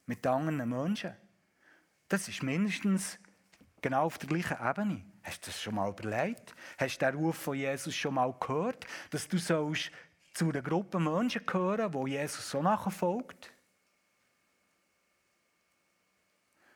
Mit 0.07 0.27
anderen 0.27 0.69
Menschen. 0.69 1.13
Das 2.09 2.27
ist 2.27 2.43
mindestens 2.43 3.17
genau 3.81 4.07
auf 4.07 4.19
der 4.19 4.29
gleichen 4.29 4.57
Ebene. 4.61 5.05
Hast 5.27 5.45
du 5.45 5.51
das 5.51 5.61
schon 5.61 5.75
mal 5.75 5.91
überlegt? 5.91 6.55
Hast 6.79 6.99
du 6.99 7.07
den 7.07 7.17
Ruf 7.17 7.37
von 7.37 7.57
Jesus 7.57 7.97
schon 7.97 8.15
mal 8.15 8.33
gehört, 8.39 8.87
dass 9.11 9.27
du 9.27 9.39
sollst 9.39 9.91
zu 10.35 10.49
einer 10.49 10.63
Gruppe 10.63 11.01
Menschen 11.01 11.45
gehören, 11.45 11.93
wo 11.93 12.07
Jesus 12.07 12.49
so 12.49 12.63
nachfolgt? 12.63 13.53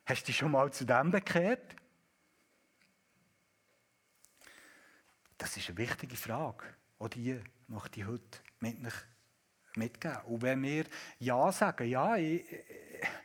Hast 0.04 0.22
du 0.22 0.26
dich 0.26 0.38
schon 0.38 0.50
mal 0.50 0.72
zu 0.72 0.84
dem 0.84 1.12
bekehrt? 1.12 1.76
Das 5.38 5.56
ist 5.56 5.68
eine 5.68 5.78
wichtige 5.78 6.16
Frage. 6.16 6.64
Auch 6.98 7.08
die 7.08 7.40
möchte 7.68 8.00
ich 8.00 8.06
heute 8.06 8.40
mit 8.58 8.78
mitgeben. 9.76 10.22
Und 10.24 10.42
wenn 10.42 10.60
wir 10.64 10.86
Ja 11.20 11.52
sagen, 11.52 11.86
ja, 11.86 12.16
ich, 12.16 12.44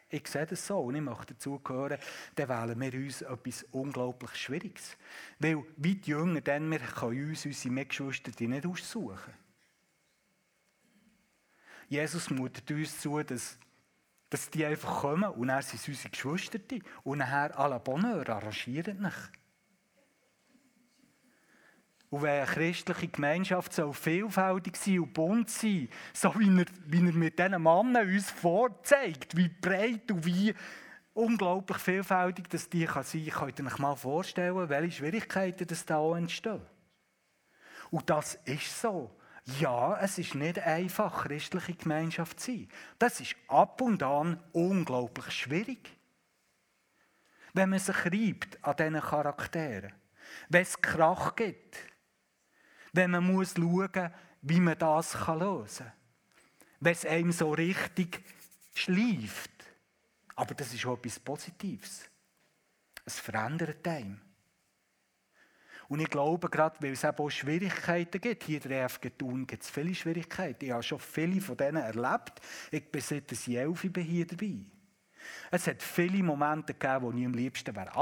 ich 0.10 0.28
sehe 0.28 0.46
das 0.46 0.66
so 0.66 0.80
und 0.80 0.96
ich 0.96 1.02
möchte 1.02 1.34
dazugehören, 1.34 1.98
dann 2.36 2.50
wählen 2.50 2.80
wir 2.80 2.94
uns 3.06 3.22
etwas 3.22 3.64
unglaublich 3.72 4.36
Schwieriges. 4.36 4.98
Weil, 5.40 5.64
wie 5.78 5.96
die 5.96 6.12
Jünger, 6.12 6.42
dann 6.42 6.70
wir 6.70 6.80
können 6.80 7.30
uns 7.30 7.46
unsere 7.46 7.74
Mitgeschwister 7.74 8.32
nicht 8.48 8.66
aussuchen. 8.66 9.34
Jesus 11.88 12.30
mutet 12.30 12.70
uns 12.72 13.00
zu, 13.00 13.22
dass, 13.24 13.58
dass 14.30 14.50
die 14.50 14.66
einfach 14.66 15.02
kommen 15.02 15.30
und 15.30 15.48
dann 15.48 15.62
sind 15.62 15.88
unsere 15.88 16.10
Geschwister 16.10 16.60
und 17.04 17.20
nachher 17.20 17.58
à 17.60 17.68
la 17.68 17.78
Bonheur 17.78 18.28
arrangieren 18.30 19.02
nicht. 19.02 19.32
Und 22.16 22.22
wenn 22.22 22.44
eine 22.44 22.46
christliche 22.46 23.10
Gemeinschaft 23.10 23.74
so 23.74 23.92
vielfältig 23.92 24.78
sein 24.78 25.02
und 25.02 25.14
bunt 25.14 25.50
sein, 25.50 25.90
so 26.14 26.34
wie 26.40 26.62
er, 26.62 26.66
wie 26.86 27.06
er 27.06 27.12
mit 27.12 27.38
diesen 27.38 27.62
Männern 27.62 28.08
uns 28.08 28.32
vorzeigt, 28.32 29.36
wie 29.36 29.50
breit 29.50 30.10
und 30.10 30.26
wie 30.26 30.54
unglaublich 31.14 31.78
vielfältig 31.78 32.50
das 32.50 32.70
die 32.70 32.86
kann 32.86 33.04
sein 33.04 33.26
kann, 33.26 33.48
könnt 33.48 33.60
ihr 33.60 33.66
euch 33.66 33.80
mal 33.80 33.98
vorstellen, 33.98 34.70
welche 34.70 35.00
Schwierigkeiten 35.00 35.68
das 35.68 35.86
da 35.86 35.98
auch 35.98 36.16
entstehen. 36.16 36.62
Und 37.92 38.10
das 38.10 38.36
ist 38.46 38.80
so. 38.80 39.14
Ja, 39.60 40.00
es 40.00 40.18
ist 40.18 40.36
nicht 40.36 40.60
einfach, 40.60 41.26
christliche 41.26 41.74
Gemeinschaft 41.74 42.40
zu 42.40 42.52
sein. 42.52 42.70
Das 42.98 43.20
ist 43.20 43.36
ab 43.50 43.82
und 43.82 44.02
an 44.02 44.42
unglaublich 44.54 45.32
schwierig. 45.32 45.92
Wenn 47.52 47.72
man 47.72 47.80
sich 47.80 48.06
reibt 48.06 48.64
an 48.64 48.78
diesen 48.78 49.02
Charakteren, 49.02 49.92
wenn 50.48 50.62
es 50.62 50.82
Krach 50.82 51.36
gibt, 51.36 51.78
wenn 52.96 53.12
man 53.12 53.26
muss 53.26 53.56
schauen 53.56 54.12
wie 54.42 54.60
man 54.60 54.78
das 54.78 55.16
lösen 55.28 55.86
kann. 55.86 55.94
Wenn 56.80 56.94
es 56.94 57.06
einem 57.06 57.32
so 57.32 57.52
richtig 57.52 58.24
schleift. 58.76 59.52
Aber 60.36 60.54
das 60.54 60.74
ist 60.74 60.86
auch 60.86 60.98
etwas 60.98 61.20
Positives. 61.20 62.10
Es 63.06 63.20
verändert 63.20 63.88
einem. 63.88 64.20
Und 65.88 66.00
ich 66.00 66.10
glaube, 66.10 66.50
gerade 66.50 66.82
weil 66.82 66.94
es 66.94 67.04
eben 67.04 67.18
auch 67.18 67.30
Schwierigkeiten 67.30 68.20
gibt, 68.20 68.44
hier 68.44 68.62
in 68.62 68.70
der 68.70 68.86
EFG 68.86 69.12
Thun 69.12 69.46
gibt 69.46 69.64
es 69.64 69.70
viele 69.70 69.94
Schwierigkeiten. 69.94 70.66
Ich 70.66 70.72
habe 70.72 70.84
schon 70.84 71.00
viele 71.00 71.42
von 71.42 71.58
denen 71.58 71.84
erlebt. 71.84 72.42
Ich 72.72 72.92
bin 72.92 73.02
seit 73.02 73.32
ich 73.32 73.48
elf 73.50 73.82
hier 73.82 74.26
dabei. 74.26 74.60
Es 75.52 75.68
hat 75.68 75.82
viele 75.82 76.24
Momente 76.24 76.74
gegeben, 76.74 77.02
wo 77.02 77.12
ich 77.12 77.26
am 77.26 77.34
liebsten 77.34 77.76
wäre 77.76 77.96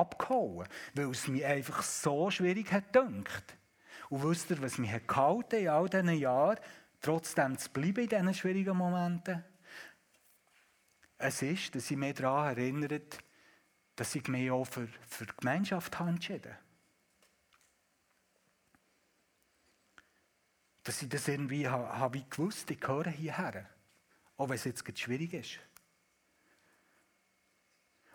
weil 0.93 1.09
es 1.09 1.27
mir 1.27 1.47
einfach 1.47 1.81
so 1.83 2.29
schwierig 2.31 2.71
hat 2.71 2.91
gedacht. 2.91 3.57
Und 4.13 4.21
wisst 4.21 4.51
ihr, 4.51 4.61
was 4.61 4.77
mich 4.77 4.91
gehalten 5.07 5.55
in 5.55 5.69
all 5.69 5.89
diesen 5.89 6.09
Jahren, 6.09 6.59
trotzdem 7.01 7.57
zu 7.57 7.67
bleiben 7.71 8.03
in 8.03 8.09
diesen 8.09 8.33
schwierigen 8.35 8.77
Momenten? 8.77 9.43
Es 11.17 11.41
ist, 11.41 11.73
dass 11.73 11.89
ich 11.89 11.97
mich 11.97 12.13
daran 12.13 12.55
erinnere, 12.55 13.01
dass 13.95 14.13
ich 14.13 14.27
mich 14.27 14.51
auch 14.51 14.65
für, 14.65 14.87
für 15.07 15.25
die 15.25 15.33
Gemeinschaft 15.35 15.99
entschieden 15.99 16.55
Dass 20.83 21.01
ich 21.01 21.09
das 21.09 21.27
irgendwie 21.27 21.67
habe, 21.67 21.97
habe 21.97 22.23
gewusst, 22.29 22.69
ich 22.69 22.79
gehöre 22.79 23.09
hierher. 23.09 23.67
Auch 24.37 24.47
wenn 24.47 24.57
es 24.57 24.65
jetzt 24.65 24.99
schwierig 24.99 25.33
ist. 25.33 25.59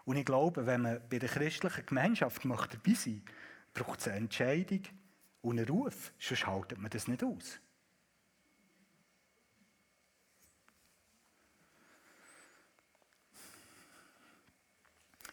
Und 0.05 0.15
ich 0.15 0.25
glaube, 0.25 0.65
wenn 0.65 0.83
man 0.83 1.09
bei 1.09 1.19
der 1.19 1.29
christlichen 1.29 1.87
Gemeinschaft 1.87 2.45
dabei 2.45 2.95
sein 2.95 3.25
möchte, 3.25 3.33
braucht 3.75 3.99
es 3.99 4.07
eine 4.07 4.19
Entscheidung, 4.19 4.85
und 5.43 5.59
einen 5.59 5.69
Ruf, 5.69 6.13
sonst 6.19 6.47
haltet 6.47 6.79
man 6.79 6.91
das 6.91 7.09
nicht 7.09 7.23
aus. 7.23 7.61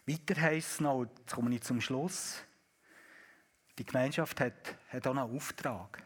Weiter 0.06 0.40
heisst 0.40 0.72
es 0.72 0.80
noch, 0.80 1.04
jetzt 1.04 1.34
komme 1.34 1.52
ich 1.54 1.62
zum 1.62 1.80
Schluss, 1.80 2.42
die 3.76 3.84
Gemeinschaft 3.84 4.40
hat, 4.40 4.76
hat 4.88 5.06
auch 5.06 5.10
einen 5.10 5.36
Auftrag. 5.36 6.02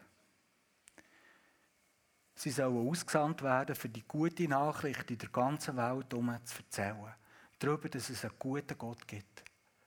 Sie 2.33 2.49
sollen 2.49 2.87
ausgesandt 2.89 3.43
werden, 3.43 3.75
für 3.75 3.89
die 3.89 4.01
gute 4.01 4.47
Nachricht 4.47 5.11
in 5.11 5.19
der 5.19 5.29
ganzen 5.29 5.77
Welt 5.77 6.11
um 6.15 6.35
zu 6.43 6.57
erzählen. 6.57 7.13
Darüber, 7.59 7.87
dass 7.87 8.09
es 8.09 8.25
einen 8.25 8.33
guten 8.39 8.75
Gott 8.75 9.07
gibt, 9.07 9.43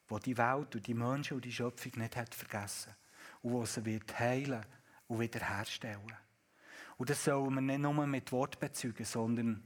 der 0.08 0.20
die 0.20 0.38
Welt 0.38 0.76
und 0.76 0.86
die 0.86 0.94
Menschen 0.94 1.34
und 1.34 1.44
die 1.44 1.52
Schöpfung 1.52 1.92
nicht 1.96 2.14
hat 2.14 2.32
vergessen 2.32 2.94
und 3.44 3.52
wo 3.52 3.64
sie 3.66 3.84
wird 3.84 4.18
heilen 4.18 4.64
und 5.06 5.20
wiederherstellen. 5.20 6.16
Und 6.96 7.10
das 7.10 7.24
sollen 7.24 7.54
wir 7.54 7.60
nicht 7.60 7.80
nur 7.80 8.06
mit 8.06 8.32
Wort 8.32 8.58
bezeugen, 8.58 9.04
sondern 9.04 9.62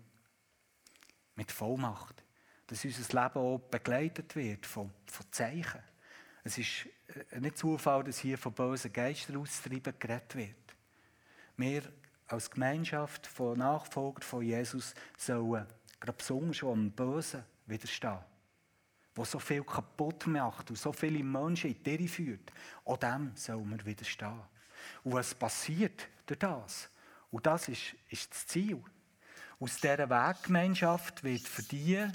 mit 1.36 1.52
Vollmacht. 1.52 2.24
Dass 2.66 2.84
unser 2.84 3.22
Leben 3.22 3.38
auch 3.38 3.58
begleitet 3.58 4.34
wird 4.34 4.66
von, 4.66 4.90
von 5.06 5.26
Zeichen. 5.30 5.80
Es 6.42 6.58
ist 6.58 6.88
äh, 7.30 7.40
nicht 7.40 7.56
Zufall, 7.56 8.02
dass 8.02 8.18
hier 8.18 8.36
von 8.36 8.52
bösen 8.52 8.92
Geistern 8.92 9.36
auszutreiben 9.36 9.94
geredet 9.98 10.34
wird. 10.34 10.76
Wir 11.56 11.82
als 12.26 12.50
Gemeinschaft 12.50 13.26
von 13.26 13.58
Nachfolgern 13.58 14.22
von 14.22 14.42
Jesus 14.42 14.94
sollen 15.16 15.66
gerade 16.00 16.18
besonders 16.18 16.56
schon 16.56 16.72
am 16.72 16.90
Bösen 16.90 17.44
widerstehen 17.66 18.18
wo 19.18 19.24
so 19.24 19.40
viel 19.40 19.64
kaputt 19.64 20.28
macht 20.28 20.70
und 20.70 20.76
so 20.76 20.92
viele 20.92 21.24
Menschen 21.24 21.74
in 21.74 21.82
die 21.82 21.94
Irre 21.94 22.08
führt, 22.08 22.52
auch 22.84 22.96
dem 22.96 23.32
sollen 23.34 23.68
wir 23.68 23.84
widerstehen. 23.84 24.40
Und 25.02 25.12
was 25.12 25.34
passiert 25.34 26.08
durch 26.24 26.38
das? 26.38 26.88
Und 27.32 27.44
das 27.44 27.68
ist, 27.68 27.96
ist 28.08 28.30
das 28.30 28.46
Ziel. 28.46 28.82
Aus 29.58 29.80
dieser 29.80 30.08
Weggemeinschaft 30.08 31.24
wird 31.24 31.42
für 31.42 31.64
die, 31.64 32.06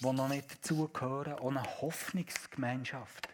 die 0.00 0.06
noch 0.06 0.28
nicht 0.28 0.52
dazugehören, 0.52 1.34
auch 1.34 1.50
eine 1.50 1.64
Hoffnungsgemeinschaft. 1.80 3.27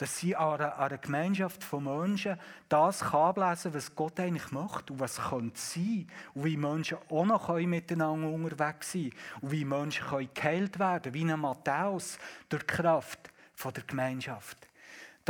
Dass 0.00 0.16
sie 0.16 0.34
an 0.34 0.54
einer, 0.54 0.78
einer 0.78 0.96
Gemeinschaft 0.96 1.62
von 1.62 1.84
Menschen 1.84 2.38
das 2.70 3.00
kann 3.00 3.20
ablesen 3.20 3.74
was 3.74 3.94
Gott 3.94 4.18
eigentlich 4.18 4.50
macht 4.50 4.90
und 4.90 4.98
was 4.98 5.20
könnte 5.28 5.60
sein 5.60 6.06
und 6.32 6.44
wie 6.44 6.56
Menschen 6.56 6.96
auch 7.10 7.26
noch 7.26 7.54
miteinander 7.58 8.30
unterwegs 8.30 8.92
sein 8.92 9.10
können 9.10 9.42
und 9.42 9.50
wie 9.50 9.64
Menschen 9.66 10.06
geheilt 10.32 10.78
werden 10.78 11.12
können, 11.12 11.14
wie 11.14 11.30
ein 11.30 11.38
Matthäus 11.38 12.18
durch 12.48 12.62
die 12.62 12.76
Kraft 12.76 13.30
von 13.52 13.74
der 13.74 13.82
Gemeinschaft. 13.82 14.69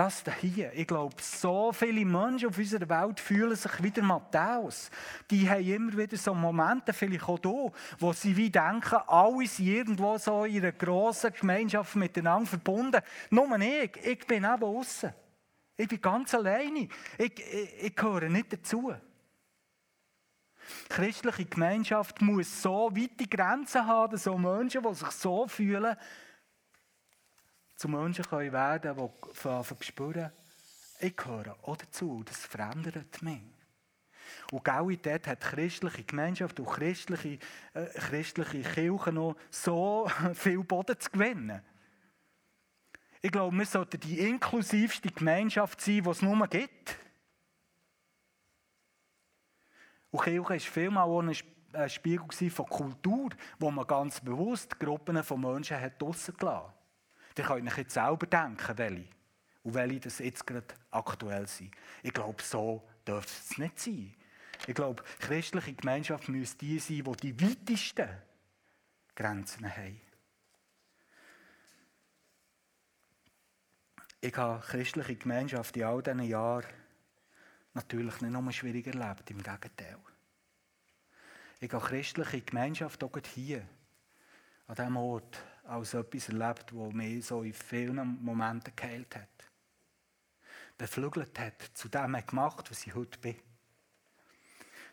Das 0.01 0.25
hier, 0.41 0.73
ich 0.73 0.87
glaube, 0.87 1.17
so 1.21 1.75
viele 1.75 2.07
Menschen 2.07 2.49
auf 2.49 2.57
unserer 2.57 2.89
Welt 2.89 3.21
fühlen 3.21 3.55
sich 3.55 3.83
wie 3.83 3.91
der 3.91 4.03
Matthäus. 4.03 4.91
Die 5.31 5.47
haben 5.47 5.63
immer 5.63 5.95
wieder 5.95 6.17
so 6.17 6.33
Momente, 6.33 6.95
vielleicht 6.95 7.29
auch 7.29 7.39
hier, 7.39 7.73
wo 7.99 8.11
sie 8.15 8.35
wie 8.35 8.49
denken, 8.49 8.95
alle 9.07 9.47
sind 9.47 9.69
irgendwo 9.69 10.17
so 10.17 10.47
in 10.47 10.63
einer 10.63 10.73
grossen 10.73 11.35
Gemeinschaft 11.39 11.97
miteinander 11.97 12.47
verbunden. 12.47 13.03
Nur 13.29 13.61
ich, 13.61 13.95
ich 14.03 14.27
bin 14.27 14.45
eben 14.45 14.65
außen. 14.65 15.13
Ich 15.77 15.89
bin 15.89 16.01
ganz 16.01 16.35
alleine. 16.35 16.89
Ich, 17.19 17.39
ich, 17.39 17.85
ich 17.85 17.95
gehöre 17.95 18.31
nicht 18.31 18.55
dazu. 18.55 18.95
Die 20.85 20.89
christliche 20.89 21.45
Gemeinschaft 21.45 22.23
muss 22.23 22.63
so 22.63 22.91
weite 22.91 23.29
Grenzen 23.29 23.87
haben, 23.87 24.17
so 24.17 24.39
Menschen, 24.39 24.83
die 24.83 24.95
sich 24.95 25.11
so 25.11 25.47
fühlen, 25.47 25.95
zu 27.81 27.89
Menschen 27.89 28.27
können 28.27 28.53
werden 28.53 28.95
können, 28.95 29.11
die 29.43 29.49
anfangen 29.49 29.83
spüren, 29.83 30.31
ich 30.99 31.17
gehöre 31.17 31.57
auch 31.63 31.79
dazu, 31.79 32.23
das 32.27 32.45
verändert 32.45 33.23
mich. 33.23 33.41
Und 34.53 34.63
genau 34.63 34.91
dort 34.91 35.27
hat 35.27 35.43
die 35.43 35.47
christliche 35.47 36.05
Gemeinschaft 36.05 36.61
und 36.61 36.67
christliche, 36.67 37.39
äh, 37.73 37.87
christliche 37.87 38.61
Kirche 38.61 39.13
noch 39.13 39.35
so 39.51 40.11
viel 40.35 40.63
Boden 40.63 41.01
zu 41.01 41.11
gewinnen. 41.11 41.63
Ich 43.23 43.33
glaube, 43.33 43.57
wir 43.57 43.65
sollten 43.65 43.99
die 43.99 44.29
inklusivste 44.29 45.11
Gemeinschaft 45.11 45.81
sein, 45.81 46.03
die 46.03 46.11
es 46.11 46.21
nur 46.21 46.47
gibt. 46.49 46.99
Und 50.11 50.23
Kirche 50.23 50.51
war 50.51 50.61
vielmal 50.61 51.05
auch 51.05 51.23
ein 51.23 51.89
Spiegel 51.89 52.51
von 52.51 52.67
Kultur, 52.67 53.31
wo 53.59 53.71
man 53.71 53.87
ganz 53.87 54.21
bewusst 54.21 54.79
Gruppen 54.79 55.25
von 55.25 55.41
Menschen 55.41 55.81
hat 55.81 56.01
draussen 56.01 56.37
gelassen 56.37 56.75
Dann 57.35 57.47
könnt 57.47 57.65
ihr 57.65 57.71
euch 57.71 57.79
jetzt 57.79 57.95
selber 57.95 58.27
denken, 58.27 58.79
welche. 58.79 59.09
Und 59.63 59.75
welche 59.75 60.01
das 60.01 60.19
jetzt 60.19 60.47
gerade 60.47 60.75
aktuell 60.91 61.47
sind. 61.47 61.73
Ich 62.03 62.13
glaube, 62.13 62.43
so 62.43 62.89
dürfte 63.07 63.31
es 63.31 63.59
nicht 63.59 63.79
sein. 63.79 64.15
Ich 64.67 64.75
glaube, 64.75 65.03
christliche 65.19 65.75
Gemeinschaft 65.75 66.29
müsste 66.29 66.59
die 66.59 66.79
sein, 66.79 67.05
die 67.05 67.33
die 67.33 67.41
weitesten 67.41 68.09
Grenzen 69.15 69.69
haben. 69.69 70.01
Ich 74.23 74.37
habe 74.37 74.61
christliche 74.61 75.17
Gemeinschaft 75.17 75.77
in 75.77 75.85
all 75.85 76.03
diesen 76.03 76.23
Jahren 76.23 76.67
natürlich 77.73 78.21
nicht 78.21 78.33
nur 78.33 78.53
schwierig 78.53 78.87
erlebt, 78.87 79.31
im 79.31 79.43
Gegenteil. 79.43 79.97
Ich 81.61 81.73
habe 81.73 81.87
christliche 81.87 82.43
Gemeinschaft 82.43 83.03
auch 83.03 83.17
hier, 83.35 83.67
an 84.67 84.75
diesem 84.75 84.97
Ort, 84.97 85.43
als 85.71 85.95
etwas 85.95 86.29
erlebt, 86.29 86.73
das 86.73 86.93
mich 86.93 87.27
so 87.27 87.43
in 87.43 87.53
vielen 87.53 88.23
Momenten 88.23 88.75
geheilt 88.75 89.15
hat. 89.15 89.29
Beflügelt 90.77 91.39
hat, 91.39 91.63
zu 91.75 91.89
dem 91.89 92.17
hat 92.17 92.27
gemacht, 92.27 92.71
was 92.71 92.87
ich 92.87 92.95
heute 92.95 93.19
bin. 93.19 93.37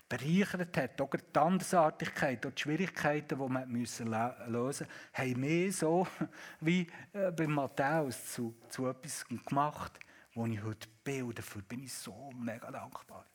Bereichert 0.08 0.78
hat, 0.78 1.02
auch 1.02 1.10
die 1.10 1.40
Andersartigkeit, 1.40 2.46
auch 2.46 2.52
die 2.52 2.62
Schwierigkeiten, 2.62 3.40
die 3.40 3.50
man 3.50 3.70
lösen 3.70 4.10
musste, 4.10 4.88
haben 5.14 5.40
mich 5.40 5.78
so 5.78 6.08
wie 6.62 6.88
äh, 7.12 7.32
bei 7.32 7.48
Matthäus 7.48 8.34
zu, 8.34 8.56
zu 8.70 8.88
etwas 8.88 9.26
gemacht, 9.28 10.00
wo 10.34 10.46
ich 10.46 10.62
heute 10.64 10.88
bin. 11.04 11.24
Und 11.24 11.40
dafür 11.40 11.62
bin 11.64 11.84
ich 11.84 11.94
so 11.94 12.32
mega 12.34 12.72
dankbar. 12.72 13.26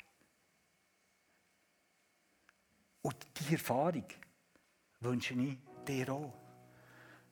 Und 3.02 3.16
diese 3.36 3.54
Erfahrung 3.54 4.06
wünsche 5.00 5.34
ich 5.34 5.58
dir 5.86 6.08
auch 6.10 6.41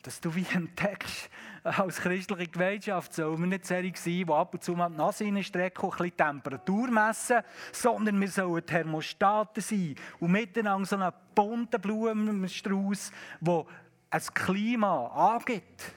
dass 0.03 0.21
du 0.21 0.35
wie 0.35 0.47
entdeckst, 0.55 1.29
als 1.63 2.01
christliche 2.01 2.51
Gemeinschaft 2.51 3.13
soll 3.13 3.39
wir 3.39 3.47
nicht 3.47 3.67
solche 3.67 3.93
sein, 3.97 4.25
die 4.27 4.33
ab 4.33 4.55
und 4.55 4.65
zu 4.65 4.73
mal 4.73 4.89
die 4.89 4.97
Nase 4.97 5.25
reinstrecken 5.25 5.85
und 5.85 5.93
ein 5.93 5.99
bisschen 5.99 6.17
Temperatur 6.17 6.91
messen, 6.91 7.43
sondern 7.73 8.21
wir 8.21 8.29
sollen 8.29 8.65
Thermostaten 8.65 9.63
sein 9.63 9.95
und 10.19 10.33
miteinander 10.33 10.87
so 10.87 10.97
einen 10.97 11.13
bunten 11.35 11.81
Blumenstrauß, 11.81 13.13
der 13.41 13.65
ein 14.11 14.23
Klima 14.35 15.07
angibt. 15.09 15.93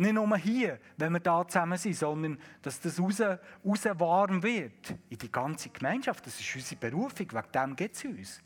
Nicht 0.00 0.12
nur 0.12 0.36
hier, 0.36 0.78
wenn 0.96 1.12
wir 1.12 1.20
da 1.20 1.44
zusammen 1.48 1.76
sind, 1.76 1.96
sondern 1.96 2.38
dass 2.62 2.80
das 2.80 3.00
raus, 3.00 3.20
raus 3.20 3.84
warm 3.94 4.40
wird. 4.44 4.94
In 5.10 5.18
die 5.18 5.32
ganze 5.32 5.70
Gemeinschaft. 5.70 6.24
Das 6.24 6.38
ist 6.38 6.54
unsere 6.54 6.80
Berufung. 6.80 7.26
Wegen 7.32 7.52
dem 7.52 7.74
geht 7.74 7.96
es 7.96 8.04
uns. 8.04 8.40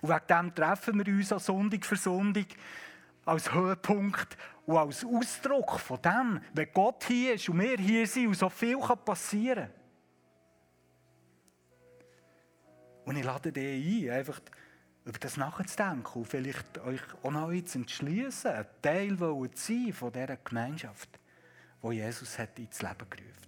Und 0.00 0.08
wegen 0.08 0.26
dem 0.28 0.54
treffen 0.54 1.06
wir 1.06 1.14
uns 1.14 1.32
auch 1.32 1.38
Sonntag 1.38 1.86
für 1.86 1.94
Sonntag 1.94 2.46
als 3.26 3.52
Höhepunkt 3.52 4.38
und 4.64 4.78
als 4.78 5.04
Ausdruck 5.04 5.78
von 5.78 6.00
dem, 6.00 6.40
wenn 6.54 6.72
Gott 6.72 7.04
hier 7.04 7.34
ist 7.34 7.48
und 7.48 7.60
wir 7.60 7.76
hier 7.76 8.06
sind 8.06 8.28
und 8.28 8.34
so 8.38 8.48
viel 8.48 8.78
passieren 8.78 9.68
kann. 9.68 9.70
Und 13.04 13.16
ich 13.16 13.24
lade 13.24 13.52
dich 13.52 14.10
ein, 14.10 14.18
einfach 14.18 14.40
über 15.04 15.18
das 15.18 15.36
nachzudenken 15.36 16.20
und 16.20 16.26
vielleicht 16.26 16.78
euch 16.78 17.02
auch 17.22 17.30
neu 17.30 17.60
zu 17.60 17.78
entschließen, 17.78 18.50
ein 18.50 18.66
Teil 18.82 19.16
zu 19.16 19.48
sein 19.54 19.92
von 19.92 20.12
dieser 20.12 20.36
Gemeinschaft, 20.38 21.08
die 21.82 21.90
Jesus 21.90 22.38
hat 22.38 22.58
ins 22.58 22.82
Leben 22.82 23.10
gerufen 23.10 23.45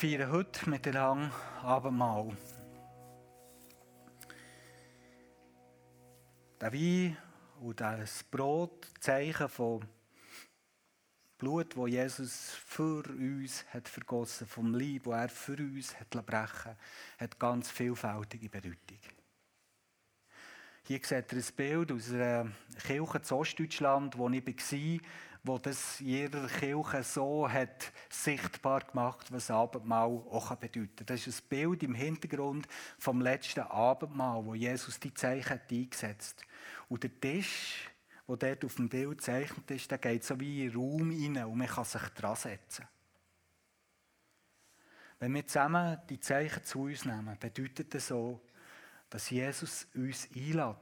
feiern 0.00 0.32
heute 0.32 0.70
miteinander 0.70 1.30
Abendmahl. 1.62 2.34
Der 6.58 6.72
Wein 6.72 7.18
und 7.60 7.80
das 7.82 8.24
Brot, 8.24 8.88
Zeichen 8.98 9.50
von 9.50 9.84
Blut, 11.36 11.76
das 11.76 11.90
Jesus 11.90 12.54
für 12.64 13.06
uns 13.10 13.66
hat 13.74 13.90
vergossen, 13.90 14.46
vom 14.46 14.72
Leib, 14.72 15.02
das 15.04 15.12
er 15.12 15.28
für 15.28 15.56
uns 15.58 15.94
hat 16.00 16.08
brechen 16.24 16.78
hat 17.18 17.38
ganz 17.38 17.70
vielfältige 17.70 18.48
Bedeutung. 18.48 19.19
Hier 20.90 20.98
seht 21.04 21.32
ihr 21.32 21.38
ein 21.38 21.54
Bild 21.54 21.92
aus 21.92 22.10
einer 22.10 22.50
Kirche 22.84 23.18
in 23.18 23.36
Ostdeutschland, 23.36 24.18
wo 24.18 24.28
ich 24.28 24.44
war, 24.44 25.00
wo 25.44 25.56
das 25.56 26.00
jeder 26.00 26.48
Kirche 26.48 27.04
so 27.04 27.48
hat 27.48 27.92
sichtbar 28.08 28.80
gemacht, 28.80 29.30
was 29.30 29.52
Abendmahl 29.52 30.08
auch 30.08 30.52
bedeuten 30.56 30.96
kann. 30.96 31.06
Das 31.06 31.28
ist 31.28 31.44
ein 31.44 31.48
Bild 31.48 31.84
im 31.84 31.94
Hintergrund 31.94 32.66
vom 32.98 33.20
letzten 33.20 33.60
Abendmahl, 33.60 34.44
wo 34.44 34.56
Jesus 34.56 34.98
die 34.98 35.14
Zeichen 35.14 35.50
hat 35.50 35.70
eingesetzt. 35.70 36.42
Und 36.88 37.04
der 37.04 37.20
Tisch, 37.20 37.88
der 38.26 38.36
dort 38.36 38.64
auf 38.64 38.74
dem 38.74 38.88
Bild 38.88 39.18
gezeichnet 39.18 39.70
ist, 39.70 39.88
der 39.92 39.98
geht 39.98 40.24
so 40.24 40.40
wie 40.40 40.64
in 40.64 40.72
den 40.72 40.76
Raum 40.76 41.10
hinein 41.12 41.44
und 41.44 41.58
man 41.58 41.68
kann 41.68 41.84
sich 41.84 42.02
dran 42.16 42.34
setzen. 42.34 42.84
Wenn 45.20 45.32
wir 45.34 45.46
zusammen 45.46 45.98
die 46.08 46.18
Zeichen 46.18 46.64
zu 46.64 46.82
uns 46.82 47.04
nehmen, 47.04 47.36
bedeutet 47.38 47.94
das 47.94 48.08
so, 48.08 48.40
dass 49.10 49.30
Jesus 49.30 49.86
uns 49.94 50.28
einlädt 50.34 50.76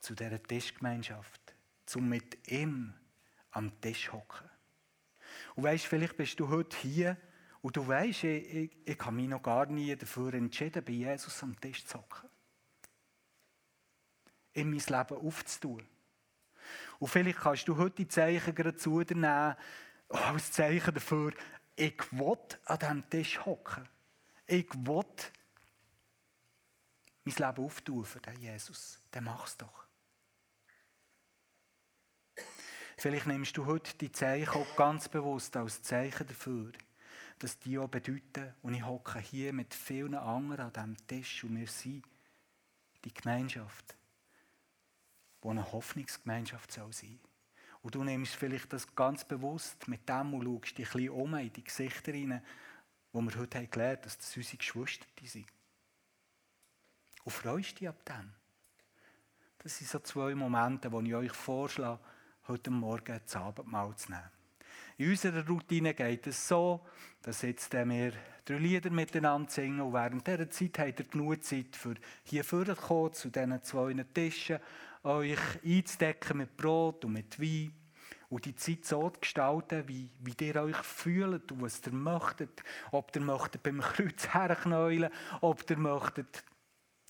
zu 0.00 0.14
dieser 0.14 0.42
Tischgemeinschaft 0.42 1.40
um 1.96 2.08
mit 2.08 2.50
ihm 2.50 2.94
am 3.50 3.80
Tisch 3.80 4.12
hocken. 4.12 4.48
Und 5.54 5.64
weißt, 5.64 5.86
vielleicht 5.86 6.16
bist 6.16 6.38
du 6.40 6.48
heute 6.48 6.76
hier 6.76 7.16
und 7.62 7.76
du 7.76 7.86
weißt, 7.86 8.24
ich, 8.24 8.54
ich, 8.54 8.70
ich 8.84 9.00
habe 9.00 9.16
mich 9.16 9.28
noch 9.28 9.42
gar 9.42 9.66
nie 9.66 9.94
dafür 9.94 10.34
entschieden, 10.34 10.84
bei 10.84 10.92
Jesus 10.92 11.42
am 11.42 11.60
Tisch 11.60 11.84
zu 11.84 11.98
hocken. 11.98 12.28
In 14.52 14.70
mein 14.70 14.78
Leben 14.78 15.26
aufzutun. 15.26 15.86
Und 16.98 17.08
vielleicht 17.08 17.38
kannst 17.38 17.68
du 17.68 17.76
heute 17.76 17.96
die 17.96 18.08
Zeichen 18.08 18.54
gerade 18.54 18.76
zu 18.76 19.02
dir 19.02 19.16
nehmen, 19.16 19.56
als 20.08 20.52
Zeichen 20.52 20.94
dafür, 20.94 21.32
ich 21.76 22.12
will 22.12 22.38
an 22.64 22.78
diesem 22.78 23.10
Tisch 23.10 23.44
hocken. 23.44 23.88
Ich 24.46 24.72
will 24.74 25.04
mein 27.24 27.34
Leben 27.34 27.64
auftun 27.64 28.04
für 28.04 28.20
den 28.20 28.40
Jesus. 28.40 28.98
Dann 29.10 29.24
mach's 29.24 29.56
doch. 29.56 29.86
Vielleicht 32.96 33.26
nimmst 33.26 33.56
du 33.56 33.64
heute 33.64 33.96
die 33.96 34.12
Zeichen 34.12 34.50
auch 34.50 34.76
ganz 34.76 35.08
bewusst 35.08 35.56
als 35.56 35.82
Zeichen 35.82 36.26
dafür, 36.26 36.72
dass 37.38 37.58
die 37.58 37.78
auch 37.78 37.88
bedeuten, 37.88 38.52
und 38.62 38.74
ich 38.74 38.84
hocke 38.84 39.18
hier 39.18 39.54
mit 39.54 39.72
vielen 39.72 40.14
anderen 40.14 40.66
an 40.66 40.72
diesem 40.94 41.06
Tisch 41.06 41.44
und 41.44 41.56
wir 41.56 41.66
sind 41.66 42.04
die 43.04 43.14
Gemeinschaft, 43.14 43.96
die 45.42 45.48
eine 45.48 45.72
Hoffnungsgemeinschaft 45.72 46.70
sein 46.72 46.92
soll. 46.92 47.18
Und 47.82 47.94
du 47.94 48.04
nimmst 48.04 48.34
vielleicht 48.34 48.70
das 48.72 48.94
ganz 48.94 49.24
bewusst 49.24 49.88
mit 49.88 50.06
dem 50.06 50.34
und 50.34 50.44
schaust 50.44 50.76
dich 50.76 50.88
ein 50.88 50.92
bisschen 50.92 51.10
um 51.10 51.34
in 51.36 51.52
die 51.52 51.64
Gesichter 51.64 52.12
rein, 52.12 52.44
wo 53.12 53.22
wir 53.22 53.34
heute 53.36 53.66
gelernt 53.66 54.00
haben, 54.00 54.02
dass 54.04 54.18
das 54.18 54.36
unsere 54.36 54.58
Geschwister 54.58 55.06
sind. 55.24 55.46
Und 57.24 57.32
freust 57.32 57.80
dich 57.80 57.88
ab 57.88 58.04
dem. 58.04 58.32
Das 59.58 59.76
sind 59.76 59.88
so 59.88 59.98
zwei 59.98 60.34
Momente, 60.34 60.90
wo 60.90 61.00
ich 61.00 61.14
euch 61.14 61.32
vorschlage, 61.32 62.00
heute 62.48 62.70
Morgen 62.70 63.20
das 63.22 63.36
Abendmahl 63.36 63.94
zu 63.96 64.10
nehmen. 64.10 64.30
In 64.96 65.10
unserer 65.10 65.46
Routine 65.46 65.94
geht 65.94 66.26
es 66.26 66.48
so, 66.48 66.86
dass 67.22 67.42
jetzt 67.42 67.72
wir 67.72 68.12
drei 68.44 68.58
Lieder 68.58 68.90
miteinander 68.90 69.50
singen 69.50 69.80
und 69.80 69.92
während 69.92 70.26
dieser 70.26 70.50
Zeit 70.50 70.78
habt 70.78 71.00
ihr 71.00 71.06
genug 71.06 71.42
Zeit, 71.44 71.76
für 71.76 71.94
hier 72.24 72.44
vorzukommen, 72.44 73.12
zu 73.12 73.30
diesen 73.30 73.62
zwei 73.62 73.94
Tischen, 74.14 74.58
euch 75.02 75.38
einzudecken 75.64 76.38
mit 76.38 76.56
Brot 76.56 77.04
und 77.04 77.12
mit 77.12 77.40
Wein 77.40 77.72
und 78.28 78.44
die 78.44 78.54
Zeit 78.54 78.84
so 78.84 79.10
zu 79.10 79.20
gestalten, 79.20 79.88
wie, 79.88 80.10
wie 80.20 80.44
ihr 80.44 80.56
euch 80.56 80.76
fühlt 80.76 81.50
und 81.50 81.62
was 81.62 81.80
ihr 81.84 81.92
möchtet. 81.92 82.62
Ob 82.92 83.14
ihr 83.14 83.22
möchtet 83.22 83.62
beim 83.62 83.80
Kreuz 83.80 84.28
herknäulen, 84.28 85.10
ob 85.40 85.68
ihr 85.68 85.78
möchtet 85.78 86.44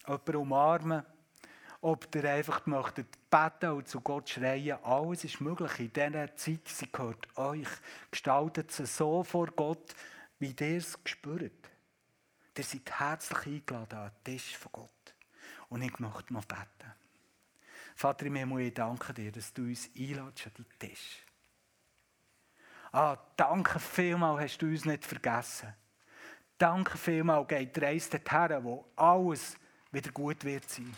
jemanden 0.06 0.36
umarmen, 0.36 1.06
ob 1.80 2.14
ihr 2.14 2.24
einfach 2.24 2.66
möchtet 2.66 3.30
beten 3.30 3.70
und 3.70 3.88
zu 3.88 4.00
Gott 4.00 4.28
schreien. 4.28 4.78
Alles 4.84 5.24
ist 5.24 5.40
möglich 5.40 5.80
in 5.80 5.92
dieser 5.92 6.36
Zeit. 6.36 6.68
Sie 6.68 6.90
gehört 6.90 7.38
euch. 7.38 7.68
Gestaltet 8.10 8.70
sie 8.70 8.86
so 8.86 9.24
vor 9.24 9.46
Gott, 9.48 9.94
wie 10.38 10.54
ihr 10.58 10.76
es 10.76 10.98
spürt. 11.04 11.70
Ihr 12.56 12.64
seid 12.64 12.90
herzlich 12.98 13.46
eingeladen 13.46 13.98
an 13.98 14.10
den 14.10 14.36
Tisch 14.36 14.56
von 14.56 14.72
Gott. 14.72 15.14
Und 15.70 15.82
ich 15.82 15.98
möchte 15.98 16.32
noch 16.34 16.44
beten. 16.44 16.92
Vater 17.94 18.26
im 18.26 18.34
Himmel, 18.34 18.66
ich 18.66 18.74
danke 18.74 19.14
dir, 19.14 19.32
dass 19.32 19.52
du 19.54 19.62
uns 19.62 19.88
einladest 19.96 20.46
an 20.46 20.52
deinen 20.56 20.78
Tisch. 20.78 21.24
Ah, 22.92 23.16
danke 23.36 23.78
vielmals, 23.78 24.42
hast 24.42 24.58
du 24.62 24.66
uns 24.66 24.84
nicht 24.84 25.06
vergessen. 25.06 25.74
Danke 26.58 26.98
vielmals, 26.98 27.48
geht 27.48 27.76
die 27.76 27.80
Reise 27.80 28.18
dorthin, 28.18 28.64
wo 28.64 28.90
alles 28.96 29.56
wieder 29.92 30.10
gut 30.12 30.44
wird 30.44 30.68
sein. 30.68 30.94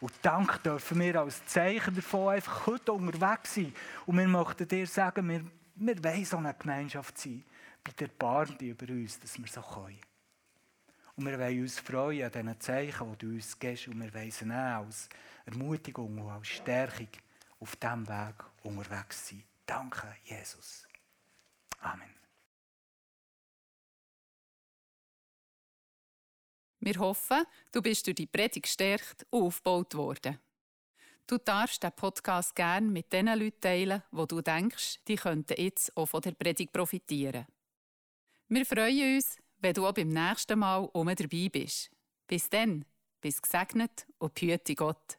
Und 0.00 0.12
danke 0.22 0.58
dürfen 0.58 1.00
wir 1.00 1.20
als 1.20 1.46
Zeichen 1.46 1.94
davon 1.94 2.34
einfach 2.34 2.66
heute 2.66 2.92
unterwegs 2.92 3.54
sein. 3.54 3.74
Und 4.06 4.18
wir 4.18 4.28
möchten 4.28 4.68
dir 4.68 4.86
sagen, 4.86 5.28
wir, 5.28 5.44
wir 5.76 6.04
wollen 6.04 6.24
so 6.24 6.36
eine 6.36 6.54
Gemeinschaft 6.54 7.16
sein. 7.16 7.44
Bitte 7.82 8.04
erbarme 8.04 8.56
über 8.60 8.92
uns, 8.92 9.20
dass 9.20 9.38
wir 9.38 9.46
so 9.46 9.62
können. 9.62 9.98
Und 11.16 11.26
wir 11.26 11.38
wollen 11.38 11.62
uns 11.62 11.78
freuen 11.78 12.24
an 12.24 12.32
diesen 12.32 12.60
Zeichen, 12.60 13.12
die 13.12 13.18
du 13.18 13.34
uns 13.34 13.58
gibst. 13.58 13.88
Und 13.88 14.00
wir 14.00 14.12
wollen 14.12 14.30
sie 14.30 14.44
nehmen 14.44 14.58
als 14.58 15.08
Ermutigung 15.46 16.18
und 16.18 16.30
als 16.30 16.48
Stärkung 16.48 17.08
auf 17.60 17.76
diesem 17.76 18.08
Weg 18.08 18.34
unterwegs 18.62 19.28
sein. 19.28 19.44
Danke, 19.64 20.16
Jesus. 20.24 20.86
Amen. 21.80 22.23
Wir 26.84 26.98
hoffen, 26.98 27.46
du 27.72 27.80
bist 27.80 28.06
durch 28.06 28.16
die 28.16 28.26
Predigt 28.26 28.64
gestärkt 28.64 29.26
und 29.30 29.44
aufgebaut 29.44 29.94
worden. 29.94 30.38
Du 31.26 31.38
darfst 31.38 31.82
den 31.82 31.92
Podcast 31.92 32.54
gerne 32.54 32.86
mit 32.86 33.10
den 33.10 33.28
Leuten 33.28 33.58
teilen, 33.58 34.02
wo 34.10 34.26
du 34.26 34.42
denkst, 34.42 34.98
die 35.08 35.16
könnten 35.16 35.58
jetzt 35.58 35.96
auch 35.96 36.04
von 36.04 36.20
der 36.20 36.32
Predigt 36.32 36.74
profitieren. 36.74 37.46
Wir 38.48 38.66
freuen 38.66 39.16
uns, 39.16 39.38
wenn 39.60 39.72
du 39.72 39.86
auch 39.86 39.94
beim 39.94 40.10
nächsten 40.10 40.58
Mal 40.58 40.86
um 40.92 41.06
dabei 41.06 41.48
bist. 41.50 41.90
Bis 42.26 42.50
dann, 42.50 42.84
bis 43.22 43.40
gesegnet 43.40 44.06
und 44.18 44.34
behüte 44.34 44.74
Gott. 44.74 45.18